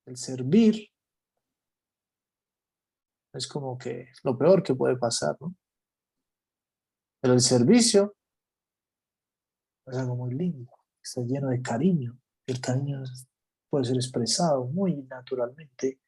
el 0.06 0.18
servir, 0.18 0.90
es 3.34 3.48
como 3.48 3.78
que 3.78 4.10
lo 4.24 4.38
peor 4.38 4.62
que 4.62 4.76
puede 4.76 4.96
pasar, 4.98 5.36
¿no? 5.40 5.56
Pero 7.20 7.34
el 7.34 7.42
servicio 7.42 8.16
es 9.88 9.98
algo 9.98 10.16
muy 10.16 10.36
lindo, 10.36 10.72
está 11.04 11.22
lleno 11.22 11.50
de 11.50 11.62
cariño. 11.62 12.18
El 12.46 12.60
cariño 12.60 13.04
puede 13.70 13.86
ser 13.86 13.96
expresado 13.96 14.66
muy 14.66 15.04
naturalmente 15.04 16.00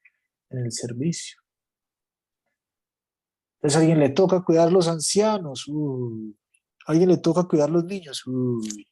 en 0.50 0.66
el 0.66 0.72
servicio. 0.72 1.42
Entonces 3.56 3.78
a 3.78 3.80
alguien 3.80 4.00
le 4.00 4.10
toca 4.10 4.44
cuidar 4.44 4.72
los 4.72 4.88
ancianos, 4.88 5.68
a 6.86 6.92
alguien 6.92 7.10
le 7.10 7.18
toca 7.18 7.46
cuidar 7.46 7.70
los 7.70 7.84
niños, 7.86 8.26
uy. 8.28 8.88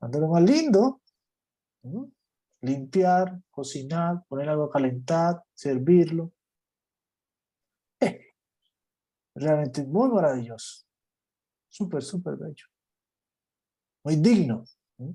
lo 0.00 0.28
más 0.28 0.42
lindo. 0.42 1.00
Limpiar, 2.60 3.42
cocinar, 3.50 4.24
poner 4.28 4.48
algo 4.48 4.64
a 4.64 4.70
calentar, 4.70 5.42
servirlo. 5.54 6.32
Realmente 9.34 9.84
muy 9.84 10.10
maravilloso. 10.10 10.84
Súper, 11.68 12.02
súper 12.02 12.36
bello. 12.36 12.71
Muy 14.04 14.16
digno. 14.16 14.64
Me 14.98 15.14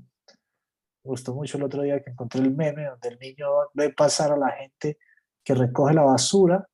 gustó 1.03 1.33
mucho 1.33 1.57
el 1.57 1.63
otro 1.63 1.81
día 1.83 2.01
que 2.01 2.11
encontré 2.11 2.41
el 2.41 2.53
meme 2.53 2.85
donde 2.85 3.09
el 3.09 3.19
niño 3.19 3.47
ve 3.73 3.93
pasar 3.93 4.31
a 4.31 4.37
la 4.37 4.49
gente 4.51 4.97
que 5.43 5.53
recoge 5.53 5.93
la 5.93 6.03
basura 6.03 6.67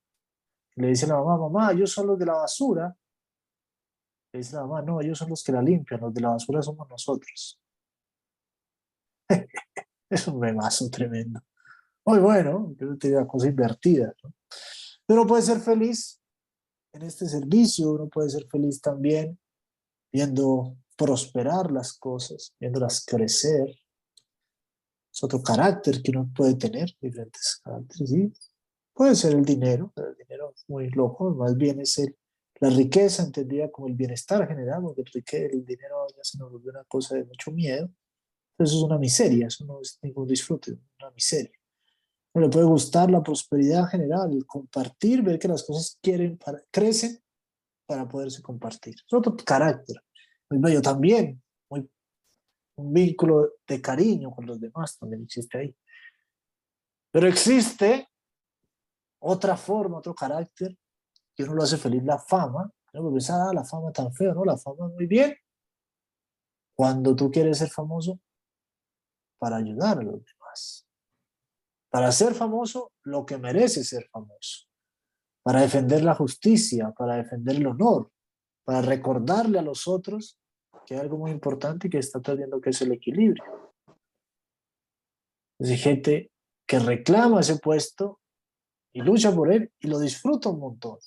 le 0.75 0.87
dice 0.87 1.05
a 1.05 1.09
la 1.09 1.15
mamá, 1.15 1.37
mamá, 1.37 1.71
ellos 1.71 1.91
son 1.91 2.07
los 2.07 2.17
de 2.17 2.25
la 2.25 2.33
basura. 2.33 2.95
Le 4.31 4.39
dice 4.39 4.55
la 4.55 4.65
mamá, 4.65 4.81
no, 4.81 5.01
ellos 5.01 5.17
son 5.17 5.29
los 5.29 5.43
que 5.43 5.51
la 5.51 5.61
limpian, 5.61 6.01
los 6.01 6.13
de 6.13 6.21
la 6.21 6.29
basura 6.29 6.61
somos 6.61 6.89
nosotros. 6.89 7.59
es 10.09 10.27
un 10.27 10.39
memazo 10.39 10.89
tremendo. 10.89 11.41
Muy 12.05 12.19
bueno, 12.19 12.75
yo 12.77 12.97
te 12.97 13.09
digo 13.09 13.27
cosa 13.27 13.47
invertida. 13.47 14.13
¿no? 14.23 14.33
Pero 15.05 15.27
puede 15.27 15.43
ser 15.43 15.59
feliz 15.59 16.19
en 16.91 17.03
este 17.03 17.27
servicio, 17.27 17.91
uno 17.91 18.07
puede 18.07 18.29
ser 18.29 18.47
feliz 18.47 18.81
también 18.81 19.39
viendo 20.11 20.75
prosperar 20.97 21.71
las 21.71 21.93
cosas, 21.93 22.53
viéndolas 22.59 23.05
crecer. 23.05 23.69
Es 25.11 25.23
otro 25.23 25.41
carácter 25.41 26.01
que 26.01 26.11
uno 26.11 26.29
puede 26.35 26.55
tener, 26.55 26.95
diferentes 26.99 27.61
caracteres, 27.63 28.09
¿sí? 28.09 28.33
Puede 28.93 29.15
ser 29.15 29.33
el 29.33 29.43
dinero, 29.43 29.91
pero 29.95 30.09
el 30.09 30.15
dinero 30.15 30.53
es 30.55 30.63
muy 30.67 30.89
loco, 30.89 31.31
más 31.31 31.55
bien 31.57 31.79
es 31.81 31.97
el, 31.97 32.15
la 32.59 32.69
riqueza 32.69 33.23
entendida 33.23 33.71
como 33.71 33.87
el 33.87 33.93
bienestar 33.95 34.47
general, 34.47 34.83
porque 34.83 35.45
el 35.51 35.65
dinero 35.65 36.07
ya 36.15 36.23
se 36.23 36.37
nos 36.37 36.51
vuelve 36.51 36.69
una 36.69 36.83
cosa 36.85 37.15
de 37.15 37.25
mucho 37.25 37.51
miedo. 37.51 37.89
Entonces 38.51 38.77
es 38.77 38.83
una 38.83 38.99
miseria, 38.99 39.47
eso 39.47 39.65
no 39.65 39.81
es 39.81 39.97
ningún 40.01 40.27
disfrute, 40.27 40.77
una 40.99 41.11
miseria. 41.11 41.57
No 42.35 42.41
le 42.41 42.49
puede 42.49 42.65
gustar 42.65 43.11
la 43.11 43.21
prosperidad 43.21 43.87
general, 43.87 44.31
el 44.31 44.45
compartir, 44.45 45.21
ver 45.23 45.39
que 45.39 45.47
las 45.47 45.63
cosas 45.63 45.97
quieren 46.01 46.37
para, 46.37 46.63
crecen 46.71 47.19
para 47.85 48.07
poderse 48.07 48.41
compartir. 48.41 48.95
Es 48.95 49.13
otro 49.13 49.35
carácter, 49.35 49.97
muy 50.53 50.61
bello 50.61 50.81
también, 50.81 51.41
muy, 51.69 51.89
un 52.75 52.93
vínculo 52.93 53.53
de 53.67 53.81
cariño 53.81 54.31
con 54.31 54.45
los 54.45 54.59
demás 54.59 54.97
también 54.97 55.23
existe 55.23 55.57
ahí. 55.57 55.75
Pero 57.11 57.27
existe 57.27 58.07
otra 59.19 59.57
forma, 59.57 59.97
otro 59.97 60.13
carácter, 60.13 60.77
que 61.35 61.43
uno 61.43 61.55
lo 61.55 61.63
hace 61.63 61.77
feliz 61.77 62.03
la 62.03 62.19
fama. 62.19 62.71
No 62.93 63.11
pensar, 63.11 63.49
ah, 63.49 63.53
la 63.53 63.63
fama 63.63 63.91
tan 63.91 64.13
feo, 64.13 64.35
¿no? 64.35 64.45
La 64.45 64.57
fama 64.57 64.87
muy 64.87 65.07
bien. 65.07 65.35
Cuando 66.75 67.15
tú 67.15 67.31
quieres 67.31 67.57
ser 67.57 67.69
famoso, 67.69 68.19
para 69.39 69.57
ayudar 69.57 69.99
a 69.99 70.03
los 70.03 70.23
demás. 70.23 70.87
Para 71.89 72.11
ser 72.11 72.33
famoso, 72.33 72.93
lo 73.03 73.25
que 73.25 73.37
merece 73.37 73.83
ser 73.83 74.07
famoso. 74.11 74.67
Para 75.43 75.61
defender 75.61 76.03
la 76.03 76.15
justicia, 76.15 76.91
para 76.91 77.17
defender 77.17 77.57
el 77.57 77.67
honor, 77.67 78.11
para 78.63 78.81
recordarle 78.81 79.59
a 79.59 79.63
los 79.63 79.87
otros 79.87 80.39
que 80.85 80.95
hay 80.95 81.01
algo 81.01 81.17
muy 81.17 81.31
importante 81.31 81.87
y 81.87 81.89
que 81.89 81.99
está 81.99 82.19
perdiendo, 82.19 82.61
que 82.61 82.71
es 82.71 82.81
el 82.81 82.91
equilibrio. 82.91 83.43
Es 85.59 85.81
gente 85.81 86.31
que 86.67 86.79
reclama 86.79 87.41
ese 87.41 87.57
puesto 87.57 88.19
y 88.93 89.01
lucha 89.01 89.33
por 89.33 89.51
él 89.51 89.71
y 89.79 89.87
lo 89.87 89.99
disfruta 89.99 90.49
un 90.49 90.59
montón. 90.59 90.99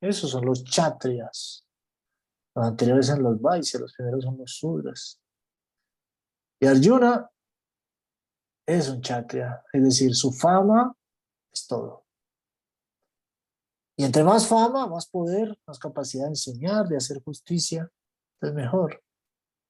Esos 0.00 0.30
son 0.30 0.44
los 0.44 0.64
chatrias. 0.64 1.66
Los 2.54 2.66
anteriores 2.66 3.06
son 3.06 3.22
los 3.22 3.40
Vaisya, 3.40 3.80
los 3.80 3.94
primeros 3.94 4.24
son 4.24 4.38
los 4.38 4.56
Sudras. 4.56 5.20
Y 6.60 6.66
Arjuna 6.66 7.28
es 8.66 8.88
un 8.88 9.00
chatria, 9.02 9.62
es 9.72 9.82
decir, 9.82 10.14
su 10.14 10.32
fama 10.32 10.96
es 11.52 11.66
todo. 11.66 12.04
Y 13.96 14.04
entre 14.04 14.24
más 14.24 14.48
fama, 14.48 14.86
más 14.86 15.06
poder, 15.06 15.56
más 15.66 15.78
capacidad 15.78 16.24
de 16.24 16.30
enseñar, 16.30 16.88
de 16.88 16.96
hacer 16.96 17.22
justicia, 17.22 17.90
es 18.46 18.54
mejor. 18.54 19.02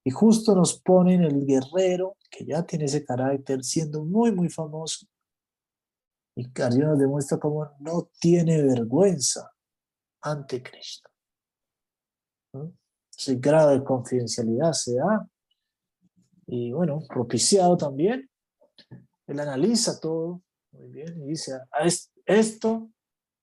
Y 0.05 0.11
justo 0.11 0.55
nos 0.55 0.81
ponen 0.81 1.23
el 1.25 1.47
guerrero, 1.47 2.17
que 2.31 2.45
ya 2.45 2.63
tiene 2.63 2.85
ese 2.85 3.05
carácter, 3.05 3.65
siendo 3.65 4.05
muy, 4.05 4.33
muy 4.33 4.51
famoso, 4.51 5.07
y 6.37 6.51
Arjuna 6.61 6.89
nos 6.89 6.99
demuestra 6.99 7.39
cómo 7.39 7.71
no 7.79 8.11
tiene 8.19 8.61
vergüenza 8.63 9.53
ante 10.23 10.63
Krishna. 10.63 11.11
Ese 13.17 13.37
grado 13.37 13.71
de 13.71 13.85
confidencialidad 13.85 14.73
se 14.73 14.97
da. 14.97 15.29
Y 16.47 16.73
bueno, 16.73 17.03
propiciado 17.09 17.77
también. 17.77 18.29
Él 19.27 19.41
analiza 19.41 20.01
todo 20.01 20.43
muy 20.73 20.89
bien 20.89 21.23
y 21.23 21.29
dice, 21.29 21.55
ah, 21.73 21.87
esto 22.27 22.91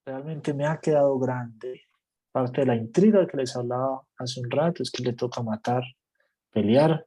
realmente 0.06 0.54
me 0.54 0.66
ha 0.66 0.80
quedado 0.80 1.18
grande. 1.18 1.82
Parte 2.32 2.62
de 2.62 2.68
la 2.68 2.76
intriga 2.76 3.26
que 3.26 3.38
les 3.38 3.56
hablaba 3.56 4.06
hace 4.22 4.40
un 4.40 4.50
rato 4.50 4.84
es 4.84 4.92
que 4.92 5.04
le 5.04 5.14
toca 5.14 5.42
matar, 5.42 5.84
pelear 6.52 7.06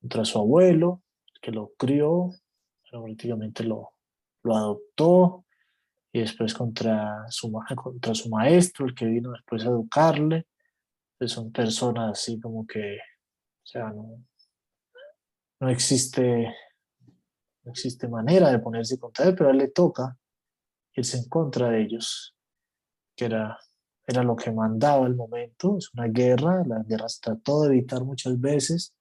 contra 0.00 0.24
su 0.24 0.38
abuelo, 0.38 1.02
que 1.40 1.50
lo 1.50 1.72
crió, 1.76 2.30
pero 2.84 3.04
prácticamente 3.04 3.64
lo, 3.64 3.94
lo 4.42 4.56
adoptó 4.56 5.44
y 6.12 6.20
después 6.20 6.54
contra 6.54 7.26
su, 7.28 7.50
maestro, 8.30 8.86
el 8.86 8.94
que 8.94 9.06
vino 9.06 9.32
después 9.32 9.64
a 9.64 9.68
educarle. 9.68 10.46
Pues 11.18 11.32
son 11.32 11.52
personas 11.52 12.12
así 12.12 12.40
como 12.40 12.66
que, 12.66 12.96
o 12.96 13.66
sea, 13.66 13.90
no, 13.90 14.24
no 15.60 15.68
existe, 15.68 16.54
no 17.64 17.72
existe 17.72 18.08
manera 18.08 18.50
de 18.50 18.60
ponerse 18.60 18.98
contra 18.98 19.26
él, 19.26 19.34
pero 19.34 19.48
a 19.48 19.52
él 19.52 19.58
le 19.58 19.68
toca 19.68 20.16
irse 20.94 21.18
en 21.18 21.28
contra 21.28 21.70
de 21.70 21.82
ellos, 21.82 22.36
que 23.16 23.26
era, 23.26 23.58
era 24.08 24.22
lo 24.22 24.34
que 24.36 24.50
mandaba 24.50 25.06
el 25.06 25.14
momento, 25.14 25.76
es 25.76 25.92
una 25.92 26.08
guerra, 26.08 26.64
la 26.66 26.82
guerra 26.82 27.10
se 27.10 27.20
trató 27.20 27.62
de 27.62 27.76
evitar 27.76 28.02
muchas 28.04 28.40
veces, 28.40 28.94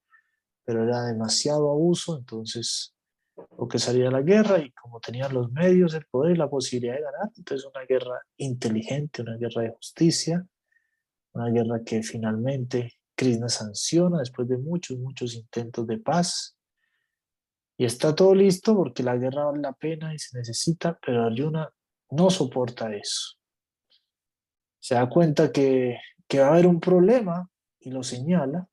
pero 0.65 0.83
era 0.83 1.05
demasiado 1.05 1.71
abuso, 1.71 2.17
entonces 2.17 2.93
o 3.35 3.67
que 3.69 3.79
salir 3.79 4.05
a 4.07 4.11
la 4.11 4.21
guerra 4.21 4.59
y 4.59 4.71
como 4.71 4.99
tenían 4.99 5.33
los 5.33 5.49
medios, 5.51 5.93
el 5.93 6.05
poder 6.07 6.35
y 6.35 6.37
la 6.37 6.49
posibilidad 6.49 6.95
de 6.95 7.03
ganar, 7.03 7.29
entonces 7.37 7.65
una 7.73 7.85
guerra 7.85 8.19
inteligente, 8.35 9.21
una 9.21 9.37
guerra 9.37 9.61
de 9.61 9.69
justicia, 9.69 10.45
una 11.31 11.49
guerra 11.51 11.83
que 11.85 12.03
finalmente 12.03 12.99
Krishna 13.15 13.47
sanciona 13.47 14.19
después 14.19 14.49
de 14.49 14.57
muchos, 14.57 14.97
muchos 14.97 15.35
intentos 15.35 15.87
de 15.87 15.99
paz. 15.99 16.57
Y 17.77 17.85
está 17.85 18.13
todo 18.13 18.35
listo 18.35 18.75
porque 18.75 19.03
la 19.03 19.15
guerra 19.15 19.45
vale 19.45 19.61
la 19.61 19.73
pena 19.73 20.13
y 20.13 20.19
se 20.19 20.37
necesita, 20.37 20.99
pero 21.05 21.23
Arjuna 21.23 21.71
no 22.11 22.29
soporta 22.29 22.93
eso. 22.93 23.36
Se 24.87 24.95
da 24.95 25.09
cuenta 25.09 25.51
que, 25.51 25.99
que 26.29 26.39
va 26.39 26.45
a 26.45 26.51
haber 26.51 26.65
un 26.65 26.79
problema 26.79 27.51
y 27.77 27.91
lo 27.91 28.03
señala. 28.03 28.69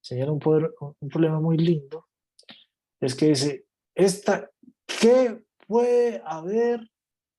Señala 0.00 0.32
un, 0.32 0.40
poder, 0.40 0.74
un 0.80 1.08
problema 1.08 1.38
muy 1.38 1.56
lindo. 1.56 2.08
Es 3.00 3.14
que 3.14 3.26
dice, 3.26 3.66
esta, 3.94 4.50
¿qué 5.00 5.40
puede 5.68 6.20
haber 6.24 6.90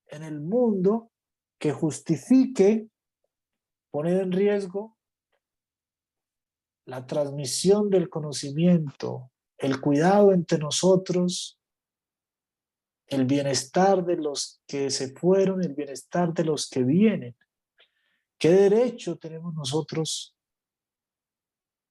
en 0.07 0.23
el 0.23 0.39
mundo 0.39 1.11
que 1.59 1.73
justifique 1.73 2.87
poner 3.91 4.21
en 4.21 4.31
riesgo 4.31 4.97
la 6.85 7.05
transmisión 7.05 7.89
del 7.89 8.07
conocimiento, 8.07 9.31
el 9.57 9.81
cuidado 9.81 10.31
entre 10.31 10.59
nosotros, 10.59 11.59
el 13.07 13.25
bienestar 13.25 14.05
de 14.05 14.15
los 14.15 14.61
que 14.65 14.89
se 14.89 15.11
fueron, 15.13 15.61
el 15.61 15.73
bienestar 15.73 16.33
de 16.33 16.45
los 16.45 16.69
que 16.69 16.85
vienen. 16.85 17.35
¿Qué 18.39 18.51
derecho 18.51 19.17
tenemos 19.17 19.53
nosotros 19.53 20.33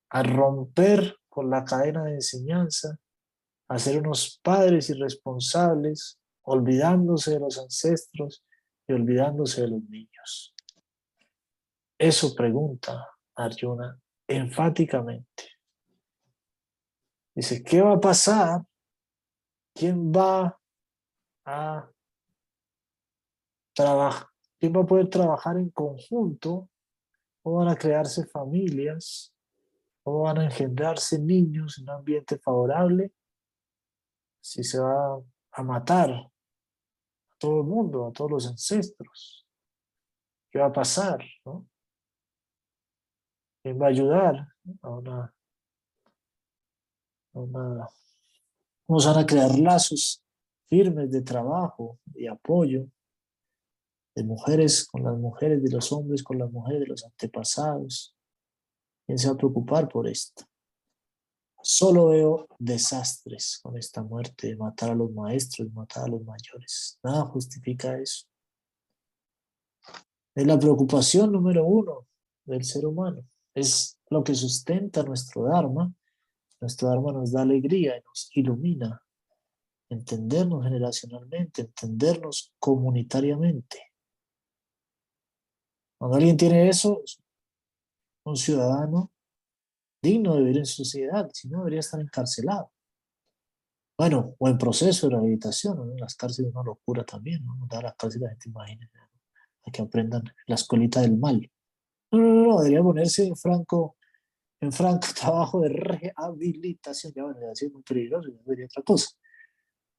a 0.08 0.22
romper 0.22 1.18
con 1.28 1.50
la 1.50 1.62
cadena 1.62 2.04
de 2.04 2.14
enseñanza, 2.14 2.98
a 3.68 3.78
ser 3.78 3.98
unos 3.98 4.40
padres 4.42 4.88
irresponsables, 4.88 6.18
olvidándose 6.44 7.32
de 7.32 7.40
los 7.40 7.58
ancestros 7.58 8.42
y 8.86 8.94
olvidándose 8.94 9.60
de 9.60 9.68
los 9.68 9.82
niños? 9.90 10.54
Eso 11.98 12.34
pregunta 12.34 13.06
Arjuna 13.34 14.00
enfáticamente. 14.26 15.44
Dice, 17.34 17.62
¿qué 17.62 17.82
va 17.82 17.92
a 17.92 18.00
pasar? 18.00 18.62
¿Quién 19.74 20.10
va 20.10 20.58
a 21.44 21.90
trabajar? 23.74 24.37
¿Quién 24.58 24.72
va 24.74 24.82
a 24.82 24.86
poder 24.86 25.08
trabajar 25.08 25.56
en 25.56 25.70
conjunto? 25.70 26.68
¿Cómo 27.42 27.58
van 27.58 27.68
a 27.68 27.76
crearse 27.76 28.26
familias? 28.26 29.32
¿Cómo 30.02 30.22
van 30.22 30.38
a 30.38 30.44
engendrarse 30.44 31.18
niños 31.18 31.78
en 31.78 31.84
un 31.84 31.90
ambiente 31.90 32.38
favorable? 32.38 33.12
Si 34.40 34.64
se 34.64 34.80
va 34.80 35.20
a 35.52 35.62
matar 35.62 36.10
a 36.10 36.30
todo 37.38 37.60
el 37.60 37.66
mundo, 37.66 38.06
a 38.06 38.12
todos 38.12 38.30
los 38.30 38.46
ancestros. 38.48 39.46
¿Qué 40.50 40.58
va 40.58 40.66
a 40.66 40.72
pasar? 40.72 41.24
¿no? 41.44 41.68
va 43.74 43.86
a 43.86 43.90
ayudar 43.90 44.48
a 44.82 44.88
una, 44.88 45.34
a 47.34 47.88
Vamos 48.88 49.06
a 49.06 49.26
crear 49.26 49.58
lazos 49.58 50.24
firmes 50.68 51.10
de 51.10 51.20
trabajo 51.22 51.98
y 52.14 52.26
apoyo 52.26 52.86
de 54.18 54.24
mujeres 54.24 54.86
con 54.86 55.02
las 55.04 55.16
mujeres, 55.16 55.62
de 55.62 55.70
los 55.70 55.92
hombres 55.92 56.22
con 56.22 56.38
las 56.38 56.50
mujeres, 56.50 56.80
de 56.80 56.86
los 56.86 57.04
antepasados. 57.04 58.14
¿Quién 59.06 59.18
se 59.18 59.28
va 59.28 59.34
a 59.34 59.38
preocupar 59.38 59.88
por 59.88 60.06
esto? 60.06 60.44
Solo 61.62 62.08
veo 62.08 62.46
desastres 62.58 63.58
con 63.62 63.76
esta 63.76 64.02
muerte 64.02 64.56
matar 64.56 64.90
a 64.90 64.94
los 64.94 65.10
maestros, 65.12 65.72
matar 65.72 66.04
a 66.04 66.08
los 66.08 66.22
mayores. 66.22 66.98
Nada 67.02 67.24
justifica 67.26 67.98
eso. 67.98 68.26
Es 70.34 70.46
la 70.46 70.58
preocupación 70.58 71.32
número 71.32 71.64
uno 71.64 72.06
del 72.44 72.64
ser 72.64 72.86
humano 72.86 73.24
es 73.58 73.98
lo 74.10 74.22
que 74.24 74.34
sustenta 74.34 75.02
nuestro 75.02 75.44
Dharma. 75.44 75.92
Nuestro 76.60 76.88
Dharma 76.88 77.12
nos 77.12 77.32
da 77.32 77.42
alegría 77.42 77.96
y 77.96 78.02
nos 78.02 78.30
ilumina. 78.34 79.02
Entendernos 79.90 80.64
generacionalmente, 80.64 81.62
entendernos 81.62 82.52
comunitariamente. 82.58 83.87
Cuando 85.98 86.16
alguien 86.16 86.36
tiene 86.36 86.68
eso, 86.68 87.02
un 88.24 88.36
ciudadano 88.36 89.10
digno 90.00 90.34
de 90.34 90.40
vivir 90.40 90.58
en 90.58 90.66
sociedad, 90.66 91.28
si 91.32 91.48
no 91.48 91.58
debería 91.58 91.80
estar 91.80 92.00
encarcelado. 92.00 92.70
Bueno, 93.98 94.36
o 94.38 94.48
en 94.48 94.56
proceso 94.58 95.08
de 95.08 95.16
rehabilitación, 95.16 95.90
en 95.90 95.96
las 95.96 96.14
cárceles 96.14 96.50
es 96.50 96.54
una 96.54 96.64
locura 96.64 97.04
también, 97.04 97.44
¿no? 97.44 97.66
Da 97.68 97.82
las 97.82 97.96
cárceles 97.96 98.22
la 98.22 98.30
gente 98.30 98.48
imagina, 98.48 98.88
hay 99.64 99.72
que 99.72 99.82
aprendan 99.82 100.22
la 100.46 100.54
escuelita 100.54 101.00
del 101.00 101.18
mal. 101.18 101.50
No, 102.12 102.18
no, 102.18 102.34
no, 102.46 102.58
debería 102.58 102.82
ponerse 102.82 103.26
en 103.26 103.36
franco, 103.36 103.96
en 104.60 104.72
franco 104.72 105.08
trabajo 105.20 105.60
de 105.60 105.70
rehabilitación. 105.70 107.12
Ya 107.12 107.24
bueno, 107.24 107.40
ya 107.40 107.68
muy 107.70 107.82
peligroso, 107.82 108.30
ya 108.30 108.44
sería 108.44 108.66
otra 108.66 108.82
cosa. 108.84 109.08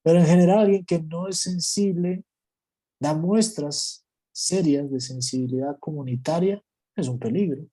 Pero 0.02 0.20
en 0.20 0.26
general, 0.26 0.60
alguien 0.60 0.86
que 0.86 1.02
no 1.02 1.28
es 1.28 1.40
sensible, 1.40 2.24
da 3.02 3.14
muestras 3.14 4.06
serias 4.40 4.90
de 4.90 5.00
sensibilidad 5.02 5.78
comunitaria, 5.80 6.64
es 6.96 7.08
un 7.08 7.20
peligro. 7.20 7.64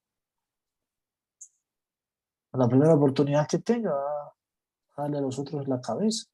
A 2.51 2.57
la 2.57 2.67
primera 2.67 2.93
oportunidad 2.93 3.47
que 3.47 3.59
tenga, 3.59 3.93
darle 4.97 5.17
a 5.17 5.21
los 5.21 5.39
otros 5.39 5.67
la 5.67 5.79
cabeza. 5.79 6.25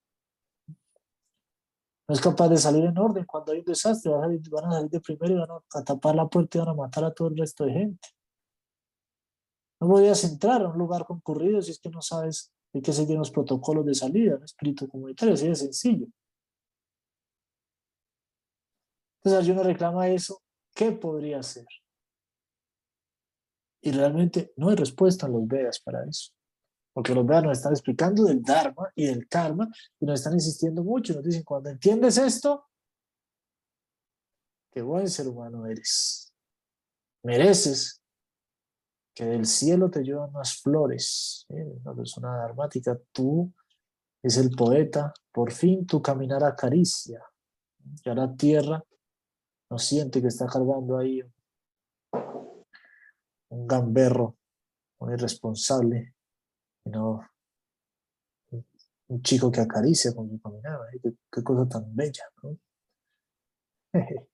No 2.07 2.15
es 2.15 2.19
capaz 2.19 2.49
de 2.49 2.57
salir 2.57 2.83
en 2.85 2.97
orden 2.97 3.25
cuando 3.25 3.51
hay 3.51 3.59
un 3.59 3.65
desastre, 3.65 4.11
van 4.11 4.21
a 4.21 4.71
salir, 4.71 4.89
de 4.89 4.99
primero 4.99 5.35
y 5.35 5.37
van 5.37 5.49
a 5.51 5.83
tapar 5.83 6.15
la 6.15 6.27
puerta 6.27 6.57
y 6.57 6.61
van 6.61 6.69
a 6.69 6.73
matar 6.73 7.03
a 7.05 7.13
todo 7.13 7.27
el 7.27 7.37
resto 7.37 7.65
de 7.65 7.73
gente. 7.73 8.09
No 9.79 9.87
podías 9.87 10.23
entrar 10.23 10.63
a 10.63 10.69
un 10.69 10.77
lugar 10.77 11.05
concurrido 11.05 11.61
si 11.61 11.71
es 11.71 11.79
que 11.79 11.89
no 11.89 12.01
sabes 12.01 12.51
de 12.73 12.81
qué 12.81 12.91
seguir 12.91 13.17
los 13.17 13.31
protocolos 13.31 13.85
de 13.85 13.93
salida, 13.93 14.37
un 14.37 14.43
espíritu 14.43 14.87
comunitario, 14.87 15.35
así 15.35 15.47
de 15.47 15.55
sencillo. 15.55 16.07
Entonces 19.23 19.49
uno 19.49 19.63
reclama 19.63 20.09
eso, 20.09 20.41
¿qué 20.75 20.91
podría 20.91 21.39
hacer? 21.39 21.65
Y 23.81 23.91
realmente 23.91 24.53
no 24.57 24.69
hay 24.69 24.75
respuesta 24.75 25.27
en 25.27 25.33
los 25.33 25.47
Vedas 25.47 25.79
para 25.79 26.05
eso. 26.05 26.31
Porque 26.93 27.13
los 27.13 27.25
Vedas 27.25 27.43
nos 27.43 27.57
están 27.57 27.73
explicando 27.73 28.23
del 28.23 28.41
Dharma 28.41 28.91
y 28.95 29.05
del 29.05 29.27
Karma 29.27 29.67
y 29.99 30.05
nos 30.05 30.19
están 30.19 30.33
insistiendo 30.33 30.83
mucho. 30.83 31.13
Nos 31.13 31.23
dicen, 31.23 31.43
cuando 31.43 31.69
entiendes 31.69 32.17
esto, 32.17 32.65
qué 34.71 34.81
buen 34.81 35.09
ser 35.09 35.27
humano 35.27 35.65
eres. 35.65 36.33
Mereces 37.23 38.01
que 39.13 39.25
del 39.25 39.45
cielo 39.45 39.89
te 39.89 40.03
llevan 40.03 40.29
unas 40.29 40.61
flores. 40.61 41.45
¿eh? 41.49 41.77
Una 41.83 41.93
persona 41.93 42.37
dharmática, 42.37 42.97
tú 43.11 43.53
es 44.21 44.37
el 44.37 44.51
poeta, 44.51 45.13
por 45.31 45.51
fin 45.51 45.85
tu 45.85 46.01
caminar 46.01 46.43
acaricia. 46.43 47.21
Ya 48.05 48.13
la 48.13 48.33
tierra 48.33 48.83
no 49.69 49.77
siente 49.77 50.21
que 50.21 50.27
está 50.27 50.45
cargando 50.45 50.97
ahí 50.97 51.21
un 53.49 53.67
gamberro, 53.67 54.37
un 54.99 55.13
irresponsable 55.13 56.15
no 56.85 57.21
un 59.07 59.21
chico 59.21 59.51
que 59.51 59.61
acaricia 59.61 60.13
con 60.15 60.29
su 60.29 60.39
caminada, 60.41 60.89
¿eh? 60.91 60.99
qué, 61.31 61.43
cosa 61.43 61.67
tan 61.67 61.95
bella, 61.95 62.25
¿no? 62.41 62.57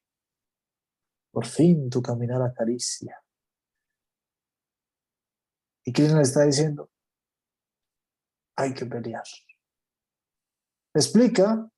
Por 1.31 1.45
fin 1.45 1.89
tu 1.89 2.01
caminar 2.01 2.41
acaricia. 2.41 3.21
¿Y 5.85 5.91
quién 5.91 6.15
le 6.15 6.21
está 6.21 6.43
diciendo? 6.43 6.89
Hay 8.55 8.73
que 8.73 8.85
pelear. 8.85 9.23
Explica 10.93 11.69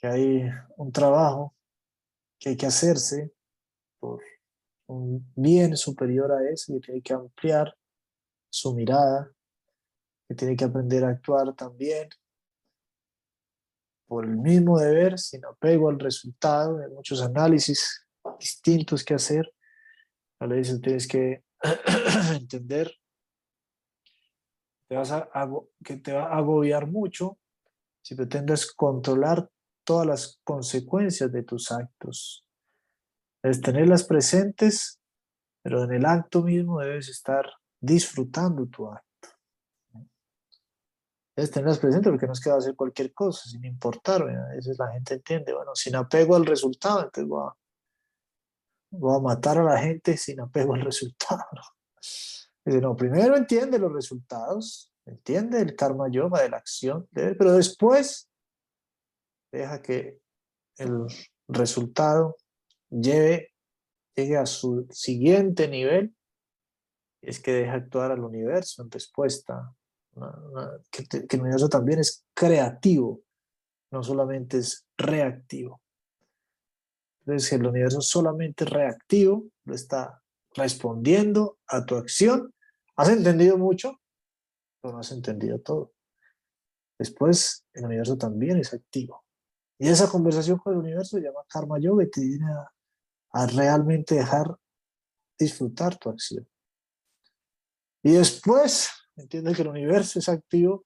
que 0.00 0.06
hay 0.06 0.50
un 0.76 0.92
trabajo 0.92 1.54
que 2.38 2.50
hay 2.50 2.56
que 2.56 2.66
hacerse 2.66 3.32
por 3.98 4.22
un 4.86 5.30
bien 5.36 5.76
superior 5.76 6.32
a 6.32 6.48
ese 6.50 6.80
que 6.80 6.92
hay 6.92 7.02
que 7.02 7.12
ampliar 7.12 7.76
su 8.48 8.74
mirada, 8.74 9.30
que 10.26 10.34
tiene 10.34 10.56
que 10.56 10.64
aprender 10.64 11.04
a 11.04 11.10
actuar 11.10 11.54
también 11.54 12.08
por 14.06 14.24
el 14.24 14.36
mismo 14.36 14.78
deber, 14.78 15.18
sin 15.18 15.44
apego 15.44 15.88
al 15.90 16.00
resultado, 16.00 16.78
de 16.78 16.88
muchos 16.88 17.22
análisis 17.22 18.04
distintos 18.38 19.04
que 19.04 19.14
hacer. 19.14 19.52
le 20.40 20.56
dice, 20.56 20.80
tienes 20.80 21.06
que 21.06 21.44
entender 22.34 22.90
te 24.90 24.96
vas 24.96 25.12
a, 25.12 25.28
que 25.84 25.98
te 25.98 26.12
va 26.12 26.24
a 26.24 26.38
agobiar 26.38 26.88
mucho 26.88 27.38
si 28.02 28.16
pretendes 28.16 28.72
controlar 28.72 29.48
todas 29.90 30.06
las 30.06 30.40
consecuencias 30.44 31.32
de 31.32 31.42
tus 31.42 31.72
actos. 31.72 32.46
Debes 33.42 33.60
tenerlas 33.60 34.04
presentes, 34.04 35.00
pero 35.64 35.82
en 35.82 35.92
el 35.94 36.06
acto 36.06 36.44
mismo 36.44 36.78
debes 36.78 37.08
estar 37.08 37.44
disfrutando 37.80 38.66
tu 38.66 38.86
acto. 38.86 39.28
Debes 41.34 41.50
tenerlas 41.50 41.80
presentes 41.80 42.08
porque 42.08 42.28
no 42.28 42.34
es 42.34 42.40
que 42.40 42.50
va 42.50 42.54
a 42.54 42.58
hacer 42.60 42.76
cualquier 42.76 43.12
cosa 43.12 43.48
sin 43.48 43.64
importar. 43.64 44.22
A 44.22 44.54
veces 44.54 44.78
la 44.78 44.92
gente 44.92 45.14
entiende, 45.14 45.52
bueno, 45.52 45.74
sin 45.74 45.96
apego 45.96 46.36
al 46.36 46.46
resultado, 46.46 47.00
entonces 47.00 47.26
voy 47.26 47.48
a, 47.48 47.56
voy 48.92 49.16
a 49.16 49.18
matar 49.18 49.58
a 49.58 49.64
la 49.64 49.78
gente 49.80 50.16
sin 50.16 50.38
apego 50.38 50.74
al 50.74 50.82
resultado. 50.82 51.42
Dice, 52.64 52.80
no, 52.80 52.94
primero 52.94 53.36
entiende 53.36 53.76
los 53.80 53.92
resultados, 53.92 54.92
entiende 55.04 55.60
el 55.60 55.74
karma 55.74 56.08
yoga 56.08 56.42
de 56.42 56.50
la 56.50 56.58
acción, 56.58 57.08
pero 57.12 57.54
después 57.54 58.29
deja 59.52 59.82
que 59.82 60.18
el 60.76 61.06
resultado 61.48 62.36
lleve, 62.90 63.52
llegue 64.14 64.36
a 64.36 64.46
su 64.46 64.86
siguiente 64.90 65.68
nivel, 65.68 66.14
es 67.22 67.40
que 67.40 67.52
deja 67.52 67.74
actuar 67.74 68.12
al 68.12 68.24
universo 68.24 68.82
en 68.82 68.90
respuesta, 68.90 69.74
que, 70.90 71.26
que 71.26 71.36
el 71.36 71.42
universo 71.42 71.68
también 71.68 72.00
es 72.00 72.24
creativo, 72.34 73.22
no 73.90 74.02
solamente 74.02 74.58
es 74.58 74.86
reactivo. 74.96 75.80
Entonces, 77.20 77.52
el 77.52 77.66
universo 77.66 78.00
solamente 78.00 78.64
reactivo, 78.64 79.46
lo 79.64 79.74
está 79.74 80.22
respondiendo 80.54 81.58
a 81.66 81.84
tu 81.84 81.96
acción. 81.96 82.54
Has 82.96 83.08
entendido 83.10 83.58
mucho, 83.58 84.00
pero 84.80 84.94
no 84.94 85.00
has 85.00 85.12
entendido 85.12 85.60
todo. 85.60 85.92
Después, 86.98 87.64
el 87.74 87.84
universo 87.84 88.16
también 88.16 88.58
es 88.58 88.74
activo. 88.74 89.24
Y 89.80 89.88
esa 89.88 90.10
conversación 90.10 90.58
con 90.58 90.74
el 90.74 90.80
universo 90.80 91.16
se 91.16 91.22
llama 91.22 91.40
karma 91.48 91.78
yoga 91.80 92.04
y 92.04 92.10
te 92.10 92.20
viene 92.20 92.52
a, 93.32 93.46
realmente 93.46 94.14
dejar 94.14 94.54
disfrutar 95.38 95.96
tu 95.96 96.10
acción. 96.10 96.46
Y 98.02 98.12
después, 98.12 98.90
entiende 99.16 99.54
que 99.54 99.62
el 99.62 99.68
universo 99.68 100.18
es 100.18 100.28
activo 100.28 100.84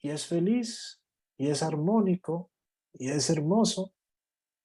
y 0.00 0.10
es 0.10 0.24
feliz 0.24 1.02
y 1.36 1.48
es 1.48 1.64
armónico 1.64 2.52
y 2.92 3.10
es 3.10 3.28
hermoso 3.28 3.92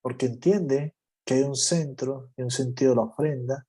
porque 0.03 0.27
entiende 0.27 0.95
que 1.25 1.33
hay 1.33 1.41
un 1.41 1.55
centro 1.55 2.31
y 2.37 2.43
un 2.43 2.51
sentido 2.51 2.91
de 2.91 2.95
la 2.97 3.03
ofrenda 3.03 3.67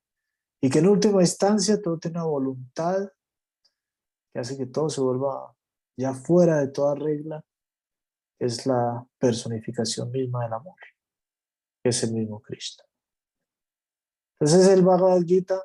y 0.60 0.68
que 0.68 0.80
en 0.80 0.88
última 0.88 1.22
instancia 1.22 1.80
todo 1.80 1.98
tiene 1.98 2.18
una 2.18 2.26
voluntad 2.26 3.08
que 4.34 4.38
hace 4.38 4.58
que 4.58 4.66
todo 4.66 4.90
se 4.90 5.00
vuelva 5.00 5.56
ya 5.96 6.12
fuera 6.12 6.58
de 6.58 6.68
toda 6.68 6.94
regla 6.94 7.42
es 8.46 8.66
la 8.66 9.06
personificación 9.18 10.10
misma 10.10 10.44
del 10.44 10.52
amor, 10.52 10.78
que 11.82 11.90
es 11.90 12.02
el 12.02 12.12
mismo 12.12 12.40
Cristo. 12.40 12.84
Entonces 14.38 14.68
el 14.68 14.82
Bhagavad 14.82 15.22
Gita, 15.22 15.62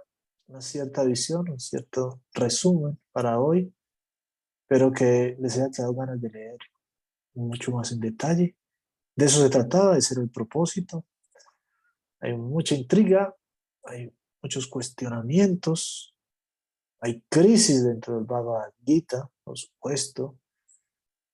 una 0.48 0.62
cierta 0.62 1.04
visión, 1.04 1.50
un 1.50 1.60
cierto 1.60 2.22
resumen 2.34 3.00
para 3.12 3.40
hoy, 3.40 3.74
pero 4.68 4.92
que 4.92 5.36
les 5.40 5.58
haya 5.58 5.72
quedado 5.72 5.96
ganas 5.96 6.22
de 6.22 6.30
leer 6.30 6.58
mucho 7.34 7.72
más 7.72 7.92
en 7.92 8.00
detalle. 8.00 8.56
De 9.16 9.26
eso 9.26 9.42
se 9.42 9.50
trataba, 9.50 9.96
de 9.96 10.02
ser 10.02 10.20
el 10.20 10.30
propósito. 10.30 11.06
Hay 12.20 12.38
mucha 12.38 12.76
intriga, 12.76 13.36
hay 13.84 14.14
muchos 14.42 14.68
cuestionamientos, 14.68 16.16
hay 17.00 17.24
crisis 17.30 17.84
dentro 17.84 18.16
del 18.16 18.26
Bhagavad 18.26 18.74
Gita, 18.86 19.30
por 19.44 19.58
supuesto, 19.58 20.38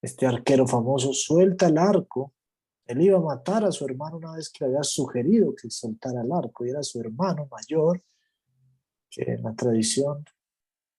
este 0.04 0.28
arquero 0.28 0.68
famoso 0.68 1.14
suelta 1.14 1.68
el 1.68 1.78
arco. 1.78 2.34
Él 2.86 3.02
iba 3.02 3.18
a 3.18 3.22
matar 3.22 3.64
a 3.64 3.72
su 3.72 3.86
hermano 3.86 4.18
una 4.18 4.36
vez 4.36 4.50
que 4.50 4.66
le 4.66 4.72
había 4.72 4.84
sugerido 4.84 5.56
que 5.56 5.70
soltara 5.70 6.22
el 6.22 6.32
arco 6.32 6.66
y 6.66 6.72
era 6.72 6.84
su 6.84 7.00
hermano 7.00 7.48
mayor, 7.50 8.04
que 9.10 9.24
en 9.24 9.44
la 9.44 9.56
tradición 9.56 10.26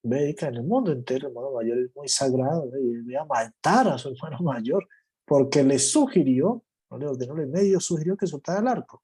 védica, 0.03 0.49
en 0.49 0.55
el 0.55 0.63
mundo 0.63 0.91
entero, 0.91 1.29
el 1.29 1.33
hermano 1.33 1.53
mayor 1.53 1.79
es 1.81 1.95
muy 1.95 2.09
sagrado, 2.09 2.71
y 2.79 3.11
iba 3.11 3.21
a 3.21 3.27
matar 3.27 3.89
a 3.89 3.99
su 3.99 4.09
hermano 4.09 4.39
mayor 4.41 4.89
porque 5.27 5.63
le 5.63 5.79
sugirió, 5.79 6.65
no 6.91 6.97
le 6.97 7.07
ordenó, 7.07 7.37
le 7.37 7.47
medio 7.47 7.81
sugirió 7.81 8.17
que 8.17 8.27
soltara 8.27 8.61
el 8.61 8.69
arco. 8.69 9.03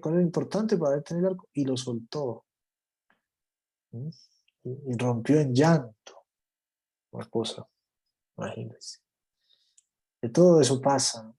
¿Cuál 0.00 0.14
era 0.14 0.22
importante 0.22 0.78
para 0.78 1.02
tener 1.02 1.24
el 1.24 1.30
arco? 1.32 1.48
Y 1.52 1.64
lo 1.66 1.76
soltó. 1.76 2.46
¿Mm? 3.90 4.08
Y 4.64 4.96
rompió 4.96 5.40
en 5.40 5.54
llanto. 5.54 6.24
Una 7.10 7.28
cosa, 7.28 7.68
imagínense. 8.38 9.00
De 10.22 10.28
todo 10.28 10.60
eso 10.60 10.80
pasa. 10.80 11.34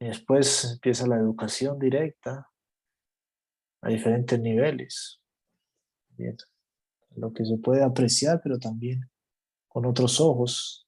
Y 0.00 0.06
después 0.06 0.64
empieza 0.72 1.06
la 1.06 1.16
educación 1.16 1.78
directa 1.78 2.50
a 3.82 3.88
diferentes 3.88 4.40
niveles. 4.40 5.20
Lo 7.16 7.32
que 7.32 7.44
se 7.44 7.56
puede 7.58 7.82
apreciar, 7.82 8.40
pero 8.42 8.58
también 8.58 9.10
con 9.68 9.86
otros 9.86 10.20
ojos. 10.20 10.86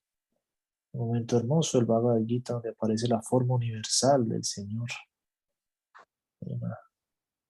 Un 0.91 1.07
momento 1.07 1.37
hermoso, 1.37 1.79
el 1.79 1.85
Bhagavad 1.85 2.23
Gita, 2.25 2.53
donde 2.53 2.69
aparece 2.69 3.07
la 3.07 3.21
forma 3.21 3.55
universal 3.55 4.27
del 4.27 4.43
Señor. 4.43 4.89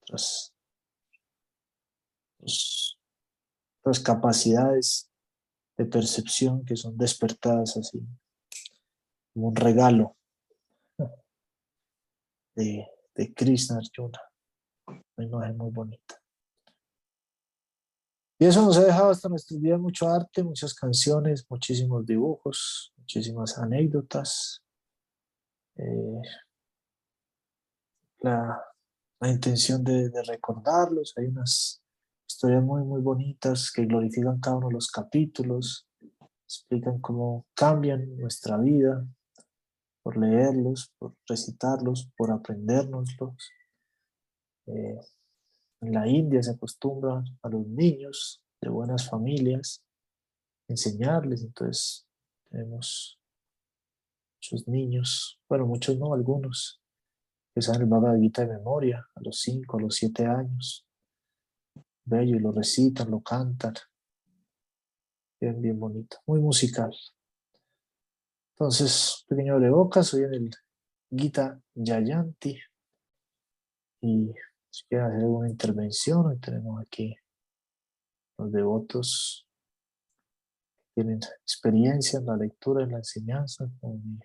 Otras, 0.01 0.53
otras 3.81 3.99
capacidades 3.99 5.12
de 5.77 5.85
percepción 5.85 6.63
que 6.65 6.75
son 6.75 6.97
despertadas 6.97 7.77
así, 7.77 8.01
como 9.33 9.47
un 9.47 9.55
regalo 9.55 10.15
de, 12.55 12.87
de 13.15 13.33
Krishna 13.33 13.77
Arjuna. 13.77 14.19
Una 15.15 15.27
imagen 15.27 15.57
muy 15.57 15.71
bonita. 15.71 16.21
Y 18.39 18.45
eso 18.45 18.61
nos 18.63 18.77
ha 18.77 18.83
dejado 18.83 19.11
hasta 19.11 19.29
nuestros 19.29 19.61
días 19.61 19.79
mucho 19.79 20.07
arte, 20.07 20.43
muchas 20.43 20.73
canciones, 20.73 21.45
muchísimos 21.49 22.05
dibujos, 22.05 22.93
muchísimas 22.97 23.57
anécdotas. 23.57 24.61
Eh, 25.75 26.21
la, 28.19 28.63
la, 29.19 29.29
intención 29.29 29.83
de, 29.83 30.09
de 30.09 30.23
recordarlos, 30.23 31.13
hay 31.17 31.27
unas 31.27 31.82
historias 32.33 32.63
muy, 32.63 32.83
muy 32.83 33.01
bonitas 33.01 33.71
que 33.71 33.85
glorifican 33.85 34.39
cada 34.39 34.57
uno 34.57 34.67
de 34.67 34.73
los 34.73 34.87
capítulos, 34.87 35.87
explican 36.45 36.99
cómo 36.99 37.45
cambian 37.53 38.17
nuestra 38.17 38.57
vida 38.57 39.07
por 40.01 40.17
leerlos, 40.17 40.91
por 40.97 41.15
recitarlos, 41.27 42.09
por 42.17 42.31
aprendérnoslos. 42.31 43.51
Eh, 44.65 44.99
en 45.81 45.91
la 45.93 46.07
India 46.07 46.41
se 46.41 46.51
acostumbra 46.51 47.23
a 47.41 47.49
los 47.49 47.67
niños 47.67 48.43
de 48.61 48.69
buenas 48.69 49.09
familias 49.09 49.83
enseñarles, 50.67 51.43
entonces 51.43 52.07
tenemos 52.49 53.19
muchos 54.37 54.67
niños, 54.67 55.39
bueno, 55.47 55.67
muchos 55.67 55.97
no, 55.99 56.13
algunos, 56.13 56.81
que 57.53 57.61
saben 57.61 57.81
el 57.81 57.87
Bhagavad 57.89 58.19
Gita 58.19 58.45
de 58.45 58.57
memoria 58.57 59.05
a 59.13 59.21
los 59.21 59.39
5, 59.41 59.77
a 59.77 59.81
los 59.81 59.95
7 59.95 60.25
años 60.25 60.87
bello 62.05 62.35
y 62.35 62.39
lo 62.39 62.51
recitan, 62.51 63.11
lo 63.11 63.21
cantan. 63.21 63.73
Bien, 65.39 65.61
bien 65.61 65.79
bonito, 65.79 66.17
muy 66.25 66.39
musical. 66.39 66.93
Entonces, 68.55 69.25
pequeño 69.27 69.59
de 69.59 69.69
boca, 69.69 70.03
soy 70.03 70.23
en 70.23 70.33
el 70.33 70.51
Gita 71.09 71.59
Yayanti. 71.73 72.57
Y 74.01 74.33
si 74.69 74.83
quieren 74.87 75.07
hacer 75.07 75.21
alguna 75.21 75.49
intervención, 75.49 76.25
hoy 76.27 76.39
tenemos 76.39 76.81
aquí 76.81 77.15
los 78.37 78.51
devotos 78.51 79.47
que 80.95 81.01
tienen 81.01 81.19
experiencia 81.41 82.19
en 82.19 82.25
la 82.25 82.37
lectura, 82.37 82.83
en 82.83 82.91
la 82.91 82.97
enseñanza, 82.97 83.69
como 83.79 83.95
mi 83.97 84.19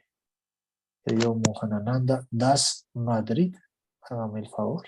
querido 1.05 1.35
Mohanananda 1.35 2.26
Das 2.31 2.87
Madrid. 2.93 3.55
Hágame 4.03 4.41
el 4.41 4.49
favor 4.49 4.87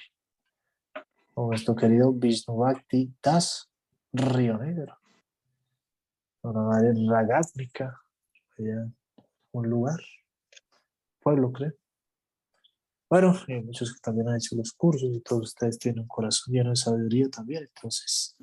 nuestro 1.36 1.74
querido 1.74 2.12
Vishnuvakti 2.12 3.12
Das 3.22 3.68
Río 4.12 4.58
Negro. 4.58 4.96
Una 6.42 6.62
madre 6.62 6.92
ragátmica, 7.08 8.00
un 9.52 9.68
lugar, 9.68 10.00
pueblo, 11.20 11.52
creo. 11.52 11.72
Bueno, 13.08 13.34
hay 13.48 13.62
muchos 13.62 13.92
que 13.92 14.00
también 14.00 14.28
han 14.28 14.36
hecho 14.36 14.54
los 14.56 14.72
cursos 14.72 15.10
y 15.12 15.20
todos 15.20 15.48
ustedes 15.48 15.78
tienen 15.78 16.02
un 16.02 16.08
corazón 16.08 16.54
lleno 16.54 16.70
de 16.70 16.76
sabiduría 16.76 17.28
también, 17.28 17.64
entonces 17.64 18.36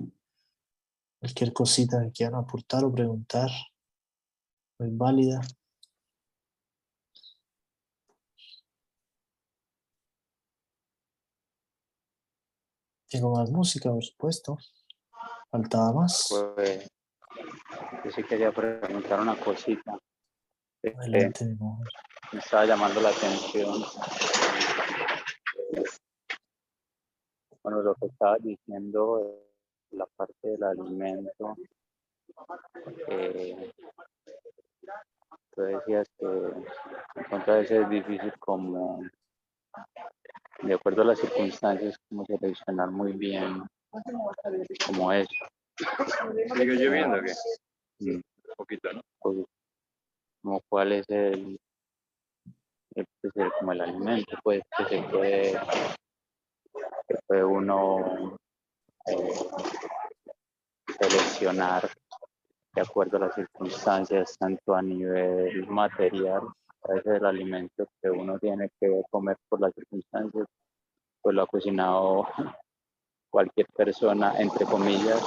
cualquier 1.19 1.53
cosita 1.53 2.03
que 2.03 2.11
quieran 2.11 2.35
aportar 2.35 2.83
o 2.83 2.93
preguntar 2.93 3.49
es 4.79 4.97
válida. 4.97 5.41
Tengo 13.09 13.35
más 13.35 13.49
música, 13.49 13.89
por 13.89 14.03
supuesto. 14.03 14.57
Faltaba 15.49 15.93
más. 15.93 16.27
Pues, 16.55 16.89
yo 18.03 18.11
sí 18.11 18.23
quería 18.23 18.51
preguntar 18.51 19.21
una 19.21 19.35
cosita. 19.35 19.97
Adelante, 20.83 21.45
me 22.31 22.39
estaba 22.39 22.65
llamando 22.65 23.01
la 23.01 23.09
atención. 23.09 23.83
Bueno, 27.63 27.81
lo 27.81 27.95
que 27.95 28.05
estaba 28.07 28.37
diciendo, 28.37 29.43
la 29.91 30.05
parte 30.05 30.35
del 30.47 30.63
alimento, 30.63 31.55
eh, 33.09 33.71
tú 35.53 35.61
decías 35.61 36.07
que 36.17 36.25
en 36.25 37.23
contra 37.29 37.55
de 37.55 37.61
eso 37.63 37.81
es 37.81 37.89
difícil 37.89 38.33
como, 38.39 39.01
de 40.63 40.73
acuerdo 40.73 41.01
a 41.03 41.05
las 41.05 41.19
circunstancias, 41.19 41.95
como 42.09 42.25
seleccionar 42.25 42.89
muy 42.89 43.13
bien 43.13 43.63
como 44.85 45.11
eso. 45.13 45.33
¿Sigue 46.55 46.73
lloviendo 46.75 47.17
qué? 47.23 48.11
Un 48.11 48.23
poquito, 48.57 48.91
¿no? 48.93 49.01
pues, 49.19 49.37
como 50.43 50.61
cuál 50.69 50.91
es 50.93 51.05
el, 51.09 51.59
el, 52.95 53.05
el- 53.35 53.51
como 53.59 53.71
el 53.73 53.81
alimento 53.81 54.37
pues 54.43 54.61
que 54.77 54.85
se 54.85 55.01
puede 55.03 55.59
que 57.07 57.15
puede 57.27 57.43
uno 57.43 58.37
eh, 59.07 59.33
seleccionar 60.99 61.89
de 62.73 62.81
acuerdo 62.81 63.17
a 63.17 63.21
las 63.21 63.35
circunstancias 63.35 64.35
tanto 64.37 64.75
a 64.75 64.81
nivel 64.81 65.65
material 65.67 66.41
a 66.83 66.93
veces 66.93 67.15
el 67.15 67.25
alimento 67.25 67.87
que 68.01 68.09
uno 68.09 68.37
tiene 68.39 68.69
que 68.79 69.01
comer 69.09 69.37
por 69.49 69.59
las 69.61 69.73
circunstancias 69.73 70.45
pues 71.21 71.35
lo 71.35 71.41
ha 71.43 71.47
cocinado 71.47 72.27
cualquier 73.29 73.67
persona 73.75 74.33
entre 74.39 74.65
comillas 74.65 75.21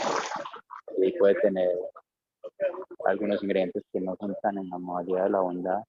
y 0.99 1.13
puede 1.19 1.35
tener 1.37 1.71
algunos 3.07 3.43
ingredientes 3.43 3.83
que 3.93 4.01
no 4.01 4.17
son 4.19 4.35
tan 4.43 4.59
en 4.59 4.69
la 4.69 4.79
modalidad 4.79 5.25
de 5.25 5.31
la 5.31 5.41
bondad 5.41 5.83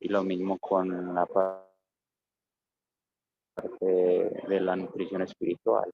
y 0.00 0.08
lo 0.08 0.22
mismo 0.22 0.58
con 0.58 1.14
la 1.14 1.26
pa- 1.26 1.60
parte 3.54 3.86
de 4.48 4.60
la 4.60 4.76
nutrición 4.76 5.22
espiritual, 5.22 5.90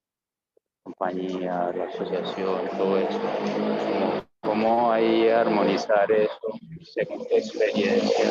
compañía, 0.83 1.71
la 1.75 1.85
asociación, 1.85 2.69
todo 2.77 2.97
eso. 2.99 4.30
Cómo, 4.43 4.91
ahí 4.91 5.29
armonizar 5.29 6.11
eso 6.11 6.39
según 6.83 7.27
tu 7.29 7.37
experiencia 7.37 8.31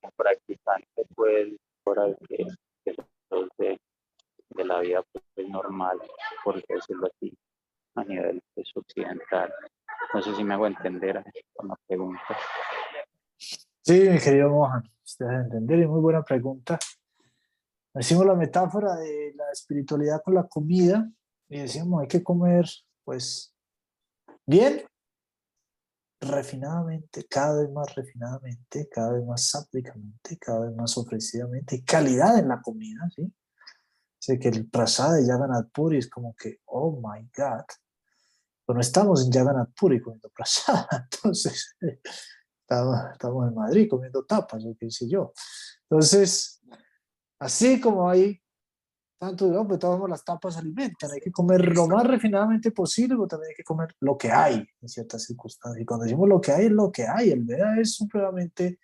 como 0.00 0.12
practicante, 0.16 1.06
pues, 1.14 1.48
fuera 1.82 2.06
que, 2.28 2.46
que 2.84 2.96
de, 3.58 3.80
de 4.50 4.64
la 4.64 4.80
vida 4.80 5.04
pues, 5.12 5.48
normal, 5.48 5.98
por 6.42 6.64
decirlo 6.66 7.06
así, 7.06 7.36
a 7.96 8.04
nivel 8.04 8.42
pues, 8.54 8.70
occidental. 8.74 9.52
No 10.12 10.22
sé 10.22 10.34
si 10.34 10.44
me 10.44 10.54
hago 10.54 10.66
entender 10.66 11.22
con 11.54 11.68
la 11.68 11.76
pregunta. 11.86 12.38
Sí, 13.82 14.08
mi 14.08 14.18
querido 14.18 14.48
Mohan, 14.48 14.82
usted 15.04 15.26
debe 15.26 15.42
entender 15.42 15.78
y 15.80 15.86
muy 15.86 16.00
buena 16.00 16.22
pregunta. 16.22 16.78
Hicimos 17.94 18.26
la 18.26 18.34
metáfora 18.34 18.94
de 18.96 19.34
la 19.36 19.50
espiritualidad 19.52 20.22
con 20.22 20.34
la 20.34 20.48
comida 20.48 21.08
y 21.48 21.58
decíamos 21.60 22.02
hay 22.02 22.08
que 22.08 22.22
comer 22.22 22.64
pues 23.04 23.53
bien, 24.46 24.84
refinadamente, 26.20 27.26
cada 27.26 27.60
vez 27.60 27.70
más 27.70 27.94
refinadamente, 27.94 28.88
cada 28.90 29.12
vez 29.12 29.24
más 29.24 29.48
sápticamente, 29.48 30.38
cada 30.38 30.66
vez 30.66 30.74
más 30.74 30.96
ofrecidamente, 30.96 31.84
calidad 31.84 32.38
en 32.38 32.48
la 32.48 32.60
comida, 32.60 33.08
¿sí? 33.14 33.32
Sé 34.18 34.38
que 34.38 34.48
el 34.48 34.68
prasad 34.68 35.14
de 35.16 35.26
Jagannath 35.26 35.70
Puri 35.70 35.98
es 35.98 36.08
como 36.08 36.34
que, 36.34 36.60
oh 36.66 36.96
my 36.96 37.28
God, 37.36 37.64
pero 38.66 38.74
no 38.74 38.80
estamos 38.80 39.24
en 39.24 39.32
Jagannath 39.32 39.74
Puri 39.78 40.00
comiendo 40.00 40.30
prasad, 40.30 40.86
entonces 41.12 41.76
estamos, 42.62 43.48
en 43.48 43.54
Madrid 43.54 43.88
comiendo 43.88 44.24
tapas, 44.24 44.64
o 44.64 44.74
qué 44.78 44.90
sé 44.90 45.08
yo. 45.08 45.32
Entonces, 45.90 46.62
así 47.38 47.80
como 47.80 48.08
hay 48.08 48.40
tanto, 49.18 49.46
no, 49.46 49.66
pues 49.66 49.78
todas 49.78 50.08
las 50.08 50.24
tapas 50.24 50.56
alimentan, 50.56 51.10
hay 51.10 51.20
que 51.20 51.32
comer 51.32 51.64
lo 51.74 51.86
más 51.86 52.06
refinadamente 52.06 52.70
posible, 52.70 53.14
pero 53.14 53.26
también 53.26 53.50
hay 53.50 53.54
que 53.54 53.64
comer 53.64 53.94
lo 54.00 54.18
que 54.18 54.30
hay 54.30 54.66
en 54.80 54.88
ciertas 54.88 55.24
circunstancias. 55.24 55.82
Y 55.82 55.84
cuando 55.84 56.04
decimos 56.04 56.28
lo 56.28 56.40
que 56.40 56.52
hay, 56.52 56.66
es 56.66 56.72
lo 56.72 56.90
que 56.92 57.06
hay. 57.06 57.30
El 57.30 57.44
Veda 57.44 57.78
es 57.80 57.94
supremamente, 57.94 58.80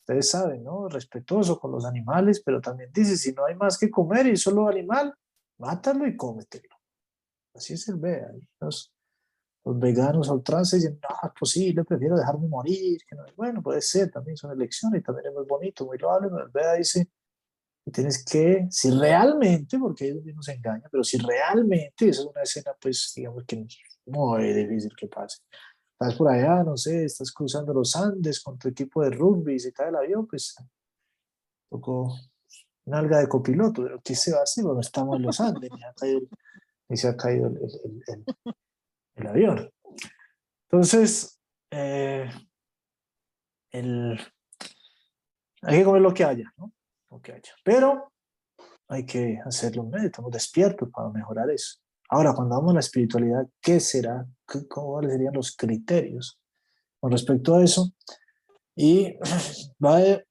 ustedes 0.00 0.30
saben, 0.30 0.62
¿no? 0.62 0.88
Respetuoso 0.88 1.58
con 1.58 1.72
los 1.72 1.84
animales, 1.84 2.42
pero 2.44 2.60
también 2.60 2.90
dice, 2.92 3.16
si 3.16 3.32
no 3.32 3.46
hay 3.46 3.54
más 3.54 3.78
que 3.78 3.90
comer 3.90 4.26
y 4.26 4.36
solo 4.36 4.68
animal, 4.68 5.14
mátalo 5.58 6.06
y 6.06 6.16
cómetelo. 6.16 6.76
Así 7.54 7.74
es 7.74 7.88
el 7.88 7.96
Veda. 7.96 8.32
Los, 8.60 8.94
los 9.64 9.78
veganos 9.78 10.28
a 10.28 10.34
ultranza 10.34 10.76
dicen, 10.76 10.98
no, 11.02 11.28
es 11.28 11.34
posible, 11.38 11.84
prefiero 11.84 12.16
dejarme 12.16 12.46
morir. 12.48 13.00
Que 13.08 13.16
no. 13.16 13.24
Bueno, 13.36 13.62
puede 13.62 13.80
ser, 13.80 14.10
también 14.10 14.36
son 14.36 14.52
elecciones 14.52 15.00
y 15.00 15.02
también 15.02 15.28
es 15.28 15.34
muy 15.34 15.44
bonito, 15.44 15.86
muy 15.86 15.98
loable, 15.98 16.28
pero 16.28 16.44
el 16.44 16.50
Veda 16.50 16.74
dice, 16.74 17.08
tienes 17.90 18.24
que, 18.24 18.66
si 18.70 18.90
realmente, 18.90 19.78
porque 19.78 20.08
ellos 20.08 20.24
mismos 20.24 20.46
se 20.46 20.52
engañan, 20.52 20.88
pero 20.90 21.02
si 21.02 21.18
realmente, 21.18 22.08
esa 22.08 22.22
es 22.22 22.26
una 22.26 22.42
escena, 22.42 22.72
pues, 22.80 23.12
digamos 23.16 23.44
que 23.44 23.60
es 23.60 23.78
muy 24.06 24.52
difícil 24.52 24.94
que 24.96 25.08
pase. 25.08 25.38
Estás 25.92 26.14
por 26.16 26.30
allá, 26.30 26.62
no 26.62 26.76
sé, 26.76 27.04
estás 27.04 27.32
cruzando 27.32 27.74
los 27.74 27.96
Andes 27.96 28.40
con 28.40 28.58
tu 28.58 28.68
equipo 28.68 29.02
de 29.02 29.10
rugby 29.10 29.54
y 29.54 29.58
se 29.58 29.72
cae 29.72 29.88
el 29.88 29.96
avión, 29.96 30.26
pues, 30.26 30.54
tocó 31.68 32.14
nalga 32.84 33.18
de 33.18 33.28
copiloto, 33.28 33.82
pero 33.82 34.00
¿qué 34.02 34.14
se 34.14 34.32
va 34.32 34.40
a 34.40 34.42
hacer? 34.42 34.64
Bueno, 34.64 34.80
estamos 34.80 35.16
en 35.16 35.22
los 35.22 35.40
Andes, 35.40 35.70
ni, 36.88 36.96
se 36.96 37.08
ha 37.08 37.16
caído 37.16 37.52
el 39.14 39.26
avión. 39.26 39.70
Entonces, 40.70 41.40
eh, 41.70 42.30
el, 43.70 44.20
hay 45.62 45.78
que 45.78 45.84
comer 45.84 46.02
lo 46.02 46.14
que 46.14 46.24
haya, 46.24 46.52
¿no? 46.56 46.72
Lo 47.12 47.20
que 47.20 47.32
haya. 47.32 47.52
Pero 47.62 48.10
hay 48.88 49.04
que 49.04 49.38
hacerlo, 49.44 49.88
estamos 50.02 50.30
despiertos 50.32 50.88
para 50.90 51.10
mejorar 51.10 51.50
eso. 51.50 51.78
Ahora, 52.08 52.32
cuando 52.34 52.56
vamos 52.56 52.70
a 52.72 52.74
la 52.74 52.80
espiritualidad, 52.80 53.46
¿qué 53.60 53.80
será? 53.80 54.26
¿Qué- 54.48 54.66
¿Cómo 54.66 55.00
serían 55.02 55.34
los 55.34 55.54
criterios 55.56 56.38
con 57.00 57.12
respecto 57.12 57.54
a 57.54 57.62
eso? 57.62 57.92
Y 58.74 59.14
va 59.84 59.98
de- 59.98 60.26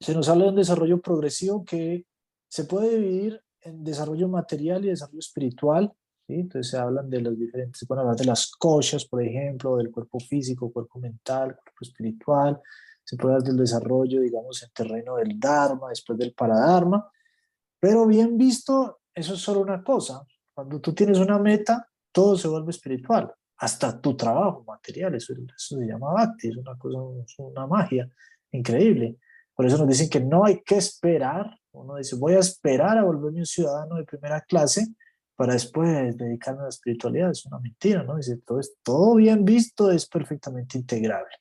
se 0.00 0.14
nos 0.14 0.28
habla 0.28 0.44
de 0.44 0.50
un 0.50 0.56
desarrollo 0.56 1.00
progresivo 1.00 1.64
que 1.64 2.04
se 2.48 2.64
puede 2.64 2.98
dividir 2.98 3.40
en 3.62 3.82
desarrollo 3.82 4.28
material 4.28 4.84
y 4.84 4.88
desarrollo 4.88 5.18
espiritual. 5.18 5.92
¿sí? 6.26 6.34
Entonces 6.34 6.70
se 6.70 6.78
hablan 6.78 7.10
de 7.10 7.20
los 7.22 7.36
diferentes, 7.38 7.78
se 7.80 7.86
pueden 7.86 8.02
hablar 8.02 8.16
de 8.16 8.24
las 8.26 8.50
cochas, 8.52 9.04
por 9.04 9.22
ejemplo, 9.22 9.76
del 9.76 9.90
cuerpo 9.90 10.20
físico, 10.20 10.72
cuerpo 10.72 10.98
mental, 11.00 11.56
cuerpo 11.56 11.78
espiritual. 11.82 12.60
Se 13.04 13.16
puede 13.16 13.34
hablar 13.34 13.48
del 13.48 13.58
desarrollo, 13.58 14.20
digamos, 14.20 14.62
en 14.62 14.70
terreno 14.70 15.16
del 15.16 15.38
Dharma, 15.38 15.90
después 15.90 16.18
del 16.18 16.32
Paradharma. 16.32 17.10
Pero 17.78 18.06
bien 18.06 18.38
visto, 18.38 19.00
eso 19.14 19.34
es 19.34 19.40
solo 19.40 19.60
una 19.60 19.84
cosa. 19.84 20.26
Cuando 20.54 20.80
tú 20.80 20.94
tienes 20.94 21.18
una 21.18 21.38
meta, 21.38 21.88
todo 22.10 22.36
se 22.36 22.48
vuelve 22.48 22.70
espiritual, 22.70 23.32
hasta 23.58 24.00
tu 24.00 24.16
trabajo 24.16 24.64
material. 24.66 25.14
Eso, 25.14 25.34
eso 25.34 25.78
se 25.78 25.86
llama 25.86 26.12
bhakti, 26.12 26.48
es 26.48 26.56
una 26.56 26.78
cosa, 26.78 26.98
es 27.24 27.34
una 27.38 27.66
magia 27.66 28.08
increíble. 28.52 29.18
Por 29.54 29.66
eso 29.66 29.78
nos 29.78 29.88
dicen 29.88 30.08
que 30.08 30.20
no 30.20 30.44
hay 30.44 30.62
que 30.62 30.76
esperar. 30.76 31.58
Uno 31.72 31.96
dice, 31.96 32.16
voy 32.16 32.34
a 32.34 32.38
esperar 32.38 32.98
a 32.98 33.04
volverme 33.04 33.40
un 33.40 33.46
ciudadano 33.46 33.96
de 33.96 34.04
primera 34.04 34.40
clase 34.40 34.86
para 35.36 35.52
después 35.52 36.16
dedicarme 36.16 36.60
a 36.60 36.64
la 36.64 36.68
espiritualidad. 36.70 37.30
Es 37.30 37.44
una 37.46 37.58
mentira, 37.58 38.02
¿no? 38.02 38.16
Dice, 38.16 38.38
todo, 38.38 38.60
es, 38.60 38.76
todo 38.82 39.16
bien 39.16 39.44
visto 39.44 39.90
es 39.90 40.06
perfectamente 40.06 40.78
integrable. 40.78 41.34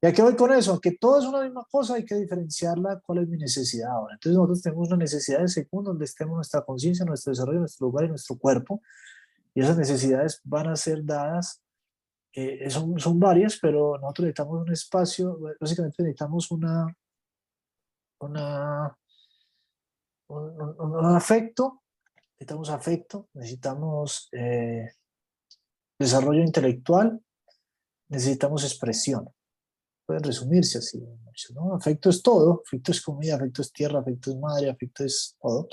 ¿Y 0.00 0.06
a 0.06 0.12
qué 0.12 0.22
voy 0.22 0.36
con 0.36 0.52
eso? 0.52 0.80
Que 0.80 0.92
todo 0.92 1.18
es 1.18 1.24
una 1.24 1.42
misma 1.42 1.64
cosa, 1.68 1.94
hay 1.94 2.04
que 2.04 2.14
diferenciarla 2.14 3.00
cuál 3.00 3.18
es 3.18 3.28
mi 3.28 3.36
necesidad 3.36 3.90
ahora. 3.90 4.14
Entonces 4.14 4.36
nosotros 4.36 4.62
tenemos 4.62 4.88
una 4.88 4.96
necesidad 4.98 5.40
de 5.40 5.48
segundo 5.48 5.90
donde 5.90 6.04
estemos 6.04 6.36
nuestra 6.36 6.62
conciencia, 6.64 7.04
nuestro 7.04 7.32
desarrollo, 7.32 7.58
nuestro 7.60 7.86
lugar 7.88 8.04
y 8.04 8.08
nuestro 8.08 8.38
cuerpo. 8.38 8.80
Y 9.54 9.60
esas 9.60 9.76
necesidades 9.76 10.40
van 10.44 10.68
a 10.68 10.76
ser 10.76 11.04
dadas, 11.04 11.60
eh, 12.32 12.70
son, 12.70 12.96
son 13.00 13.18
varias, 13.18 13.58
pero 13.60 13.98
nosotros 13.98 14.26
necesitamos 14.26 14.62
un 14.62 14.72
espacio, 14.72 15.40
básicamente 15.60 16.02
necesitamos 16.04 16.50
una, 16.52 16.96
una, 18.20 18.96
un, 20.28 20.60
un- 20.60 20.96
un 20.96 21.16
afecto, 21.16 21.82
necesitamos 22.38 22.70
afecto, 22.70 23.28
necesitamos 23.34 24.28
eh, 24.30 24.92
desarrollo 25.98 26.42
intelectual, 26.42 27.20
necesitamos 28.08 28.62
expresión 28.62 29.28
pueden 30.08 30.24
resumirse 30.24 30.78
así. 30.78 30.98
¿no? 31.54 31.74
Afecto 31.74 32.08
es 32.08 32.22
todo, 32.22 32.62
afecto 32.64 32.92
es 32.92 33.02
comida, 33.02 33.34
afecto 33.34 33.60
es 33.60 33.70
tierra, 33.70 34.00
afecto 34.00 34.30
es 34.30 34.38
madre, 34.38 34.70
afecto 34.70 35.04
es 35.04 35.36
todo. 35.38 35.68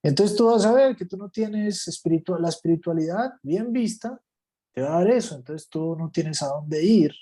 Entonces 0.00 0.36
tú 0.36 0.46
vas 0.46 0.64
a 0.64 0.72
ver 0.72 0.94
que 0.94 1.06
tú 1.06 1.16
no 1.16 1.28
tienes 1.28 1.84
la 2.38 2.48
espiritualidad 2.48 3.32
bien 3.42 3.72
vista, 3.72 4.20
te 4.72 4.82
va 4.82 4.94
a 4.94 4.98
dar 5.00 5.10
eso, 5.10 5.34
entonces 5.34 5.68
tú 5.68 5.96
no 5.96 6.08
tienes 6.12 6.40
a 6.40 6.46
dónde 6.46 6.84
ir, 6.84 7.12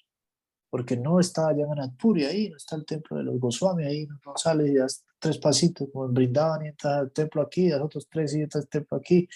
porque 0.68 0.94
no 0.94 1.20
está 1.20 1.44
Jagannath 1.46 1.96
Puri 1.96 2.26
ahí, 2.26 2.50
no 2.50 2.58
está 2.58 2.76
el 2.76 2.84
templo 2.84 3.16
de 3.16 3.22
los 3.22 3.40
Goswami 3.40 3.84
ahí, 3.84 4.06
no, 4.06 4.20
no 4.24 4.36
sales 4.36 4.68
y 4.68 4.74
das 4.74 5.04
tres 5.18 5.38
pasitos 5.38 5.88
como 5.90 6.04
en 6.04 6.12
Brindavan 6.12 6.66
y 6.66 6.68
entras 6.68 6.98
al 6.98 7.12
templo 7.12 7.40
aquí, 7.40 7.70
das 7.70 7.80
otros 7.80 8.06
tres 8.10 8.34
y 8.34 8.42
entras 8.42 8.64
al 8.64 8.68
templo 8.68 8.98
aquí, 8.98 9.26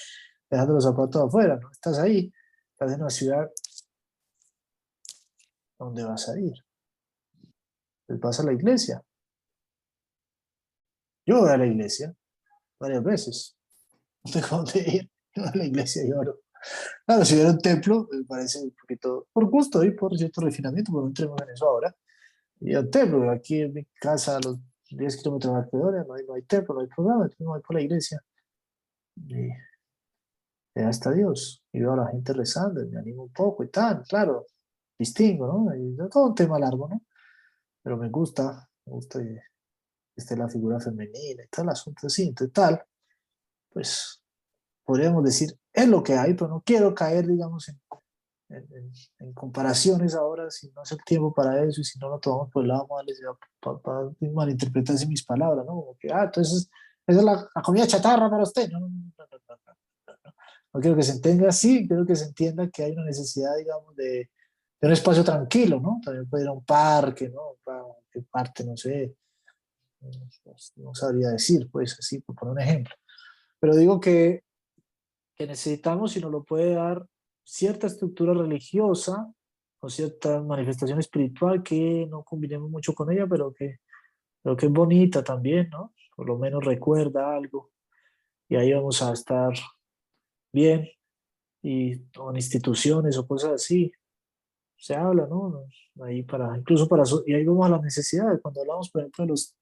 dejando 0.51 0.74
los 0.74 0.85
zapatos 0.85 1.22
afuera, 1.22 1.57
no 1.57 1.70
estás 1.70 1.99
ahí, 1.99 2.30
estás 2.72 2.93
en 2.93 3.01
una 3.01 3.11
ciudad 3.11 3.51
donde 5.78 6.05
vas 6.05 6.28
a 6.28 6.39
ir 6.39 6.64
pues 8.07 8.21
vas 8.21 8.41
a 8.41 8.45
la 8.45 8.53
iglesia. 8.53 9.03
Yo 11.27 11.41
voy 11.41 11.51
a 11.51 11.57
la 11.57 11.67
iglesia 11.67 12.15
varias 12.79 13.03
veces. 13.03 13.57
No 14.25 14.33
tengo 14.33 14.47
dónde 14.51 14.81
ir. 14.81 15.11
Yo 15.35 15.45
a 15.45 15.53
la 15.55 15.65
iglesia 15.65 16.05
y 16.07 16.13
oro. 16.13 16.41
Claro, 17.07 17.25
si 17.25 17.35
hubiera 17.35 17.51
un 17.51 17.59
templo, 17.59 18.09
me 18.11 18.25
parece 18.25 18.63
un 18.63 18.71
poquito, 18.71 19.27
por 19.33 19.51
gusto 19.51 19.85
y 19.85 19.91
por 19.91 20.17
cierto 20.17 20.41
refinamiento, 20.41 20.93
pero 20.93 21.03
no 21.03 21.09
entremos 21.09 21.41
en 21.43 21.51
eso 21.51 21.67
ahora. 21.69 21.95
Y 22.61 22.75
un 22.75 22.91
templo, 22.91 23.31
aquí 23.31 23.61
en 23.61 23.75
mi 23.75 23.85
casa, 24.01 24.37
a 24.37 24.41
los 24.41 24.59
10 24.91 25.17
kilómetros 25.19 25.55
alrededor, 25.55 26.07
no 26.07 26.15
hay, 26.15 26.25
no 26.25 26.35
hay 26.35 26.43
templo, 26.43 26.75
no 26.75 26.81
hay 26.81 26.87
programa, 26.87 27.29
no 27.39 27.55
hay 27.55 27.63
por 27.63 27.77
la 27.77 27.83
iglesia. 27.83 28.23
Y 29.17 29.49
ya 30.75 30.89
está 30.89 31.13
Dios. 31.13 31.63
Y 31.73 31.81
veo 31.81 31.93
a 31.93 31.97
la 31.97 32.07
gente 32.09 32.33
rezando, 32.33 32.85
me 32.87 32.99
animo 32.99 33.25
un 33.25 33.33
poco 33.33 33.65
y 33.65 33.69
tal, 33.69 34.03
claro, 34.09 34.47
distingo, 34.99 35.47
¿no? 35.47 36.09
Todo 36.09 36.29
un 36.29 36.35
tema 36.35 36.59
largo, 36.59 36.89
¿no? 36.89 37.03
Pero 37.85 37.99
me 37.99 38.09
gusta, 38.09 38.68
me 38.87 38.93
gusta 38.95 39.20
que 39.20 39.41
esté 40.16 40.37
la 40.37 40.49
figura 40.49 40.80
femenina 40.80 41.45
y 41.45 41.49
tal, 41.49 41.68
asunto 41.68 42.07
así, 42.07 42.22
entonces 42.28 42.53
tal, 42.53 42.82
pues 43.70 44.22
podríamos 44.85 45.22
decir, 45.22 45.57
es 45.72 45.89
lo 45.89 46.03
que 46.03 46.14
hay, 46.14 46.35
pero 46.35 46.49
no 46.49 46.62
quiero 46.64 46.95
caer, 46.95 47.26
digamos, 47.26 47.68
en, 47.68 47.80
en, 48.49 48.93
en, 49.18 49.32
comparaciones 49.35 50.14
ahora, 50.14 50.51
si 50.51 50.70
no 50.70 50.82
es 50.82 50.93
el 50.93 51.05
tiempo 51.05 51.35
para 51.35 51.62
eso 51.62 51.80
y 51.80 51.85
si 51.85 51.99
no 51.99 52.09
lo 52.09 52.18
tomamos 52.20 52.51
por 52.51 52.62
el 52.62 52.68
lado 52.68 52.89
para, 53.61 54.11
malinterpretarse 54.32 55.07
mis 55.07 55.24
palabras, 55.24 55.66
¿no? 55.66 55.72
Como 55.72 55.97
que, 55.99 56.12
ah, 56.12 56.24
entonces, 56.24 56.70
esa 57.07 57.18
es 57.18 57.24
la, 57.24 57.49
la 57.55 57.62
comida 57.62 57.87
chatarra 57.87 58.30
para 58.30 58.45
usted, 58.45 58.70
¿no? 58.70 58.80
No, 58.80 58.89
no, 58.89 59.05
no, 60.72 60.80
quiero 60.80 60.97
que 60.97 61.03
se 61.03 61.12
entienda 61.12 61.49
así, 61.49 61.87
quiero 61.87 62.07
que 62.07 62.16
se 62.16 62.24
entienda 62.26 62.68
que 62.68 62.85
hay 62.85 62.93
una 62.93 63.05
necesidad, 63.05 63.57
digamos, 63.57 63.95
de 63.97 64.30
un 64.87 64.93
espacio 64.93 65.24
tranquilo, 65.24 65.80
¿no? 65.80 66.01
También 66.05 66.28
puede 66.28 66.45
ir 66.45 66.49
a 66.49 66.53
un 66.53 66.64
parque, 66.64 67.28
¿no? 67.28 67.59
Que 68.11 68.22
parte, 68.22 68.64
no 68.64 68.76
sé, 68.76 69.16
no 70.76 70.95
sabría 70.95 71.30
decir, 71.30 71.68
pues 71.70 71.97
así, 71.99 72.20
por 72.20 72.37
poner 72.37 72.53
un 72.53 72.61
ejemplo. 72.61 72.95
Pero 73.59 73.74
digo 73.74 74.01
que 74.01 74.45
que 75.35 75.47
necesitamos 75.47 76.16
y 76.16 76.20
nos 76.20 76.30
lo 76.30 76.45
puede 76.45 76.74
dar 76.74 77.07
cierta 77.43 77.87
estructura 77.87 78.32
religiosa 78.32 79.32
o 79.80 79.89
cierta 79.89 80.41
manifestación 80.41 80.99
espiritual 80.99 81.62
que 81.62 82.07
no 82.09 82.22
combinemos 82.22 82.70
mucho 82.70 82.95
con 82.95 83.11
ella, 83.12 83.26
pero 83.26 83.53
que, 83.53 83.80
pero 84.43 84.57
que 84.57 84.66
es 84.66 84.72
bonita 84.72 85.22
también, 85.22 85.68
¿no? 85.70 85.93
Por 86.16 86.26
lo 86.26 86.39
menos 86.39 86.64
recuerda 86.64 87.35
algo 87.35 87.72
y 88.49 88.57
ahí 88.57 88.72
vamos 88.72 89.03
a 89.03 89.12
estar 89.12 89.53
bien 90.53 90.89
y 91.61 91.99
con 92.11 92.37
instituciones 92.37 93.18
o 93.18 93.26
cosas 93.26 93.53
así. 93.53 93.93
Se 94.77 94.95
habla, 94.95 95.27
¿no? 95.27 95.66
Ahí 96.03 96.22
para, 96.22 96.57
incluso 96.57 96.89
para, 96.89 97.05
y 97.27 97.35
ahí 97.35 97.45
vamos 97.45 97.66
a 97.66 97.70
las 97.70 97.83
necesidades. 97.83 98.41
Cuando 98.43 98.61
hablamos, 98.61 98.91
por 98.91 99.03
ejemplo, 99.03 99.25
de, 99.25 99.29
los, 99.29 99.55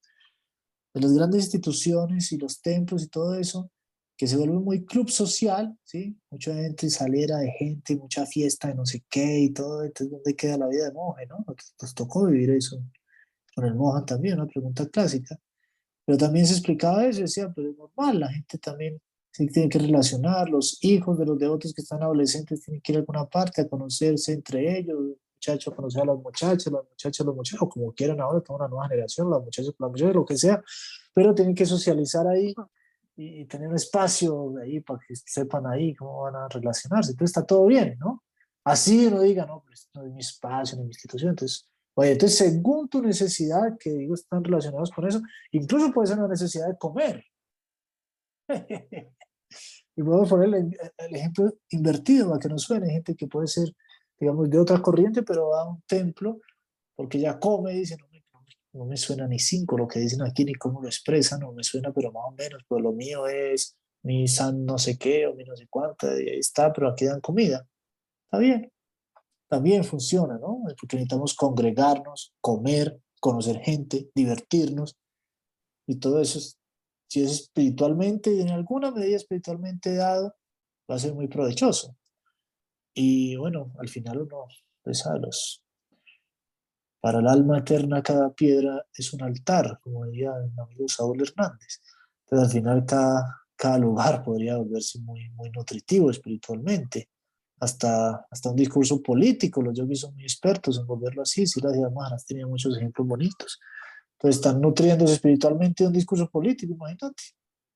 de 0.95 1.01
las 1.01 1.13
grandes 1.13 1.45
instituciones 1.45 2.33
y 2.33 2.39
los 2.39 2.61
templos 2.61 3.03
y 3.05 3.09
todo 3.09 3.35
eso, 3.35 3.71
que 4.17 4.27
se 4.27 4.37
vuelve 4.37 4.59
muy 4.59 4.85
club 4.85 5.11
social, 5.11 5.77
¿sí? 5.85 6.17
Mucha 6.31 6.55
gente, 6.55 6.89
salera 6.91 7.39
de 7.39 7.51
gente, 7.53 7.97
mucha 7.97 8.27
fiesta 8.27 8.69
de 8.69 8.75
no 8.75 8.87
sé 8.87 9.05
qué 9.09 9.41
y 9.41 9.51
todo, 9.51 9.83
entonces 9.83 10.11
¿dónde 10.11 10.37
queda 10.37 10.59
la 10.59 10.69
vida 10.69 10.87
de 10.87 10.93
monje, 10.93 11.27
no? 11.27 11.45
Nos 11.81 11.95
tocó 11.95 12.27
vivir 12.27 12.51
eso 12.51 12.83
con 13.55 13.65
el 13.65 13.75
Mohan 13.75 14.07
también, 14.07 14.35
una 14.35 14.47
pregunta 14.47 14.89
clásica. 14.89 15.39
Pero 16.05 16.19
también 16.19 16.47
se 16.47 16.55
explicaba 16.55 17.07
eso, 17.07 17.21
decía, 17.21 17.53
pero 17.55 17.71
es 17.71 17.77
normal, 17.77 18.21
la 18.21 18.29
gente 18.29 18.59
también 18.59 19.01
se 19.33 19.47
tiene 19.47 19.69
que 19.69 19.79
relacionar, 19.79 20.51
los 20.51 20.79
hijos 20.85 21.19
de 21.19 21.25
los 21.25 21.39
devotos 21.39 21.73
que 21.73 21.81
están 21.81 22.03
adolescentes 22.03 22.61
tienen 22.61 22.83
que 22.83 22.93
ir 22.93 22.99
a 22.99 23.01
alguna 23.01 23.25
parte 23.25 23.63
a 23.63 23.69
conocerse 23.69 24.33
entre 24.33 24.79
ellos, 24.79 24.99
muchachos 25.37 25.73
a 25.73 25.77
conocer 25.77 26.03
a 26.03 26.05
las 26.05 26.19
muchachas, 26.19 26.67
las 26.71 26.85
muchachas 26.85 27.21
a 27.21 27.25
los 27.25 27.35
muchachos, 27.35 27.69
como 27.71 27.93
quieran 27.93 28.21
ahora, 28.21 28.41
toda 28.43 28.59
una 28.61 28.69
nueva 28.69 28.89
generación, 28.89 29.31
las 29.31 29.43
muchachas 29.43 29.75
con 29.75 29.87
las 29.87 29.93
muchachas, 29.93 30.15
lo 30.15 30.25
que 30.27 30.37
sea, 30.37 30.63
pero 31.15 31.35
tienen 31.35 31.55
que 31.55 31.65
socializar 31.65 32.27
ahí 32.27 32.55
y, 33.17 33.47
tener 33.47 33.69
un 33.69 33.77
espacio 33.77 34.55
ahí 34.63 34.81
para 34.81 35.01
que 35.01 35.17
sepan 35.17 35.67
ahí 35.67 35.95
cómo 35.95 36.23
van 36.23 36.37
a 36.37 36.49
relacionarse. 36.49 37.13
Entonces 37.13 37.37
está 37.37 37.47
todo 37.47 37.67
bien, 37.67 37.97
¿no? 37.99 38.23
Así 38.65 39.07
uno 39.07 39.23
diga, 39.23 39.47
no, 39.47 39.65
pues 39.67 39.89
no 39.95 40.05
es 40.05 40.13
mi 40.13 40.21
espacio, 40.21 40.77
no 40.77 40.83
es 40.83 40.89
mi 40.89 40.91
institución. 40.91 41.31
Entonces, 41.31 41.69
oye, 41.95 42.13
entonces 42.13 42.37
según 42.39 42.89
tu 42.89 43.01
necesidad, 43.03 43.79
que 43.79 43.91
digo, 43.91 44.15
están 44.15 44.45
relacionados 44.45 44.91
con 44.91 45.09
eso, 45.09 45.23
incluso 45.53 45.91
puede 45.91 46.09
ser 46.09 46.19
una 46.19 46.29
necesidad 46.29 46.69
de 46.69 46.77
comer. 46.77 47.25
y 49.97 50.03
puedo 50.03 50.25
poner 50.27 50.49
el, 50.55 50.77
el, 50.99 51.17
ejemplo 51.17 51.53
invertido 51.71 52.29
para 52.29 52.41
que 52.41 52.49
no 52.49 52.59
suene, 52.59 52.91
gente 52.91 53.15
que 53.15 53.27
puede 53.27 53.47
ser, 53.47 53.69
digamos, 54.19 54.49
de 54.49 54.59
otra 54.59 54.81
corriente, 54.81 55.23
pero 55.23 55.49
va 55.49 55.63
a 55.63 55.69
un 55.69 55.83
templo 55.87 56.41
porque 56.97 57.19
ya 57.19 57.39
come 57.39 57.75
y 57.75 57.81
dice, 57.81 57.97
no, 57.99 58.07
no 58.75 58.87
me 58.87 58.97
suena 58.97 59.27
ni 59.27 59.39
cinco 59.39 59.77
lo 59.77 59.87
que 59.87 59.99
dicen 59.99 60.23
aquí 60.23 60.45
ni 60.45 60.55
cómo 60.55 60.81
lo 60.81 60.89
expresan, 60.89 61.41
no 61.41 61.53
me 61.53 61.63
suena, 61.63 61.93
pero 61.93 62.11
más 62.11 62.25
o 62.27 62.33
menos, 62.33 62.63
pues 62.67 62.83
lo 62.83 62.93
mío 62.93 63.27
es 63.27 63.77
mi 64.03 64.27
san 64.27 64.65
no 64.65 64.79
sé 64.79 64.99
qué 64.99 65.27
o 65.27 65.35
mi 65.35 65.45
no 65.45 65.57
sé 65.57 65.67
cuánta, 65.69 66.21
y 66.21 66.29
ahí 66.29 66.39
está, 66.39 66.73
pero 66.73 66.89
aquí 66.89 67.05
dan 67.05 67.21
comida. 67.21 67.67
Está 68.25 68.39
bien, 68.39 68.73
también 69.49 69.85
funciona, 69.85 70.39
¿no? 70.39 70.63
Porque 70.81 70.97
necesitamos 70.97 71.35
congregarnos, 71.35 72.33
comer, 72.41 72.99
conocer 73.21 73.59
gente, 73.61 74.11
divertirnos, 74.15 74.97
y 75.87 75.97
todo 75.97 76.21
eso, 76.21 76.39
si 77.13 77.23
es 77.23 77.33
espiritualmente 77.33 78.33
y 78.33 78.41
en 78.41 78.49
alguna 78.49 78.91
medida 78.91 79.17
espiritualmente 79.17 79.95
dado, 79.95 80.35
va 80.91 80.95
a 80.95 80.99
ser 80.99 81.13
muy 81.13 81.29
provechoso. 81.29 81.95
Y 82.95 83.37
bueno, 83.37 83.71
al 83.79 83.91
final 83.91 84.23
uno, 84.23 84.47
pues 84.83 85.07
a 85.07 85.19
los 85.19 85.63
para 87.03 87.19
el 87.19 87.27
alma 87.27 87.59
eterna 87.59 88.03
cada 88.03 88.33
piedra 88.33 88.87
es 88.95 89.13
un 89.13 89.23
altar, 89.23 89.79
como 89.83 90.07
diría 90.07 90.33
el 90.43 90.59
amigo 90.59 90.89
Saúl 90.89 91.21
Hernández. 91.21 91.83
Entonces 92.25 92.49
al 92.49 92.51
final 92.51 92.87
cada, 92.87 93.43
cada 93.57 93.77
lugar 93.77 94.23
podría 94.23 94.57
volverse 94.57 94.99
muy, 95.01 95.29
muy 95.31 95.51
nutritivo 95.51 96.11
espiritualmente. 96.11 97.11
Hasta, 97.61 98.27
hasta 98.31 98.49
un 98.49 98.57
discurso 98.57 99.03
político, 99.03 99.61
los 99.61 99.77
yogis 99.77 100.01
son 100.01 100.15
muy 100.15 100.23
expertos 100.23 100.79
en 100.79 100.87
volverlo 100.87 101.21
así, 101.21 101.47
si 101.47 101.61
las 101.61 101.77
hermanas 101.77 102.25
tenían 102.25 102.49
muchos 102.49 102.75
ejemplos 102.75 103.07
bonitos. 103.07 103.61
Entonces 104.23 104.37
están 104.37 104.61
nutriéndose 104.61 105.15
espiritualmente 105.15 105.83
de 105.83 105.89
un 105.89 105.93
discurso 105.93 106.31
político, 106.31 106.73
imagínate. 106.73 107.21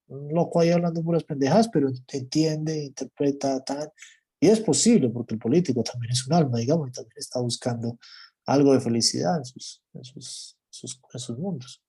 Un 0.06 0.32
loco 0.32 0.60
ahí 0.60 0.70
hablando 0.70 1.02
puras 1.02 1.24
pendejas, 1.24 1.68
pero 1.68 1.88
entiende, 2.12 2.84
interpreta, 2.84 3.64
tal. 3.64 3.92
Y 4.38 4.46
es 4.46 4.60
posible, 4.60 5.08
porque 5.08 5.34
el 5.34 5.40
político 5.40 5.82
también 5.82 6.12
es 6.12 6.24
un 6.24 6.34
alma, 6.34 6.58
digamos, 6.58 6.88
y 6.88 6.92
también 6.92 7.16
está 7.16 7.40
buscando 7.40 7.98
algo 8.44 8.72
de 8.74 8.80
felicidad 8.80 9.38
en 9.38 9.44
sus, 9.44 9.82
en 9.92 10.04
sus, 10.04 10.56
sus, 10.70 11.36
mundos. 11.36 11.82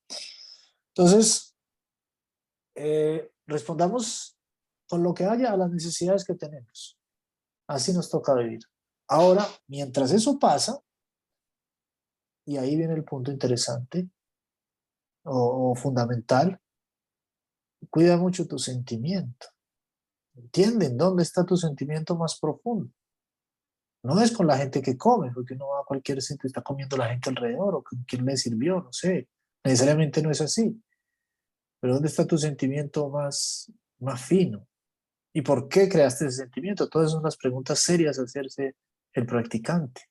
Entonces, 0.95 1.55
eh, 2.74 3.32
respondamos 3.45 4.39
con 4.89 5.03
lo 5.03 5.14
que 5.14 5.26
haya 5.26 5.51
a 5.51 5.58
las 5.58 5.70
necesidades 5.70 6.26
que 6.26 6.34
tenemos. 6.34 6.97
Así 7.68 7.93
nos 7.93 8.10
toca 8.10 8.34
vivir. 8.34 8.62
Ahora, 9.08 9.47
mientras 9.68 10.12
eso 10.12 10.39
pasa, 10.39 10.80
y 12.43 12.58
ahí 12.58 12.76
viene 12.76 12.95
el 12.95 13.03
punto 13.03 13.30
interesante 13.32 14.10
o, 15.28 15.76
fundamental, 15.76 16.60
cuida 17.90 18.18
mucho 18.18 18.48
tu 18.48 18.58
sentimiento. 18.58 19.48
¿Entienden 20.36 20.98
dónde 20.98 21.24
está 21.24 21.46
tu 21.46 21.58
sentimiento 21.58 22.16
más 22.16 22.40
profundo? 22.40 22.92
No 24.04 24.22
es 24.22 24.32
con 24.32 24.48
la 24.48 24.58
gente 24.58 24.82
que 24.82 24.98
come, 24.98 25.32
porque 25.32 25.56
uno 25.56 25.70
va 25.70 25.82
a 25.82 25.86
cualquier 25.86 26.22
sitio 26.22 26.42
y 26.44 26.48
está 26.48 26.62
comiendo 26.62 26.96
la 26.96 27.10
gente 27.10 27.30
alrededor 27.30 27.76
o 27.76 27.84
con 27.84 28.04
quién 28.04 28.26
le 28.26 28.38
sirvió, 28.38 28.82
no 28.82 28.94
sé. 28.94 29.28
Necesariamente 29.64 30.22
no 30.22 30.32
es 30.32 30.42
así. 30.42 30.82
Pero 31.80 31.96
¿dónde 31.96 32.08
está 32.08 32.26
tu 32.26 32.38
sentimiento 32.38 33.10
más, 33.10 33.72
más 34.00 34.22
fino? 34.22 34.68
¿Y 35.34 35.42
por 35.42 35.68
qué 35.68 35.90
creaste 35.90 36.26
ese 36.26 36.38
sentimiento? 36.38 36.90
Todas 36.90 37.12
son 37.12 37.24
las 37.24 37.38
preguntas 37.38 37.80
serias 37.80 38.18
a 38.18 38.24
hacerse 38.24 38.76
el 39.14 39.26
practicante. 39.26 40.02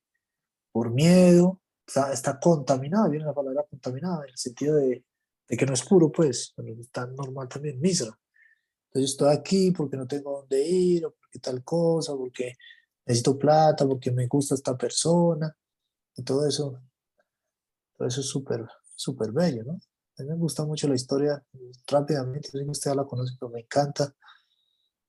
Por 0.72 0.92
miedo, 0.92 1.60
está, 1.86 2.12
está 2.12 2.40
contaminado, 2.40 3.10
viene 3.10 3.26
la 3.26 3.34
palabra 3.34 3.64
contaminada, 3.68 4.24
en 4.24 4.30
el 4.30 4.38
sentido 4.38 4.76
de, 4.76 5.04
de 5.48 5.56
que 5.56 5.66
no 5.66 5.74
es 5.74 5.82
puro, 5.82 6.10
pues, 6.10 6.52
pero 6.56 6.74
está 6.80 7.06
normal 7.06 7.48
también, 7.48 7.80
misra. 7.80 8.18
Entonces 8.88 9.12
estoy 9.12 9.34
aquí 9.34 9.70
porque 9.70 9.96
no 9.96 10.06
tengo 10.06 10.40
dónde 10.40 10.66
ir, 10.66 11.06
o 11.06 11.12
porque 11.12 11.38
tal 11.38 11.62
cosa, 11.62 12.14
porque 12.14 12.54
necesito 13.04 13.38
plata 13.38 13.86
porque 13.86 14.10
me 14.10 14.26
gusta 14.26 14.54
esta 14.54 14.76
persona 14.76 15.54
y 16.16 16.22
todo 16.22 16.46
eso. 16.46 16.80
Todo 17.96 18.08
eso 18.08 18.20
es 18.20 18.26
súper, 18.26 18.66
súper 18.94 19.32
bello, 19.32 19.64
¿no? 19.64 19.80
A 20.18 20.22
mí 20.22 20.28
me 20.28 20.36
gusta 20.36 20.64
mucho 20.64 20.88
la 20.88 20.94
historia, 20.94 21.42
rápidamente, 21.86 22.48
no 22.52 22.58
sé 22.58 22.64
si 22.64 22.70
usted 22.70 22.90
ya 22.90 22.94
la 22.94 23.04
conoce, 23.04 23.34
pero 23.38 23.50
me 23.50 23.60
encanta. 23.60 24.14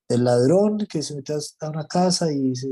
El 0.06 0.24
ladrón 0.24 0.86
que 0.86 1.02
se 1.02 1.14
metió 1.14 1.36
a 1.36 1.68
una 1.70 1.86
casa 1.86 2.30
y 2.32 2.54
se, 2.54 2.68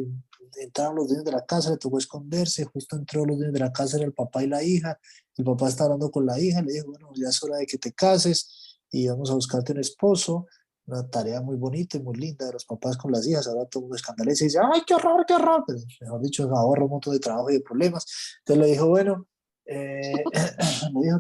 entraron 0.61 0.97
los 0.97 1.09
dueños 1.09 1.25
de 1.25 1.33
la 1.33 1.45
casa, 1.45 1.71
le 1.71 1.77
tocó 1.77 1.99
esconderse, 1.99 2.65
justo 2.65 2.97
entró 2.97 3.25
los 3.25 3.37
dueños 3.37 3.53
de 3.53 3.61
la 3.61 3.73
casa, 3.73 3.97
era 3.97 4.07
el 4.07 4.13
papá 4.13 4.43
y 4.43 4.47
la 4.47 4.63
hija, 4.63 4.99
el 5.37 5.45
papá 5.45 5.69
está 5.69 5.85
hablando 5.85 6.11
con 6.11 6.27
la 6.27 6.39
hija, 6.39 6.63
le 6.63 6.73
dijo, 6.73 6.87
bueno, 6.87 7.11
ya 7.15 7.29
es 7.29 7.43
hora 7.43 7.59
de 7.59 7.67
que 7.67 7.79
te 7.79 7.93
cases 7.93 8.79
y 8.91 9.09
vamos 9.09 9.31
a 9.31 9.35
buscarte 9.35 9.73
un 9.73 9.81
esposo, 9.81 10.47
una 10.87 11.09
tarea 11.09 11.41
muy 11.41 11.57
bonita 11.57 11.97
y 11.97 12.03
muy 12.03 12.17
linda 12.17 12.47
de 12.47 12.53
los 12.53 12.65
papás 12.65 12.97
con 12.97 13.11
las 13.11 13.27
hijas. 13.27 13.47
Ahora 13.49 13.67
todo 13.67 13.81
el 13.81 13.85
mundo 13.85 13.97
escandaliza 13.97 14.45
y 14.45 14.47
dice, 14.47 14.59
¡ay, 14.73 14.83
qué 14.87 14.95
horror, 14.95 15.25
qué 15.27 15.35
horror! 15.35 15.65
Pero 15.67 15.81
mejor 16.01 16.23
dicho, 16.23 16.49
ahorra 16.57 16.85
un 16.85 16.91
montón 16.91 17.13
de 17.13 17.19
trabajo 17.19 17.51
y 17.51 17.55
de 17.55 17.61
problemas. 17.61 18.07
Entonces 18.39 18.65
le 18.65 18.71
dijo, 18.73 18.89
bueno, 18.89 19.27
eh, 19.65 20.25
le 20.95 21.01
dijo, 21.01 21.19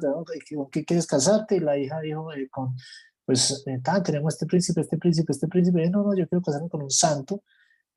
¿con 0.57 0.70
qué 0.70 0.85
quieres 0.85 1.07
casarte? 1.07 1.57
Y 1.57 1.61
la 1.61 1.77
hija 1.77 2.01
dijo, 2.01 2.33
eh, 2.33 2.49
con, 2.49 2.77
pues, 3.24 3.64
eh, 3.66 3.81
tenemos 4.05 4.35
este 4.35 4.47
príncipe, 4.47 4.81
este 4.83 4.99
príncipe, 4.99 5.33
este 5.33 5.49
príncipe. 5.49 5.85
Y 5.85 5.91
no, 5.91 6.05
no, 6.05 6.14
yo 6.14 6.29
quiero 6.29 6.43
casarme 6.43 6.68
con 6.68 6.83
un 6.83 6.91
santo. 6.91 7.43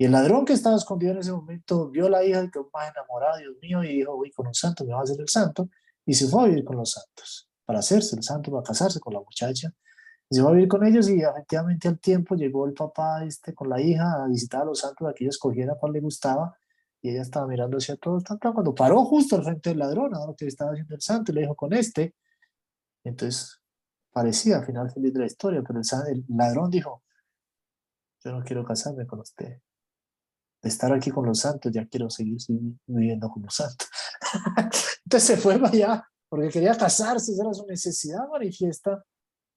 Y 0.01 0.05
el 0.05 0.13
ladrón 0.13 0.45
que 0.45 0.53
estaba 0.53 0.77
escondido 0.77 1.11
en 1.11 1.17
ese 1.17 1.33
momento 1.33 1.89
vio 1.89 2.07
a 2.07 2.09
la 2.09 2.23
hija 2.23 2.41
y 2.41 2.49
quedó 2.49 2.69
más 2.73 2.89
enamorado, 2.89 3.37
Dios 3.37 3.57
mío, 3.61 3.83
y 3.83 3.97
dijo, 3.97 4.15
voy 4.15 4.31
con 4.31 4.47
un 4.47 4.53
santo, 4.53 4.85
me 4.85 4.93
va 4.93 5.01
a 5.01 5.03
hacer 5.03 5.19
el 5.19 5.27
santo. 5.27 5.69
Y 6.05 6.13
se 6.13 6.25
fue 6.29 6.43
a 6.43 6.45
vivir 6.45 6.63
con 6.63 6.77
los 6.77 6.91
santos, 6.91 7.49
para 7.65 7.79
hacerse 7.79 8.15
el 8.15 8.23
santo, 8.23 8.49
para 8.49 8.63
casarse 8.63 9.01
con 9.01 9.13
la 9.13 9.19
muchacha. 9.19 9.73
Y 10.29 10.35
se 10.35 10.41
fue 10.41 10.51
a 10.51 10.53
vivir 10.53 10.69
con 10.69 10.85
ellos 10.85 11.09
y 11.09 11.21
efectivamente 11.21 11.89
al 11.89 11.99
tiempo 11.99 12.35
llegó 12.35 12.65
el 12.65 12.73
papá 12.73 13.25
este 13.25 13.53
con 13.53 13.67
la 13.67 13.81
hija 13.81 14.23
a 14.23 14.27
visitar 14.27 14.61
a 14.61 14.65
los 14.65 14.79
santos, 14.79 15.05
a 15.05 15.13
que 15.13 15.25
ella 15.25 15.31
escogiera 15.31 15.75
cuál 15.75 15.91
le 15.91 15.99
gustaba. 15.99 16.57
Y 17.01 17.09
ella 17.09 17.21
estaba 17.21 17.45
mirando 17.45 17.75
hacia 17.75 17.97
todos, 17.97 18.23
cuando 18.39 18.73
paró 18.73 19.03
justo 19.03 19.35
al 19.35 19.43
frente 19.43 19.71
del 19.71 19.79
ladrón, 19.79 20.15
ahora 20.15 20.33
que 20.33 20.47
estaba 20.47 20.71
haciendo 20.71 20.95
el 20.95 21.01
santo, 21.01 21.33
y 21.33 21.35
le 21.35 21.41
dijo 21.41 21.55
con 21.55 21.73
este. 21.73 22.15
Entonces 23.03 23.59
parecía 24.13 24.59
al 24.59 24.65
final 24.65 24.89
feliz 24.91 25.13
de 25.13 25.19
la 25.19 25.25
historia, 25.25 25.61
pero 25.61 25.81
el, 25.81 25.85
el 26.09 26.23
ladrón 26.29 26.69
dijo, 26.69 27.03
yo 28.23 28.31
no 28.31 28.45
quiero 28.45 28.63
casarme 28.63 29.05
con 29.05 29.19
usted. 29.19 29.59
De 30.61 30.69
estar 30.69 30.91
aquí 30.91 31.09
con 31.09 31.25
los 31.25 31.39
santos, 31.39 31.71
ya 31.71 31.85
quiero 31.85 32.09
seguir 32.09 32.37
viviendo 32.85 33.29
con 33.29 33.43
los 33.43 33.55
santos. 33.55 33.87
Entonces 35.05 35.23
se 35.23 35.37
fue 35.37 35.57
para 35.57 35.69
allá, 35.69 36.09
porque 36.27 36.49
quería 36.49 36.75
casarse, 36.75 37.31
esa 37.31 37.43
era 37.43 37.53
su 37.53 37.65
necesidad 37.65 38.27
manifiesta, 38.29 39.03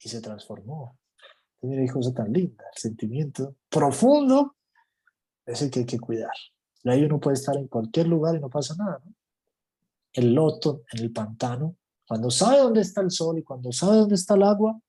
y 0.01 0.09
se 0.09 0.21
transformó. 0.21 0.99
Mira, 1.63 1.83
hijo, 1.83 1.95
cosa 1.95 2.13
tan 2.13 2.33
linda, 2.33 2.65
el 2.73 2.79
sentimiento 2.81 3.57
profundo 3.69 4.57
es 5.47 5.63
el 5.63 5.71
que 5.71 5.81
hay 5.81 5.87
que 5.87 5.99
cuidar. 5.99 6.33
Ahí 6.85 7.05
uno 7.05 7.21
puede 7.21 7.35
estar 7.35 7.57
en 7.57 7.69
cualquier 7.69 8.09
lugar 8.09 8.35
y 8.35 8.41
no 8.41 8.51
pasa 8.51 8.75
nada. 8.77 9.01
¿no? 9.05 9.15
El 10.13 10.35
loto 10.35 10.83
en 10.93 11.05
el 11.05 11.13
pantano, 11.13 11.77
cuando 12.07 12.31
sabe 12.31 12.59
dónde 12.59 12.81
está 12.81 13.01
el 13.01 13.11
sol 13.11 13.39
y 13.39 13.45
cuando 13.45 13.71
sabe 13.73 13.99
dónde 13.99 14.17
está 14.17 14.35
el 14.35 14.43
agua, 14.43 14.81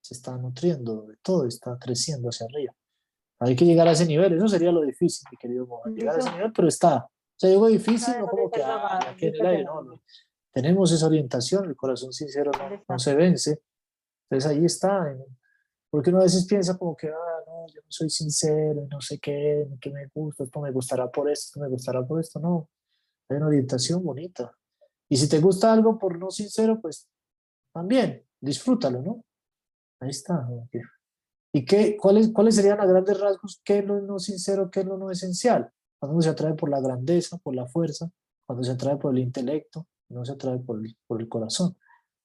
se 0.00 0.14
está 0.14 0.36
nutriendo 0.38 1.02
de 1.02 1.16
todo, 1.16 1.46
está 1.46 1.76
creciendo 1.78 2.28
hacia 2.28 2.46
arriba. 2.46 2.74
Hay 3.38 3.54
que 3.54 3.64
llegar 3.64 3.86
a 3.86 3.92
ese 3.92 4.06
nivel, 4.06 4.32
eso 4.32 4.48
sería 4.48 4.72
lo 4.72 4.82
difícil, 4.82 5.26
mi 5.30 5.36
querido 5.36 5.66
Mohan, 5.66 5.94
llegar 5.94 6.16
a 6.16 6.18
ese 6.18 6.32
nivel, 6.32 6.52
pero 6.52 6.68
está. 6.68 7.04
O 7.04 7.38
sea, 7.38 7.50
digo 7.50 7.66
difícil, 7.66 8.14
no 8.18 8.26
como 8.26 8.50
que 8.50 8.62
ah, 8.62 8.98
aquí 9.10 9.26
en 9.26 9.34
el 9.34 9.46
aire, 9.46 9.64
no, 9.64 9.82
no. 9.82 10.00
Tenemos 10.52 10.90
esa 10.90 11.06
orientación, 11.06 11.66
el 11.66 11.76
corazón 11.76 12.12
sincero 12.12 12.50
no, 12.52 12.82
no 12.88 12.98
se 12.98 13.14
vence. 13.14 13.60
Entonces 14.30 14.50
ahí 14.50 14.64
está. 14.64 15.14
Porque 15.90 16.10
uno 16.10 16.20
a 16.20 16.22
veces 16.22 16.46
piensa 16.46 16.78
como 16.78 16.96
que, 16.96 17.08
ah, 17.08 17.42
no, 17.46 17.66
yo 17.68 17.80
no 17.82 17.90
soy 17.90 18.08
sincero, 18.08 18.86
no 18.90 19.00
sé 19.02 19.18
qué, 19.18 19.66
qué 19.80 19.90
me 19.90 20.06
gusta, 20.14 20.44
esto 20.44 20.60
me 20.60 20.72
gustará 20.72 21.10
por 21.10 21.30
esto, 21.30 21.48
esto 21.48 21.60
me 21.60 21.68
gustará 21.68 22.02
por 22.06 22.20
esto. 22.20 22.40
No, 22.40 22.70
hay 23.28 23.36
una 23.36 23.48
orientación 23.48 24.02
bonita. 24.02 24.50
Y 25.08 25.16
si 25.18 25.28
te 25.28 25.40
gusta 25.40 25.72
algo 25.72 25.98
por 25.98 26.18
no 26.18 26.30
sincero, 26.30 26.80
pues 26.80 27.06
también, 27.72 28.24
disfrútalo, 28.40 29.02
¿no? 29.02 29.24
Ahí 30.00 30.10
está. 30.10 30.48
¿Y 31.56 31.64
qué, 31.64 31.96
cuáles, 31.96 32.32
cuáles 32.32 32.54
serían 32.54 32.82
a 32.82 32.84
grandes 32.84 33.18
rasgos 33.18 33.62
qué 33.64 33.78
es 33.78 33.84
lo 33.86 33.98
no 34.02 34.18
sincero, 34.18 34.70
qué 34.70 34.80
es 34.80 34.86
lo 34.86 34.98
no 34.98 35.10
esencial? 35.10 35.72
Cuando 35.98 36.16
uno 36.16 36.22
se 36.22 36.28
atrae 36.28 36.52
por 36.52 36.68
la 36.68 36.82
grandeza, 36.82 37.38
por 37.38 37.54
la 37.54 37.66
fuerza, 37.66 38.10
cuando 38.44 38.62
se 38.62 38.72
atrae 38.72 38.98
por 38.98 39.14
el 39.14 39.22
intelecto, 39.22 39.86
no 40.10 40.22
se 40.22 40.32
atrae 40.32 40.58
por 40.58 40.84
el, 40.84 40.94
por 41.06 41.18
el 41.18 41.30
corazón. 41.30 41.74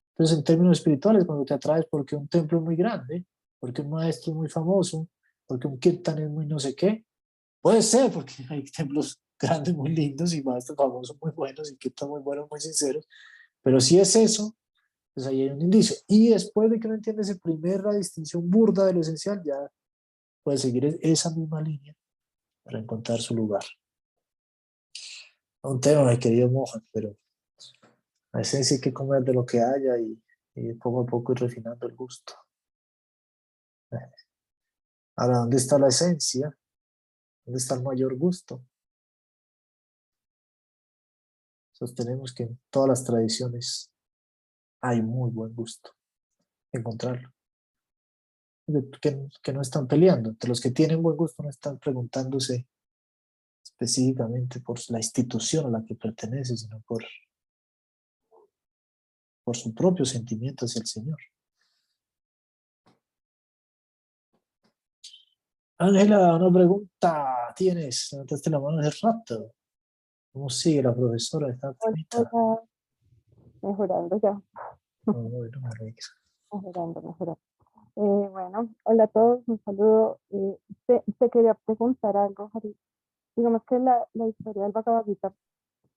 Entonces, 0.10 0.38
en 0.38 0.44
términos 0.44 0.80
espirituales, 0.80 1.24
cuando 1.24 1.46
te 1.46 1.54
atraes 1.54 1.86
porque 1.90 2.18
un 2.18 2.28
templo 2.28 2.58
es 2.58 2.64
muy 2.66 2.76
grande, 2.76 3.26
porque 3.58 3.82
un 3.82 3.92
maestro 3.92 4.34
es 4.34 4.36
muy 4.36 4.50
famoso, 4.50 5.08
porque 5.48 5.66
un 5.66 5.80
kirtan 5.80 6.20
es 6.20 6.30
muy 6.30 6.46
no 6.46 6.60
sé 6.60 6.76
qué, 6.76 7.06
puede 7.62 7.84
ser, 7.84 8.12
porque 8.12 8.34
hay 8.50 8.66
templos 8.66 9.18
grandes 9.40 9.74
muy 9.74 9.96
lindos 9.96 10.34
y 10.34 10.44
maestros 10.44 10.76
famosos 10.76 11.16
muy 11.22 11.32
buenos 11.32 11.72
y 11.72 11.78
kirtan 11.78 12.10
muy 12.10 12.20
buenos, 12.20 12.50
muy 12.52 12.60
sinceros, 12.60 13.08
pero 13.64 13.80
si 13.80 13.98
es 13.98 14.14
eso, 14.18 14.58
pues 15.14 15.28
ahí 15.28 15.42
hay 15.42 15.50
un 15.50 15.62
indicio. 15.62 15.96
Y 16.08 16.30
después 16.30 16.70
de 16.70 16.80
que 16.80 16.88
no 16.88 16.96
entiendes 16.96 17.30
esa 17.30 17.40
primera 17.40 17.94
distinción 17.94 18.50
burda 18.50 18.86
de 18.86 18.94
lo 18.94 19.02
esencial, 19.02 19.42
ya 19.44 19.72
puede 20.44 20.58
seguir 20.58 21.00
esa 21.02 21.30
misma 21.32 21.62
línea 21.62 21.96
para 22.64 22.80
encontrar 22.80 23.20
su 23.20 23.36
lugar. 23.36 23.64
Un 25.64 25.80
tema, 25.80 26.10
mi 26.10 26.18
querido 26.18 26.50
Mohan, 26.50 26.88
pero 26.92 27.16
la 28.34 28.42
esencia 28.42 28.76
hay 28.76 28.82
que 28.82 28.94
comer 28.94 29.24
de 29.24 29.34
lo 29.34 29.46
que 29.46 29.60
haya 29.60 30.00
y, 30.00 30.20
y 30.56 30.74
poco 30.74 31.02
a 31.02 31.06
poco 31.06 31.34
ir 31.34 31.40
refinando 31.40 31.88
el 31.88 31.96
gusto. 31.96 32.34
Ahora, 35.18 35.40
¿dónde 35.40 35.58
está 35.58 35.78
la 35.78 35.90
esencia? 35.90 36.58
¿Dónde 37.46 37.60
está 37.60 37.76
el 37.76 37.84
mayor 37.84 38.18
gusto? 38.18 38.64
Sostenemos 41.74 42.34
que 42.34 42.44
en 42.44 42.60
todas 42.70 42.90
las 42.90 43.04
tradiciones 43.04 43.92
hay 44.82 45.02
muy 45.02 45.30
buen 45.32 45.54
gusto 45.54 45.92
encontrarlo. 46.72 47.32
Que, 49.02 49.28
que, 49.44 49.54
no 49.54 49.62
están 49.62 49.88
peleando, 49.88 50.30
entre 50.30 50.48
los 50.48 50.62
que 50.62 50.72
tienen 50.72 51.02
buen 51.02 51.18
gusto 51.18 51.44
no 51.44 51.50
están 51.50 51.78
preguntándose 51.78 52.68
específicamente 53.64 54.62
por 54.62 54.80
la 54.90 55.00
institución 55.00 55.66
a 55.66 55.80
la 55.80 55.86
que 55.86 55.96
pertenece, 55.96 56.56
sino 56.56 56.80
por, 56.82 57.04
por 59.44 59.58
su 59.58 59.74
propio 59.74 60.06
sentimiento 60.06 60.66
hacia 60.66 60.80
el 60.80 60.88
Señor. 60.88 61.18
Ángela, 65.80 66.36
una 66.36 66.54
pregunta 66.54 67.54
tienes, 67.56 68.10
levantaste 68.12 68.50
la 68.52 68.60
mano 68.60 68.80
hace 68.80 69.00
rato. 69.02 69.54
¿Cómo 70.32 70.50
sigue 70.50 70.84
la 70.84 70.94
profesora? 70.94 71.50
¿Está 71.50 71.74
mejorando 73.62 74.20
ya. 74.20 74.42
Bueno, 75.06 75.30
mejorando, 76.52 77.02
mejorando. 77.02 77.40
Eh, 77.96 78.30
bueno, 78.32 78.70
hola 78.84 79.04
a 79.04 79.08
todos, 79.08 79.42
un 79.48 79.60
saludo. 79.64 80.20
Eh, 80.30 80.58
te, 80.88 81.30
quería 81.30 81.54
preguntar 81.54 82.16
algo, 82.18 82.50
Jari. 82.54 82.76
Digamos 83.36 83.64
que 83.66 83.80
la, 83.80 84.08
la 84.14 84.28
historia 84.28 84.64
del 84.64 84.72
Bhagavad 84.72 85.06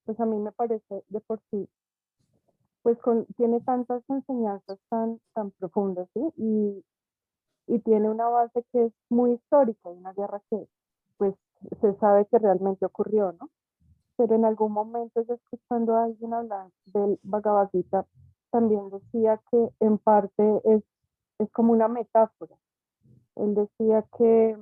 pues 0.05 0.21
a 0.21 0.27
mí 0.27 0.37
me 0.37 0.53
parece 0.53 1.03
de 1.09 1.21
por 1.21 1.41
sí, 1.51 1.69
pues 2.83 2.99
con, 2.99 3.25
tiene 3.37 3.61
tantas 3.61 4.03
enseñanzas 4.09 4.79
tan, 4.91 5.19
tan 5.33 5.51
profundas, 5.53 6.09
¿sí? 6.13 6.21
Y, 6.37 6.85
y 7.67 7.79
tiene 7.81 8.11
una 8.11 8.29
base 8.29 8.65
que 8.71 8.87
es 8.87 8.93
muy 9.09 9.33
histórica, 9.33 9.89
una 9.89 10.13
guerra 10.13 10.43
que, 10.51 10.69
pues, 11.17 11.35
se 11.81 11.95
sabe 11.95 12.27
que 12.27 12.39
realmente 12.39 12.85
ocurrió, 12.85 13.33
¿no? 13.33 13.49
Pero 14.17 14.35
en 14.35 14.45
algún 14.45 14.73
momento 14.73 15.23
yo 15.23 15.35
escuchando 15.35 15.97
a 15.97 16.05
alguien 16.05 16.35
hablar 16.35 16.69
del 16.87 17.19
Bhagavad 17.23 17.71
Gita, 17.71 18.07
también 18.51 18.89
decía 18.91 19.41
que 19.51 19.71
en 19.81 19.99
parte 19.99 20.61
es, 20.65 20.83
es 21.39 21.51
como 21.51 21.73
una 21.73 21.89
metáfora. 21.89 22.55
Él 23.37 23.55
decía 23.55 24.05
que, 24.17 24.57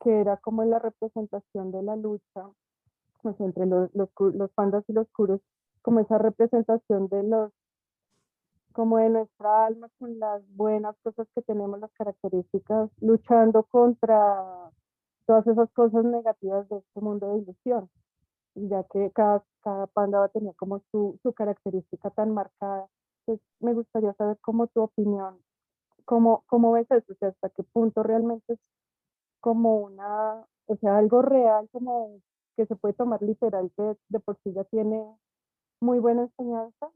que 0.00 0.20
era 0.20 0.36
como 0.36 0.64
la 0.64 0.78
representación 0.78 1.72
de 1.72 1.82
la 1.82 1.96
lucha 1.96 2.50
pues, 3.22 3.40
entre 3.40 3.66
los, 3.66 3.90
los, 3.94 4.50
pandas 4.54 4.84
y 4.88 4.92
los 4.92 5.08
curos, 5.10 5.40
como 5.80 6.00
esa 6.00 6.18
representación 6.18 7.08
de 7.08 7.22
los 7.22 7.52
como 8.72 8.96
de 8.96 9.10
nuestra 9.10 9.66
alma 9.66 9.90
con 9.98 10.18
las 10.18 10.42
buenas 10.56 10.96
cosas 11.02 11.28
que 11.34 11.42
tenemos, 11.42 11.78
las 11.78 11.92
características, 11.92 12.88
luchando 13.02 13.64
contra 13.64 14.70
todas 15.26 15.46
esas 15.46 15.70
cosas 15.72 16.04
negativas 16.06 16.66
de 16.70 16.78
este 16.78 17.00
mundo 17.02 17.34
de 17.34 17.40
ilusión 17.40 17.90
ya 18.54 18.84
que 18.84 19.10
cada, 19.12 19.44
cada 19.62 19.86
panda 19.88 20.20
va 20.20 20.26
a 20.26 20.28
tener 20.28 20.54
como 20.56 20.80
su, 20.90 21.18
su 21.22 21.32
característica 21.34 22.10
tan 22.10 22.32
marcada. 22.34 22.88
Entonces, 23.26 23.46
me 23.60 23.74
gustaría 23.74 24.12
saber 24.14 24.38
cómo 24.40 24.66
tu 24.68 24.82
opinión, 24.82 25.38
cómo, 26.04 26.44
cómo 26.48 26.72
ves 26.72 26.90
eso, 26.90 27.12
o 27.12 27.16
sea, 27.16 27.28
hasta 27.30 27.50
qué 27.50 27.62
punto 27.64 28.02
realmente 28.02 28.54
es 28.54 28.60
como 29.40 29.76
una, 29.78 30.46
o 30.66 30.76
sea, 30.76 30.98
algo 30.98 31.22
real, 31.22 31.68
como 31.72 32.20
que 32.56 32.66
se 32.66 32.76
puede 32.76 32.94
tomar 32.94 33.22
literal, 33.22 33.70
que 33.76 33.96
de 34.08 34.20
por 34.20 34.38
sí 34.44 34.52
ya 34.54 34.64
tiene 34.64 35.04
muy 35.80 35.98
buena 36.00 36.22
enseñanza, 36.24 36.90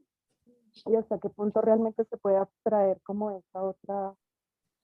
y 0.85 0.95
hasta 0.95 1.19
qué 1.19 1.29
punto 1.29 1.61
realmente 1.61 2.05
se 2.05 2.17
puede 2.17 2.37
abstraer 2.37 3.01
como 3.03 3.31
esa 3.31 3.63
otra, 3.63 4.15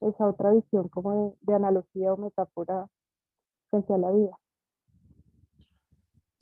esa 0.02 0.28
otra 0.28 0.52
visión 0.52 0.90
como 0.90 1.14
de, 1.30 1.38
de 1.42 1.56
analogía 1.56 2.14
o 2.14 2.18
metáfora 2.18 2.88
frente 3.72 3.94
a 3.94 3.98
la 3.98 4.12
vida. 4.12 4.38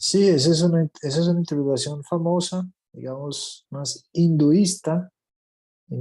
Sí, 0.04 0.28
esa 0.28 0.50
es 0.50 0.64
una, 0.64 0.90
esa 1.04 1.20
es 1.20 1.28
una 1.28 1.42
interpretación 1.42 2.04
famosa, 2.04 2.68
digamos, 2.92 3.68
más 3.70 4.04
hinduista. 4.14 5.14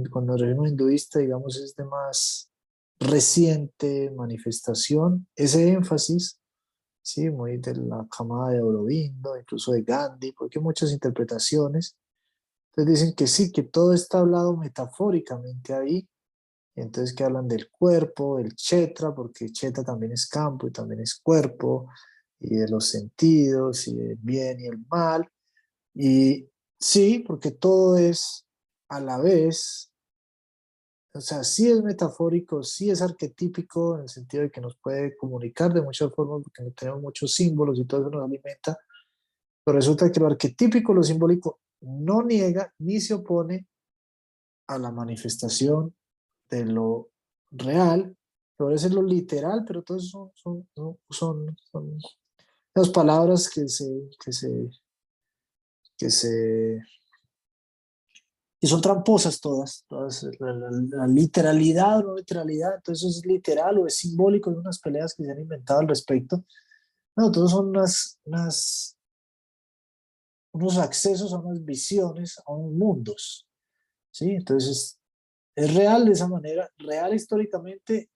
Cuando 0.09 0.35
referimos 0.35 0.69
hinduista, 0.69 1.19
digamos, 1.19 1.55
es 1.57 1.75
de 1.75 1.83
más 1.85 2.49
reciente 2.99 4.09
manifestación. 4.09 5.27
Ese 5.35 5.73
énfasis, 5.73 6.39
sí, 7.03 7.29
muy 7.29 7.57
de 7.57 7.75
la 7.75 8.07
camada 8.09 8.49
de 8.49 8.57
Aurobindo, 8.57 9.37
incluso 9.37 9.71
de 9.71 9.83
Gandhi, 9.83 10.31
porque 10.31 10.57
hay 10.57 10.63
muchas 10.63 10.91
interpretaciones. 10.91 11.95
Entonces 12.71 13.01
dicen 13.01 13.15
que 13.15 13.27
sí, 13.27 13.51
que 13.51 13.61
todo 13.61 13.93
está 13.93 14.21
hablado 14.21 14.57
metafóricamente 14.57 15.75
ahí. 15.75 16.09
Entonces 16.75 17.15
que 17.15 17.23
hablan 17.23 17.47
del 17.47 17.69
cuerpo, 17.69 18.37
del 18.37 18.55
chetra, 18.55 19.13
porque 19.13 19.51
chetra 19.51 19.83
también 19.83 20.13
es 20.13 20.25
campo 20.25 20.67
y 20.67 20.71
también 20.71 21.01
es 21.01 21.19
cuerpo 21.21 21.87
y 22.41 22.55
de 22.55 22.67
los 22.67 22.89
sentidos 22.89 23.87
y 23.87 23.99
el 23.99 24.17
bien 24.17 24.59
y 24.59 24.65
el 24.67 24.79
mal. 24.89 25.27
Y 25.93 26.49
sí, 26.79 27.19
porque 27.19 27.51
todo 27.51 27.97
es 27.97 28.45
a 28.89 28.99
la 28.99 29.17
vez. 29.19 29.91
O 31.13 31.21
sea, 31.21 31.43
sí 31.43 31.69
es 31.69 31.81
metafórico, 31.83 32.63
sí 32.63 32.89
es 32.89 33.01
arquetípico 33.01 33.95
en 33.95 34.03
el 34.03 34.09
sentido 34.09 34.43
de 34.43 34.51
que 34.51 34.61
nos 34.61 34.77
puede 34.77 35.15
comunicar 35.17 35.73
de 35.73 35.81
muchas 35.81 36.11
formas 36.13 36.41
porque 36.43 36.71
tenemos 36.71 37.01
muchos 37.01 37.33
símbolos 37.33 37.77
y 37.79 37.85
todo 37.85 38.01
eso 38.01 38.09
nos 38.09 38.23
alimenta, 38.23 38.77
pero 39.63 39.75
resulta 39.75 40.11
que 40.11 40.19
lo 40.19 40.27
arquetípico, 40.27 40.93
lo 40.93 41.03
simbólico, 41.03 41.59
no 41.81 42.23
niega 42.23 42.73
ni 42.79 43.01
se 43.01 43.13
opone 43.13 43.67
a 44.67 44.77
la 44.77 44.91
manifestación 44.91 45.93
de 46.49 46.65
lo 46.65 47.09
real, 47.51 48.15
puede 48.55 48.77
ser 48.77 48.93
lo 48.93 49.01
literal, 49.01 49.65
pero 49.67 49.83
todos 49.83 50.09
son, 50.09 50.31
son, 50.33 50.67
son, 51.09 51.57
son, 51.59 51.99
las 52.73 52.89
palabras 52.89 53.49
que 53.49 53.67
se, 53.67 54.09
que 54.23 54.31
se, 54.31 54.69
que 55.97 56.09
se 56.09 56.81
y 58.63 58.67
son 58.67 58.79
tramposas 58.79 59.41
todas, 59.41 59.85
todas 59.87 60.23
la, 60.39 61.07
literalidad 61.07 61.97
o 61.97 62.03
no 62.03 62.15
literalidad, 62.15 62.75
entonces 62.75 63.17
es 63.17 63.25
literal 63.25 63.79
o 63.79 63.87
es 63.87 63.97
simbólico 63.97 64.51
de 64.51 64.57
unas 64.57 64.79
peleas 64.79 65.15
que 65.15 65.25
se 65.25 65.31
han 65.31 65.39
inventado 65.39 65.79
al 65.79 65.87
respecto. 65.87 66.45
No, 67.15 67.31
todos 67.31 67.49
son 67.49 67.69
unas, 67.69 68.19
unas, 68.23 68.95
unos 70.53 70.77
accesos 70.77 71.33
a 71.33 71.39
unas 71.39 71.65
visiones, 71.65 72.37
a 72.45 72.53
unos 72.53 72.71
mundos. 72.73 73.47
¿sí? 74.11 74.29
Entonces 74.29 74.99
es, 75.55 75.73
real 75.73 76.05
de 76.05 76.11
esa 76.11 76.27
manera, 76.27 76.69
real 76.77 77.15
históricamente, 77.15 78.11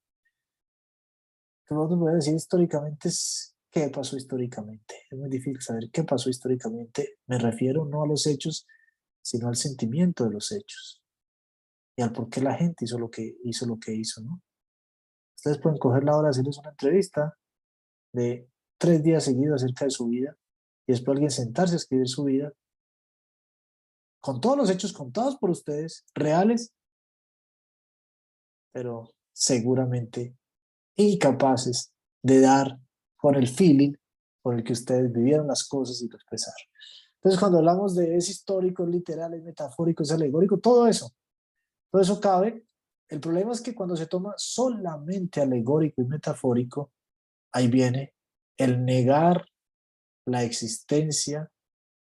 ¿cómo 1.67 1.89
te 1.89 1.95
puedo 1.95 2.13
decir 2.13 2.35
históricamente? 2.35 3.09
Es 3.09 3.54
qué 3.75 3.89
pasó 3.89 4.15
históricamente. 4.15 5.03
Es 5.11 5.17
muy 5.17 5.29
difícil 5.29 5.61
saber 5.61 5.89
qué 5.91 6.05
pasó 6.05 6.29
históricamente. 6.29 7.19
Me 7.27 7.37
refiero 7.37 7.83
no 7.83 8.03
a 8.03 8.07
los 8.07 8.25
hechos, 8.25 8.65
sino 9.21 9.49
al 9.49 9.57
sentimiento 9.57 10.23
de 10.23 10.31
los 10.31 10.53
hechos 10.53 11.03
y 11.97 12.01
al 12.01 12.13
por 12.13 12.29
qué 12.29 12.39
la 12.39 12.55
gente 12.55 12.85
hizo 12.85 12.97
lo 12.97 13.09
que 13.11 13.35
hizo, 13.43 13.65
lo 13.65 13.77
que 13.77 13.93
hizo 13.93 14.21
¿no? 14.21 14.41
Ustedes 15.35 15.59
pueden 15.59 15.77
coger 15.77 16.05
la 16.05 16.15
hora 16.15 16.27
de 16.27 16.31
hacerles 16.31 16.57
una 16.57 16.69
entrevista 16.69 17.37
de 18.13 18.49
tres 18.77 19.03
días 19.03 19.25
seguidos 19.25 19.61
acerca 19.61 19.85
de 19.85 19.91
su 19.91 20.07
vida 20.07 20.37
y 20.87 20.93
después 20.93 21.15
alguien 21.15 21.31
sentarse 21.31 21.73
a 21.73 21.77
escribir 21.77 22.07
su 22.07 22.23
vida 22.23 22.53
con 24.21 24.39
todos 24.39 24.57
los 24.57 24.69
hechos 24.69 24.93
contados 24.93 25.35
por 25.37 25.49
ustedes, 25.51 26.05
reales, 26.15 26.73
pero 28.71 29.13
seguramente 29.33 30.35
incapaces 30.95 31.93
de 32.23 32.39
dar 32.39 32.79
con 33.25 33.33
el 33.33 33.47
feeling 33.47 33.91
por 34.43 34.53
el 34.53 34.63
que 34.63 34.73
ustedes 34.73 35.11
vivieron 35.11 35.47
las 35.47 35.67
cosas 35.67 35.99
y 35.99 36.07
lo 36.07 36.15
expresaron. 36.15 36.59
Entonces, 37.15 37.39
cuando 37.39 37.57
hablamos 37.57 37.95
de 37.95 38.15
es 38.15 38.29
histórico, 38.29 38.83
es 38.83 38.89
literal, 38.89 39.33
es 39.33 39.41
metafórico, 39.43 40.03
es 40.03 40.11
alegórico, 40.11 40.59
todo 40.59 40.85
eso, 40.85 41.09
todo 41.89 42.03
eso 42.03 42.21
cabe. 42.21 42.67
El 43.09 43.19
problema 43.19 43.53
es 43.53 43.61
que 43.61 43.73
cuando 43.73 43.95
se 43.95 44.05
toma 44.05 44.35
solamente 44.37 45.41
alegórico 45.41 46.03
y 46.03 46.05
metafórico, 46.05 46.91
ahí 47.51 47.67
viene 47.67 48.13
el 48.57 48.85
negar 48.85 49.43
la 50.27 50.43
existencia 50.43 51.51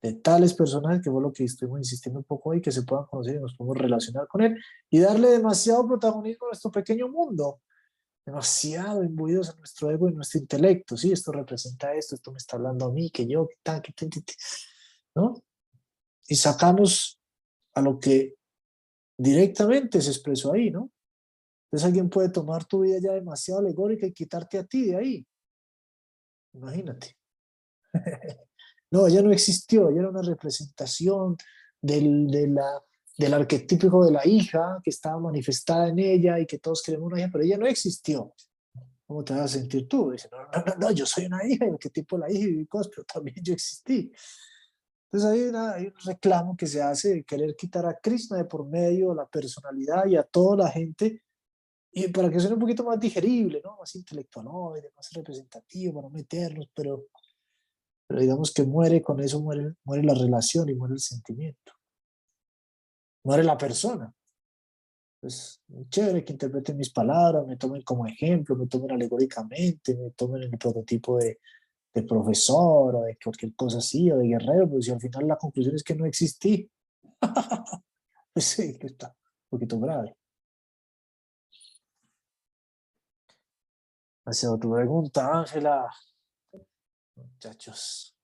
de 0.03 0.13
tales 0.13 0.53
personajes, 0.53 1.01
que 1.01 1.11
fue 1.11 1.23
lo 1.23 1.33
que 1.33 1.45
estuvimos 1.45 1.79
insistiendo 1.79 2.21
un 2.21 2.27
poco 2.27 2.53
ahí, 2.53 2.61
que 2.61 2.73
se 2.73 2.83
puedan 2.83 3.07
conocer 3.07 3.37
y 3.37 3.41
nos 3.41 3.57
podemos 3.57 3.79
relacionar 3.79 4.29
con 4.29 4.43
él, 4.43 4.59
y 4.91 4.99
darle 4.99 5.31
demasiado 5.31 5.89
protagonismo 5.89 6.45
a 6.45 6.51
nuestro 6.51 6.71
pequeño 6.71 7.09
mundo, 7.09 7.63
demasiado 8.27 9.05
imbuidos 9.05 9.51
en 9.51 9.59
nuestro 9.59 9.91
ego 9.91 10.09
y 10.09 10.13
nuestro 10.13 10.41
intelecto, 10.41 10.97
sí, 10.97 11.13
esto 11.13 11.31
representa 11.31 11.95
esto, 11.95 12.17
esto 12.17 12.33
me 12.33 12.39
está 12.39 12.57
hablando 12.57 12.87
a 12.87 12.93
mí, 12.93 13.09
que 13.11 13.27
yo, 13.27 13.47
que 13.47 13.55
tal, 13.63 13.81
que 13.81 13.93
tal, 13.93 14.11
¿no? 15.15 15.43
Y 16.27 16.35
sacamos 16.35 17.21
a 17.75 17.81
lo 17.81 18.01
que 18.01 18.35
directamente 19.17 20.03
se 20.03 20.11
expresó 20.11 20.53
ahí, 20.53 20.73
¿no? 20.73 20.91
Entonces 21.67 21.87
alguien 21.87 22.11
puede 22.11 22.31
tomar 22.31 22.65
tu 22.65 22.81
vida 22.81 22.99
ya 23.01 23.13
demasiado 23.13 23.61
alegórica 23.61 24.07
y 24.07 24.13
quitarte 24.13 24.59
a 24.59 24.65
ti 24.65 24.87
de 24.87 24.97
ahí. 24.97 25.27
Imagínate. 26.55 27.17
no, 28.91 29.09
ya 29.09 29.23
no 29.23 29.31
existió, 29.31 29.91
ya 29.91 30.01
era 30.01 30.11
una 30.11 30.23
representación 30.23 31.37
del, 31.81 32.27
de 32.27 32.49
la, 32.49 32.83
del 33.17 33.35
arquetípico 33.35 34.05
de 34.05 34.13
la 34.13 34.27
hija 34.27 34.81
que 34.83 34.91
estaba 34.91 35.19
manifestada 35.19 35.89
en 35.89 35.99
ella 35.99 36.39
y 36.39 36.47
que 36.47 36.59
todos 36.59 36.83
queremos 36.83 37.11
una 37.11 37.21
hija, 37.21 37.31
pero 37.33 37.45
ella 37.45 37.57
no 37.57 37.67
existió. 37.67 38.35
¿Cómo 39.07 39.25
te 39.25 39.35
vas 39.35 39.43
a 39.43 39.49
sentir 39.59 39.89
tú? 39.89 40.11
Dice, 40.11 40.29
no, 40.31 40.39
no, 40.39 40.75
no, 40.79 40.91
yo 40.91 41.07
soy 41.07 41.27
una 41.27 41.47
hija, 41.47 41.65
el 41.65 41.79
tipo 41.79 42.17
de 42.17 42.21
la 42.21 42.33
hija 42.33 42.49
y 42.49 42.67
cosas, 42.67 42.91
pero 42.95 43.05
también 43.05 43.37
yo 43.43 43.55
existí. 43.55 44.13
Entonces 45.11 45.55
hay, 45.55 45.87
un 45.87 45.95
reclamo 46.05 46.57
que 46.57 46.67
se 46.67 46.83
hace 46.83 47.15
de 47.15 47.25
querer 47.25 47.55
quitar 47.55 47.87
a 47.87 47.99
Krishna 47.99 48.37
de 48.37 48.45
por 48.45 48.67
medio, 48.67 49.15
la 49.15 49.27
personalidad 49.27 50.07
y 50.07 50.17
a 50.17 50.25
toda 50.25 50.57
la 50.65 50.71
gente, 50.71 51.23
y 51.93 52.09
para 52.09 52.29
que 52.29 52.41
sea 52.41 52.53
un 52.53 52.59
poquito 52.59 52.85
más 52.85 53.01
digerible, 53.01 53.63
¿no? 53.65 53.77
más 53.79 53.95
intelectual, 53.95 54.47
más 54.95 55.13
representativo, 55.13 55.95
para 55.95 56.09
no 56.09 56.11
meternos, 56.11 56.69
pero, 56.75 57.07
pero 58.07 58.21
digamos 58.21 58.53
que 58.53 58.65
muere 58.65 59.01
con 59.01 59.21
eso, 59.21 59.41
muere, 59.41 59.75
muere 59.85 60.03
la 60.03 60.15
relación 60.15 60.69
y 60.69 60.75
muere 60.75 60.95
el 60.95 61.01
sentimiento. 61.01 61.76
Muere 63.27 63.43
la 63.43 63.59
persona. 63.59 64.15
Es 65.21 65.61
chévere 65.89 66.25
que 66.25 66.33
interpreten 66.33 66.77
mis 66.77 66.91
palabras, 66.91 67.45
me 67.45 67.57
tomen 67.57 67.83
como 67.83 68.07
ejemplo, 68.07 68.55
me 68.55 68.69
tomen 68.69 68.93
alegóricamente, 68.93 69.97
me 69.97 70.13
tomen 70.13 70.45
el 70.45 70.57
prototipo 70.57 71.17
de, 71.19 71.41
de 71.93 72.03
profesor 72.05 72.95
o 72.95 73.03
de 73.03 73.19
cualquier 73.21 73.57
cosa 73.57 73.79
así, 73.79 74.13
o 74.13 74.19
de 74.19 74.29
guerrero, 74.29 74.71
pues 74.71 74.85
si 74.85 74.93
al 74.93 75.01
final 75.01 75.27
la 75.27 75.37
conclusión 75.37 75.75
es 75.75 75.83
que 75.83 75.97
no 75.97 76.07
existí. 76.07 76.71
pues 78.33 78.45
sí, 78.45 78.79
que 78.79 78.87
está 78.87 79.09
un 79.09 79.59
poquito 79.59 79.81
grave. 79.81 80.17
Hacia 84.25 84.53
otra 84.53 84.71
pregunta, 84.71 85.37
Ángela. 85.37 85.91
Muchachos. 87.17 88.17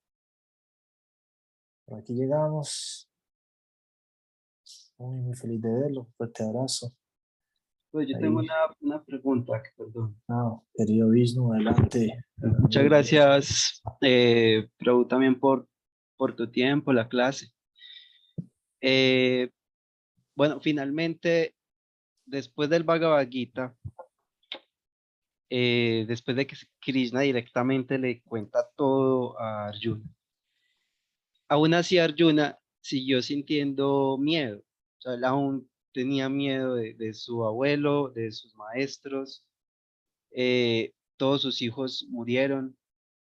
Por 1.86 1.98
aquí 1.98 2.14
llegamos. 2.14 3.11
Muy, 5.02 5.20
muy 5.20 5.34
feliz 5.34 5.60
de 5.60 5.68
verlo. 5.68 6.06
Fuerte 6.16 6.44
abrazo. 6.44 6.94
Pues 7.90 8.08
yo 8.08 8.16
tengo 8.18 8.38
una, 8.38 8.54
una, 8.80 9.02
pregunta, 9.02 9.60
perdón. 9.76 10.16
Ah, 10.28 10.56
querido 10.74 11.10
Vishnu, 11.10 11.52
adelante. 11.52 12.24
Muchas 12.36 12.84
gracias, 12.84 13.82
eh, 14.00 14.68
Prabhu, 14.78 15.06
también 15.06 15.38
por, 15.38 15.68
por 16.16 16.36
tu 16.36 16.48
tiempo, 16.50 16.92
la 16.92 17.08
clase. 17.08 17.48
Eh, 18.80 19.50
bueno, 20.36 20.60
finalmente, 20.60 21.56
después 22.24 22.70
del 22.70 22.84
Bhagavad 22.84 23.28
Gita, 23.28 23.76
eh, 25.50 26.04
después 26.06 26.36
de 26.36 26.46
que 26.46 26.56
Krishna 26.80 27.20
directamente 27.22 27.98
le 27.98 28.22
cuenta 28.22 28.70
todo 28.76 29.38
a 29.38 29.66
Arjuna, 29.66 30.04
aún 31.48 31.74
así 31.74 31.98
Arjuna 31.98 32.56
siguió 32.80 33.20
sintiendo 33.20 34.16
miedo. 34.18 34.62
O 35.02 35.08
sea, 35.08 35.14
él 35.14 35.24
aún 35.24 35.68
tenía 35.92 36.28
miedo 36.28 36.76
de, 36.76 37.12
su 37.12 37.44
abuelo, 37.44 38.10
de 38.10 38.30
sus 38.30 38.54
maestros. 38.54 39.44
Eh, 40.30 40.94
todos 41.16 41.42
sus 41.42 41.60
hijos 41.60 42.06
murieron. 42.08 42.76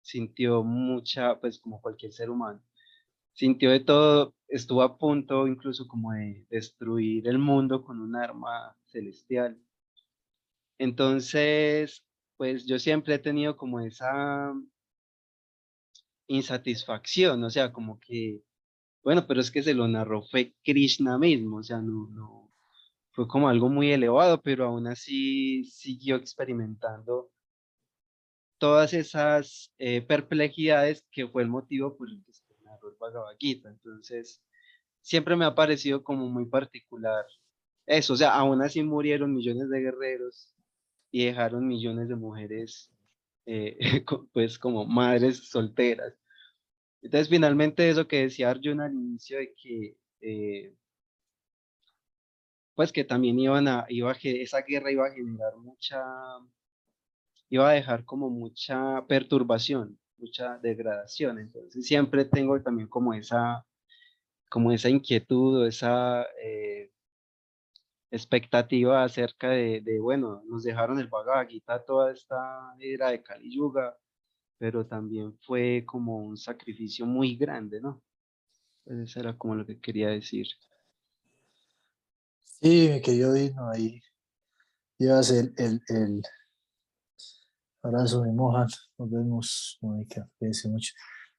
Sintió 0.02 0.62
mucha, 0.64 1.40
pues 1.40 1.58
como 1.58 1.80
cualquier 1.80 2.12
ser 2.12 2.28
humano. 2.28 2.62
Sintió 3.32 3.70
de 3.70 3.80
todo, 3.80 4.34
estuvo 4.48 4.82
a 4.82 4.98
punto 4.98 5.48
incluso 5.48 5.88
como 5.88 6.12
de 6.12 6.46
destruir 6.50 7.26
el 7.26 7.38
mundo 7.38 7.82
con 7.82 8.00
un 8.00 8.16
arma 8.16 8.76
celestial. 8.84 9.58
Entonces, 10.76 12.04
pues 12.36 12.66
yo 12.66 12.78
siempre 12.78 13.14
he 13.14 13.18
tenido 13.18 13.56
como 13.56 13.80
esa 13.80 14.52
insatisfacción, 16.26 17.42
o 17.44 17.48
sea, 17.50 17.72
como 17.72 17.98
que, 17.98 18.42
bueno, 19.02 19.26
pero 19.26 19.40
es 19.40 19.50
que 19.50 19.62
se 19.62 19.74
lo 19.74 19.88
narró 19.88 20.22
fue 20.22 20.54
Krishna 20.64 21.18
mismo, 21.18 21.58
o 21.58 21.62
sea, 21.62 21.78
no, 21.78 22.50
fue 23.10 23.28
como 23.28 23.48
algo 23.48 23.68
muy 23.68 23.92
elevado, 23.92 24.40
pero 24.42 24.66
aún 24.66 24.86
así 24.86 25.64
siguió 25.64 26.16
experimentando 26.16 27.30
todas 28.58 28.94
esas 28.94 29.72
eh, 29.78 30.02
perplejidades 30.02 31.04
que 31.10 31.26
fue 31.28 31.42
el 31.42 31.48
motivo 31.48 31.96
por 31.96 32.08
el 32.08 32.22
que 32.24 32.32
se 32.32 32.44
narró 32.62 32.90
el 32.90 32.96
Bhagavad. 32.98 33.36
Entonces, 33.40 34.42
siempre 35.00 35.36
me 35.36 35.44
ha 35.44 35.54
parecido 35.54 36.04
como 36.04 36.28
muy 36.28 36.46
particular 36.46 37.26
eso, 37.86 38.12
o 38.14 38.16
sea, 38.16 38.34
aún 38.34 38.62
así 38.62 38.82
murieron 38.82 39.34
millones 39.34 39.68
de 39.68 39.80
guerreros 39.80 40.54
y 41.10 41.26
dejaron 41.26 41.66
millones 41.66 42.08
de 42.08 42.16
mujeres, 42.16 42.90
eh, 43.46 43.76
pues 44.32 44.58
como 44.58 44.86
madres 44.86 45.48
solteras. 45.48 46.14
Entonces, 47.02 47.28
finalmente 47.28 47.88
eso 47.90 48.06
que 48.06 48.22
decía 48.22 48.50
Arjuna 48.50 48.86
al 48.86 48.94
inicio 48.94 49.38
de 49.38 49.54
que 49.54 49.96
eh, 50.20 50.74
pues 52.74 52.92
que 52.92 53.04
también 53.04 53.38
iban 53.38 53.68
a, 53.68 53.86
iba 53.88 54.12
a, 54.12 54.16
esa 54.22 54.62
guerra 54.62 54.90
iba 54.90 55.06
a 55.06 55.12
generar 55.12 55.56
mucha, 55.56 56.02
iba 57.50 57.70
a 57.70 57.72
dejar 57.74 58.04
como 58.04 58.30
mucha 58.30 59.04
perturbación, 59.06 59.98
mucha 60.18 60.58
degradación. 60.58 61.38
Entonces 61.38 61.86
siempre 61.86 62.24
tengo 62.24 62.60
también 62.62 62.88
como 62.88 63.14
esa, 63.14 63.66
como 64.50 64.72
esa 64.72 64.88
inquietud 64.88 65.62
o 65.62 65.66
esa, 65.66 66.26
eh, 66.42 66.92
expectativa 68.10 69.02
acerca 69.04 69.50
de, 69.50 69.80
de, 69.80 69.98
bueno, 69.98 70.42
nos 70.46 70.62
dejaron 70.64 71.00
el 71.00 71.08
Bhagavad 71.08 71.48
Gita 71.48 71.82
toda 71.84 72.12
esta 72.12 72.74
era 72.78 73.10
de 73.10 73.22
Kali 73.22 73.50
Yuga, 73.50 73.96
pero 74.62 74.86
también 74.86 75.36
fue 75.40 75.82
como 75.84 76.18
un 76.18 76.36
sacrificio 76.36 77.04
muy 77.04 77.34
grande, 77.34 77.80
¿no? 77.80 78.00
Pues 78.84 78.96
eso 79.00 79.18
era 79.18 79.36
como 79.36 79.56
lo 79.56 79.66
que 79.66 79.80
quería 79.80 80.10
decir. 80.10 80.46
Sí, 82.44 83.00
que 83.04 83.18
yo 83.18 83.32
vino 83.32 83.68
ahí. 83.68 84.00
Llevas 84.98 85.32
el, 85.32 85.52
el, 85.56 85.82
el 85.88 86.22
abrazo, 87.82 88.22
mi 88.22 88.30
moja. 88.30 88.68
Nos 88.98 89.10
vemos, 89.10 89.78
Mónica. 89.80 90.30
Cuídense 90.38 90.68
mucho. 90.68 90.92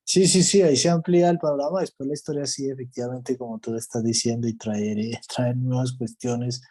Sí, 0.04 0.28
sí, 0.28 0.44
sí, 0.44 0.62
ahí 0.62 0.76
se 0.76 0.90
amplía 0.90 1.30
el 1.30 1.40
panorama. 1.40 1.80
Después 1.80 2.06
la 2.06 2.16
historia 2.16 2.46
sí, 2.46 2.70
efectivamente, 2.70 3.38
como 3.38 3.58
tú 3.58 3.74
estás 3.74 4.04
diciendo, 4.04 4.50
y 4.50 4.58
traer, 4.58 4.98
traer 5.34 5.56
nuevas 5.56 5.94
cuestiones 5.94 6.62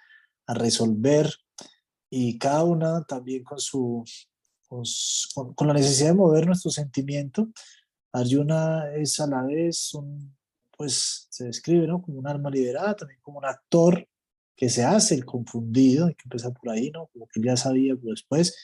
a 0.47 0.53
resolver. 0.53 1.33
Y 2.11 2.39
cada 2.39 2.63
una 2.65 3.05
también 3.05 3.43
con 3.43 3.59
su, 3.59 4.05
con, 5.35 5.55
con 5.55 5.69
la 5.69 5.75
necesidad 5.75 6.11
de 6.11 6.15
mover 6.15 6.47
nuestro 6.47 6.71
sentimiento. 6.71 7.49
Arjuna 8.13 8.95
es 8.95 9.21
a 9.21 9.27
la 9.27 9.43
vez 9.43 9.93
un, 9.95 10.35
pues 10.77 11.27
se 11.31 11.45
describe, 11.45 11.87
¿no? 11.87 12.01
Como 12.01 12.19
un 12.19 12.27
alma 12.27 12.51
liberada, 12.51 12.97
también 12.97 13.21
como 13.21 13.39
un 13.39 13.45
actor 13.45 14.07
que 14.57 14.69
se 14.69 14.85
hace 14.85 15.15
el 15.15 15.25
confundido, 15.25 16.07
hay 16.07 16.15
que 16.15 16.25
empezar 16.25 16.53
por 16.53 16.71
ahí, 16.71 16.91
¿no? 16.91 17.09
Como 17.13 17.27
que 17.27 17.41
ya 17.41 17.57
sabía, 17.57 17.95
pero 17.97 18.11
después. 18.11 18.57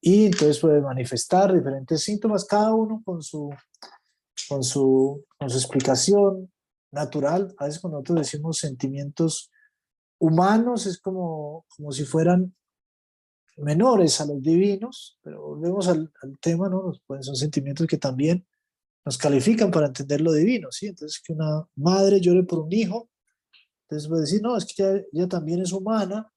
Y 0.00 0.26
entonces 0.26 0.58
puede 0.58 0.80
manifestar 0.80 1.52
diferentes 1.52 2.02
síntomas, 2.02 2.44
cada 2.44 2.74
uno 2.74 3.02
con 3.04 3.22
su, 3.22 3.50
con 4.48 4.62
su, 4.62 5.24
con 5.38 5.50
su 5.50 5.58
explicación 5.58 6.52
natural. 6.90 7.54
A 7.58 7.66
veces 7.66 7.80
cuando 7.80 7.98
nosotros 7.98 8.26
decimos 8.26 8.58
sentimientos 8.58 9.50
humanos 10.18 10.86
es 10.86 11.00
como, 11.00 11.66
como 11.76 11.92
si 11.92 12.04
fueran 12.04 12.54
menores 13.56 14.20
a 14.20 14.26
los 14.26 14.42
divinos, 14.42 15.18
pero 15.22 15.42
volvemos 15.42 15.88
al, 15.88 16.12
al 16.22 16.38
tema, 16.40 16.68
¿no? 16.68 16.92
Pues 17.06 17.26
son 17.26 17.36
sentimientos 17.36 17.86
que 17.86 17.98
también 17.98 18.46
nos 19.04 19.18
califican 19.18 19.70
para 19.70 19.86
entender 19.86 20.20
lo 20.20 20.32
divino, 20.32 20.68
¿sí? 20.70 20.86
Entonces, 20.86 21.20
que 21.20 21.32
una 21.32 21.66
madre 21.76 22.20
llore 22.20 22.42
por 22.44 22.60
un 22.60 22.72
hijo, 22.72 23.10
entonces 23.82 24.08
puede 24.08 24.22
decir, 24.22 24.42
no, 24.42 24.56
es 24.56 24.64
que 24.64 25.06
ella, 25.12 25.28
también 25.28 25.60
es 25.60 25.72
humana, 25.72 26.30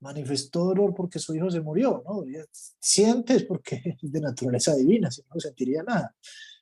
manifestó 0.00 0.64
dolor 0.64 0.94
porque 0.94 1.18
su 1.18 1.34
hijo 1.34 1.50
se 1.50 1.60
murió, 1.60 2.02
¿no? 2.06 2.24
Ella 2.24 2.44
siente 2.52 3.40
porque 3.40 3.82
es 4.02 4.10
de 4.10 4.20
naturaleza 4.20 4.74
divina, 4.74 5.10
si 5.10 5.22
no, 5.22 5.38
sentiría 5.38 5.82
nada. 5.82 6.16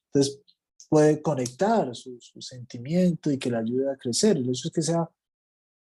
Entonces, 0.07 0.41
puede 0.89 1.23
conectar 1.23 1.95
su, 1.95 2.19
su, 2.21 2.41
sentimiento 2.41 3.31
y 3.31 3.39
que 3.39 3.51
le 3.51 3.59
ayude 3.59 3.93
a 3.93 3.97
crecer. 3.97 4.39
Y 4.39 4.51
eso 4.51 4.69
es 4.69 4.75
que 4.75 4.83
sea 4.83 5.09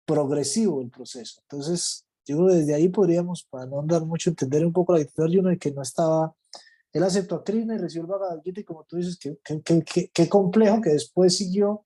progresivo 0.05 0.81
el 0.81 0.89
proceso. 0.89 1.41
Entonces, 1.43 2.06
yo 2.27 2.37
creo 2.37 2.49
que 2.49 2.55
desde 2.55 2.75
ahí 2.75 2.89
podríamos, 2.89 3.47
para 3.49 3.65
no 3.65 3.79
andar 3.79 4.05
mucho, 4.05 4.29
entender 4.29 4.65
un 4.65 4.73
poco 4.73 4.93
la 4.93 4.99
actitud 4.99 5.31
de 5.31 5.39
uno 5.39 5.57
que 5.59 5.71
no 5.71 5.81
estaba 5.81 6.35
él 6.97 7.03
aceptó 7.03 7.35
a 7.35 7.43
Krishna 7.43 7.75
y 7.75 7.77
recibió 7.77 8.03
el 8.03 8.07
Bhagavad 8.07 8.41
Gita 8.43 8.61
y 8.61 8.63
como 8.63 8.83
tú 8.85 8.97
dices, 8.97 9.17
qué, 9.19 9.37
qué, 9.43 9.83
qué, 9.83 10.09
qué, 10.11 10.29
complejo 10.29 10.81
que 10.81 10.89
después 10.89 11.37
siguió, 11.37 11.85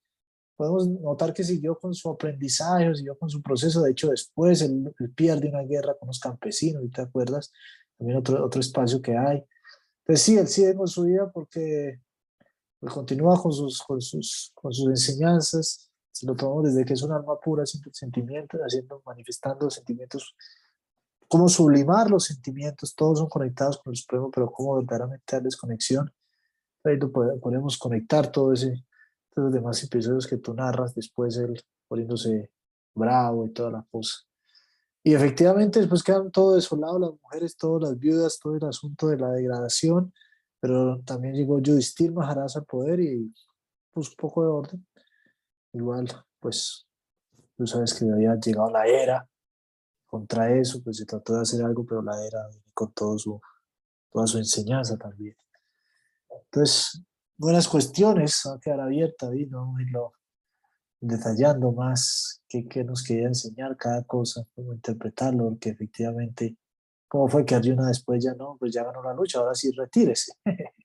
podemos 0.56 0.88
notar 0.88 1.34
que 1.34 1.44
siguió 1.44 1.78
con 1.78 1.94
su 1.94 2.10
aprendizaje, 2.10 2.96
siguió 2.96 3.18
con 3.18 3.30
su 3.30 3.42
proceso, 3.42 3.82
de 3.82 3.92
hecho 3.92 4.10
después 4.10 4.62
él, 4.62 4.94
él 5.00 5.12
pierde 5.14 5.50
una 5.50 5.64
guerra 5.64 5.98
con 6.00 6.08
los 6.08 6.20
campesinos, 6.20 6.84
¿te 6.94 7.02
acuerdas? 7.02 7.52
También 7.98 8.20
otro, 8.20 8.46
otro 8.46 8.62
espacio 8.62 9.02
que 9.02 9.18
hay. 9.18 9.44
Entonces 10.06 10.26
sí, 10.26 10.38
él 10.38 10.48
sigue 10.48 10.76
con 10.76 10.88
su 10.88 11.04
vida 11.04 11.30
porque 11.32 12.00
pues, 12.80 12.94
continúa 12.94 13.42
con 13.42 13.52
sus, 13.52 13.82
con, 13.82 14.02
sus, 14.02 14.52
con 14.56 14.72
sus 14.72 14.88
enseñanzas, 14.88 15.91
si 16.12 16.26
lo 16.26 16.36
tomamos 16.36 16.66
desde 16.66 16.86
que 16.86 16.94
es 16.94 17.02
un 17.02 17.12
alma 17.12 17.40
pura, 17.40 17.64
haciendo 17.64 17.90
sentimientos, 17.94 18.60
haciendo, 18.62 19.02
manifestando 19.06 19.70
sentimientos 19.70 20.36
cómo 21.32 21.48
sublimar 21.48 22.12
los 22.12 22.26
sentimientos, 22.26 22.94
todos 22.94 23.20
son 23.20 23.30
conectados 23.30 23.78
con 23.78 23.94
el 23.94 23.98
Supremo, 23.98 24.30
pero 24.30 24.52
cómo 24.52 24.76
verdaderamente 24.76 25.24
dar 25.32 25.42
desconexión. 25.42 26.12
Ahí 26.84 26.98
lo 26.98 27.10
podemos 27.10 27.78
conectar 27.78 28.30
todo 28.30 28.52
ese, 28.52 28.86
todos 29.34 29.46
los 29.46 29.54
demás 29.54 29.82
episodios 29.82 30.28
que 30.28 30.36
tú 30.36 30.54
narras, 30.54 30.94
después 30.94 31.38
él 31.38 31.64
poniéndose 31.88 32.52
bravo 32.94 33.46
y 33.46 33.52
toda 33.52 33.72
la 33.72 33.88
cosa. 33.90 34.18
Y 35.06 35.14
efectivamente 35.14 35.80
después 35.80 36.04
quedan 36.04 36.32
todo 36.32 36.56
desolado, 36.56 37.00
las 37.00 37.12
mujeres, 37.22 37.56
todas 37.56 37.90
las 37.90 37.98
viudas, 37.98 38.38
todo 38.38 38.58
el 38.58 38.66
asunto 38.66 39.08
de 39.08 39.18
la 39.18 39.32
degradación, 39.32 40.14
pero 40.60 41.00
también 41.06 41.34
llegó 41.34 41.62
Yudhisthira 41.62 42.12
Maharaj 42.12 42.58
al 42.58 42.66
poder 42.66 43.00
y 43.00 43.34
puso 43.90 44.12
un 44.12 44.18
poco 44.18 44.44
de 44.44 44.50
orden. 44.50 44.88
Igual, 45.74 46.08
pues, 46.40 46.88
tú 47.56 47.66
sabes 47.66 47.94
que 47.94 48.10
había 48.10 48.36
llegado 48.36 48.70
la 48.72 48.86
era 48.86 49.28
contra 50.06 50.54
eso, 50.54 50.84
pues 50.84 50.98
se 50.98 51.06
trató 51.06 51.36
de 51.36 51.42
hacer 51.42 51.64
algo, 51.64 51.86
pero 51.86 52.02
la 52.02 52.22
era 52.26 52.50
con 52.74 52.92
todo 52.94 53.18
su, 53.18 53.40
toda 54.12 54.28
su 54.28 54.38
enseñanza 54.38 54.98
también. 54.98 55.36
Entonces, 56.30 57.02
buenas 57.38 57.68
cuestiones, 57.68 58.44
va 58.46 58.56
a 58.56 58.60
quedar 58.60 58.82
abierta 58.82 59.34
y 59.34 59.46
no 59.46 59.74
irlo 59.80 60.14
detallando 61.00 61.72
más 61.72 62.44
qué, 62.48 62.68
qué, 62.68 62.84
nos 62.84 63.04
quería 63.04 63.28
enseñar 63.28 63.76
cada 63.78 64.04
cosa, 64.04 64.46
cómo 64.54 64.74
interpretarlo, 64.74 65.50
porque 65.50 65.70
efectivamente, 65.70 66.58
¿cómo 67.08 67.28
fue 67.28 67.46
que 67.46 67.56
Arjuna 67.56 67.88
después 67.88 68.24
ya 68.24 68.34
no? 68.36 68.58
Pues 68.60 68.74
ya 68.74 68.84
ganó 68.84 69.02
la 69.02 69.14
lucha, 69.14 69.40
ahora 69.40 69.56
sí 69.56 69.72
retírese. 69.72 70.34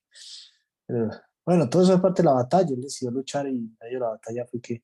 pero, 0.87 1.11
bueno, 1.47 1.69
todo 1.71 1.85
eso 1.85 1.95
es 1.95 2.01
parte 2.01 2.23
de 2.23 2.27
la 2.27 2.35
batalla, 2.35 2.75
él 2.75 2.83
decidió 2.83 3.13
luchar 3.13 3.47
y 3.47 3.75
medio 3.81 4.01
la 4.01 4.09
batalla 4.09 4.45
fue 4.47 4.61
que 4.61 4.83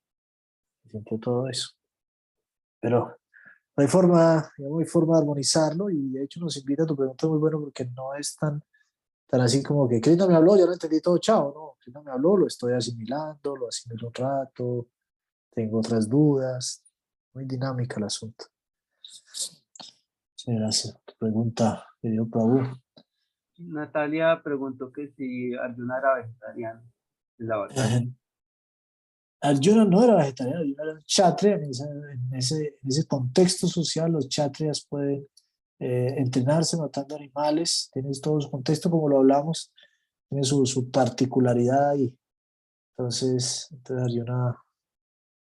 sintió 0.89 1.19
todo 1.19 1.49
eso. 1.49 1.71
Pero 2.81 3.19
no 3.77 3.83
hay 3.83 3.89
forma, 3.89 4.53
no 4.59 4.79
hay 4.79 4.87
forma 4.87 5.17
de 5.17 5.23
armonizarlo 5.23 5.91
y 5.91 6.11
de 6.11 6.25
hecho 6.25 6.41
nos 6.41 6.57
invita 6.57 6.85
a 6.85 6.87
tu 6.87 6.97
pregunta 6.97 7.27
muy 7.27 7.39
bueno 7.39 7.61
porque 7.61 7.85
no 7.87 8.15
es 8.15 8.37
tan, 8.37 8.63
tan 9.27 9.41
así 9.41 9.63
como 9.63 9.89
que 9.89 10.01
Krishna 10.01 10.27
me 10.29 10.37
habló, 10.37 10.57
ya 10.57 10.65
lo 10.65 10.73
entendí 10.73 11.01
todo, 11.01 11.19
chao, 11.19 11.53
no, 11.53 11.77
Krishna 11.81 12.01
me 12.03 12.13
habló, 12.13 12.37
lo 12.37 12.47
estoy 12.47 12.75
asimilando, 12.75 13.57
lo 13.57 13.69
asimilo 13.69 14.07
un 14.07 14.15
rato, 14.15 14.87
tengo 15.51 15.81
otras 15.81 16.09
dudas, 16.09 16.85
muy 17.35 17.45
dinámica 17.45 17.97
el 17.97 18.05
asunto. 18.05 18.47
Sí, 19.03 20.55
gracias. 20.55 20.97
Tu 21.05 21.15
pregunta, 21.19 21.87
querido 22.01 22.29
Prabhu. 22.29 22.82
Natalia 23.69 24.41
preguntó 24.43 24.93
que 24.93 25.09
si 25.09 25.55
Arjuna 25.55 25.99
era 25.99 26.15
vegetariano 26.17 26.83
en 27.39 27.49
la 27.49 27.57
batalla. 27.57 28.03
Arjuna 29.41 29.85
no 29.85 30.05
era 30.05 30.17
vegetariano, 30.17 30.61
Arjuna 30.61 30.83
era 30.83 30.99
kshatriya. 31.05 31.57
En 31.57 31.65
ese, 31.65 31.85
en 31.85 32.35
ese, 32.35 32.67
en 32.83 32.89
ese 32.89 33.07
contexto 33.07 33.67
social, 33.67 34.13
los 34.13 34.29
kshatriyas 34.29 34.87
pueden 34.89 35.27
eh, 35.79 36.15
entrenarse 36.19 36.77
matando 36.77 37.17
animales, 37.17 37.91
tiene 37.93 38.11
todo 38.23 38.41
su 38.41 38.51
contexto, 38.51 38.91
como 38.91 39.09
lo 39.09 39.19
hablamos, 39.19 39.73
tiene 40.29 40.45
su, 40.45 40.65
su 40.67 40.91
particularidad 40.91 41.97
y 41.97 42.17
entonces, 42.97 43.69
entonces 43.73 44.05
Arjuna 44.05 44.57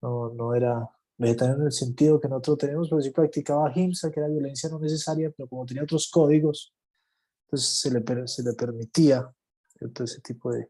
no, 0.02 0.34
no 0.34 0.54
era 0.54 0.90
vegetariano 1.18 1.62
en 1.62 1.68
el 1.68 1.72
sentido 1.72 2.20
que 2.20 2.28
nosotros 2.28 2.60
tenemos, 2.60 2.90
pero 2.90 3.02
sí 3.02 3.10
practicaba 3.10 3.72
himsa, 3.76 4.12
que 4.12 4.20
era 4.20 4.30
violencia 4.30 4.70
no 4.70 4.80
necesaria, 4.80 5.32
pero 5.36 5.50
como 5.50 5.66
tenía 5.66 5.84
otros 5.84 6.10
códigos, 6.12 6.74
entonces 7.48 7.80
se 7.80 7.92
le, 7.92 8.02
permitía 8.54 9.34
todo 9.94 10.04
ese 10.04 10.22
tipo 10.22 10.52
de, 10.52 10.70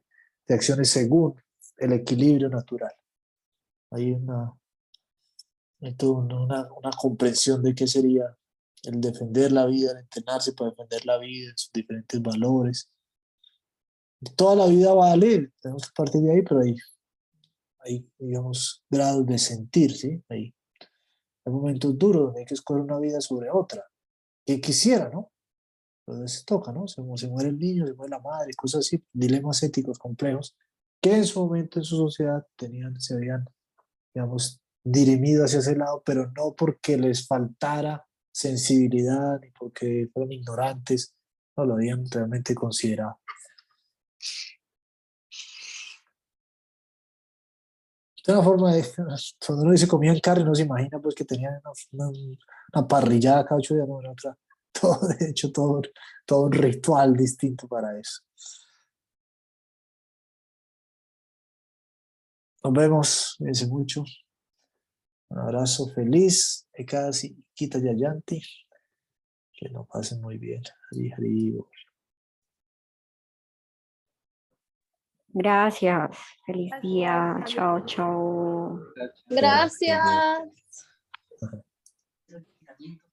acciones 0.49 0.89
según 0.89 1.35
el 1.77 1.93
equilibrio 1.93 2.49
natural 2.49 2.93
hay 3.91 4.11
una, 4.11 4.53
una, 5.79 6.73
una 6.73 6.91
comprensión 6.99 7.61
de 7.61 7.73
qué 7.73 7.87
sería 7.87 8.37
el 8.83 9.01
defender 9.01 9.51
la 9.51 9.65
vida, 9.65 9.91
el 9.91 9.99
entrenarse 9.99 10.53
para 10.53 10.71
defender 10.71 11.05
la 11.05 11.17
vida, 11.17 11.51
sus 11.55 11.71
diferentes 11.71 12.21
valores. 12.21 12.89
Toda 14.35 14.55
la 14.55 14.67
vida 14.67 14.93
vale, 14.93 15.51
tenemos 15.61 15.87
que 15.87 15.93
partir 15.95 16.21
de 16.21 16.33
ahí, 16.33 16.41
pero 16.41 16.61
hay, 16.61 16.75
hay 17.79 18.09
digamos, 18.17 18.83
grados 18.89 19.25
de 19.25 19.37
sentir, 19.37 19.95
¿sí? 19.95 20.23
Hay, 20.29 20.55
hay 21.45 21.53
momentos 21.53 21.97
duros 21.97 22.23
donde 22.23 22.41
hay 22.41 22.45
que 22.45 22.55
escoger 22.55 22.83
una 22.83 22.99
vida 22.99 23.21
sobre 23.21 23.49
otra, 23.51 23.85
que 24.45 24.59
quisiera, 24.59 25.09
¿no? 25.09 25.31
Entonces 26.07 26.39
se 26.39 26.45
toca, 26.45 26.71
¿no? 26.71 26.87
Se, 26.87 27.01
muere 27.01 27.49
el 27.49 27.59
niño, 27.59 27.85
se 27.85 27.93
muere 27.93 28.11
la 28.11 28.19
madre, 28.19 28.53
cosas 28.53 28.79
así, 28.79 29.03
dilemas 29.11 29.61
éticos 29.61 29.99
complejos, 29.99 30.55
que 31.01 31.13
en 31.13 31.25
su 31.25 31.45
momento 31.45 31.79
en 31.79 31.85
su 31.85 31.97
sociedad 31.97 32.45
tenían, 32.55 32.99
se 32.99 33.15
habían 33.15 33.45
digamos, 34.13 34.61
dirimido 34.83 35.43
hacia 35.43 35.59
ese 35.59 35.75
lado, 35.75 36.01
pero 36.05 36.31
no 36.31 36.55
porque 36.55 36.97
les 36.97 37.27
faltara 37.27 38.07
sensibilidad 38.31 39.39
ni 39.41 39.51
porque 39.51 40.09
fueron 40.13 40.31
ignorantes, 40.31 41.13
no 41.57 41.65
lo 41.65 41.73
habían 41.73 42.09
realmente 42.09 42.55
considerado. 42.55 43.19
De 48.25 48.33
una 48.33 48.43
forma 48.43 48.73
de, 48.73 48.85
cuando 49.45 49.63
uno 49.63 49.71
dice 49.71 49.87
comían 49.87 50.19
carne, 50.19 50.43
no 50.43 50.55
se 50.55 50.63
imagina 50.63 50.99
pues 50.99 51.15
que 51.15 51.25
tenían 51.25 51.61
una, 51.91 52.09
una, 52.73 52.87
parrillada 52.87 53.45
cada 53.45 53.57
ocho 53.57 53.73
días, 53.73 53.87
no, 53.87 53.97
otra, 53.97 54.37
todo, 54.81 55.07
de 55.07 55.29
hecho, 55.29 55.51
todo, 55.51 55.81
todo 56.25 56.45
un 56.45 56.51
ritual 56.51 57.15
distinto 57.15 57.67
para 57.67 57.97
eso. 57.99 58.21
Nos 62.63 62.73
vemos, 62.73 63.35
cuídense 63.37 63.67
mucho. 63.67 64.03
Un 65.29 65.39
abrazo 65.39 65.87
feliz, 65.93 66.67
Ekasi, 66.73 67.37
Kita 67.53 67.79
Yayanti. 67.79 68.41
Que 69.53 69.69
lo 69.69 69.85
pasen 69.85 70.21
muy 70.21 70.37
bien. 70.37 70.61
Hari, 70.91 71.11
Hari, 71.11 71.51
Bol. 71.51 71.67
Gracias. 75.29 76.17
Feliz 76.45 76.71
día. 76.81 77.43
Chao, 77.45 77.85
chao. 77.85 78.79
Gracias. 79.29 80.49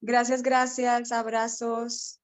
Gracias, 0.00 0.42
gracias. 0.42 1.12
Abrazos. 1.12 2.20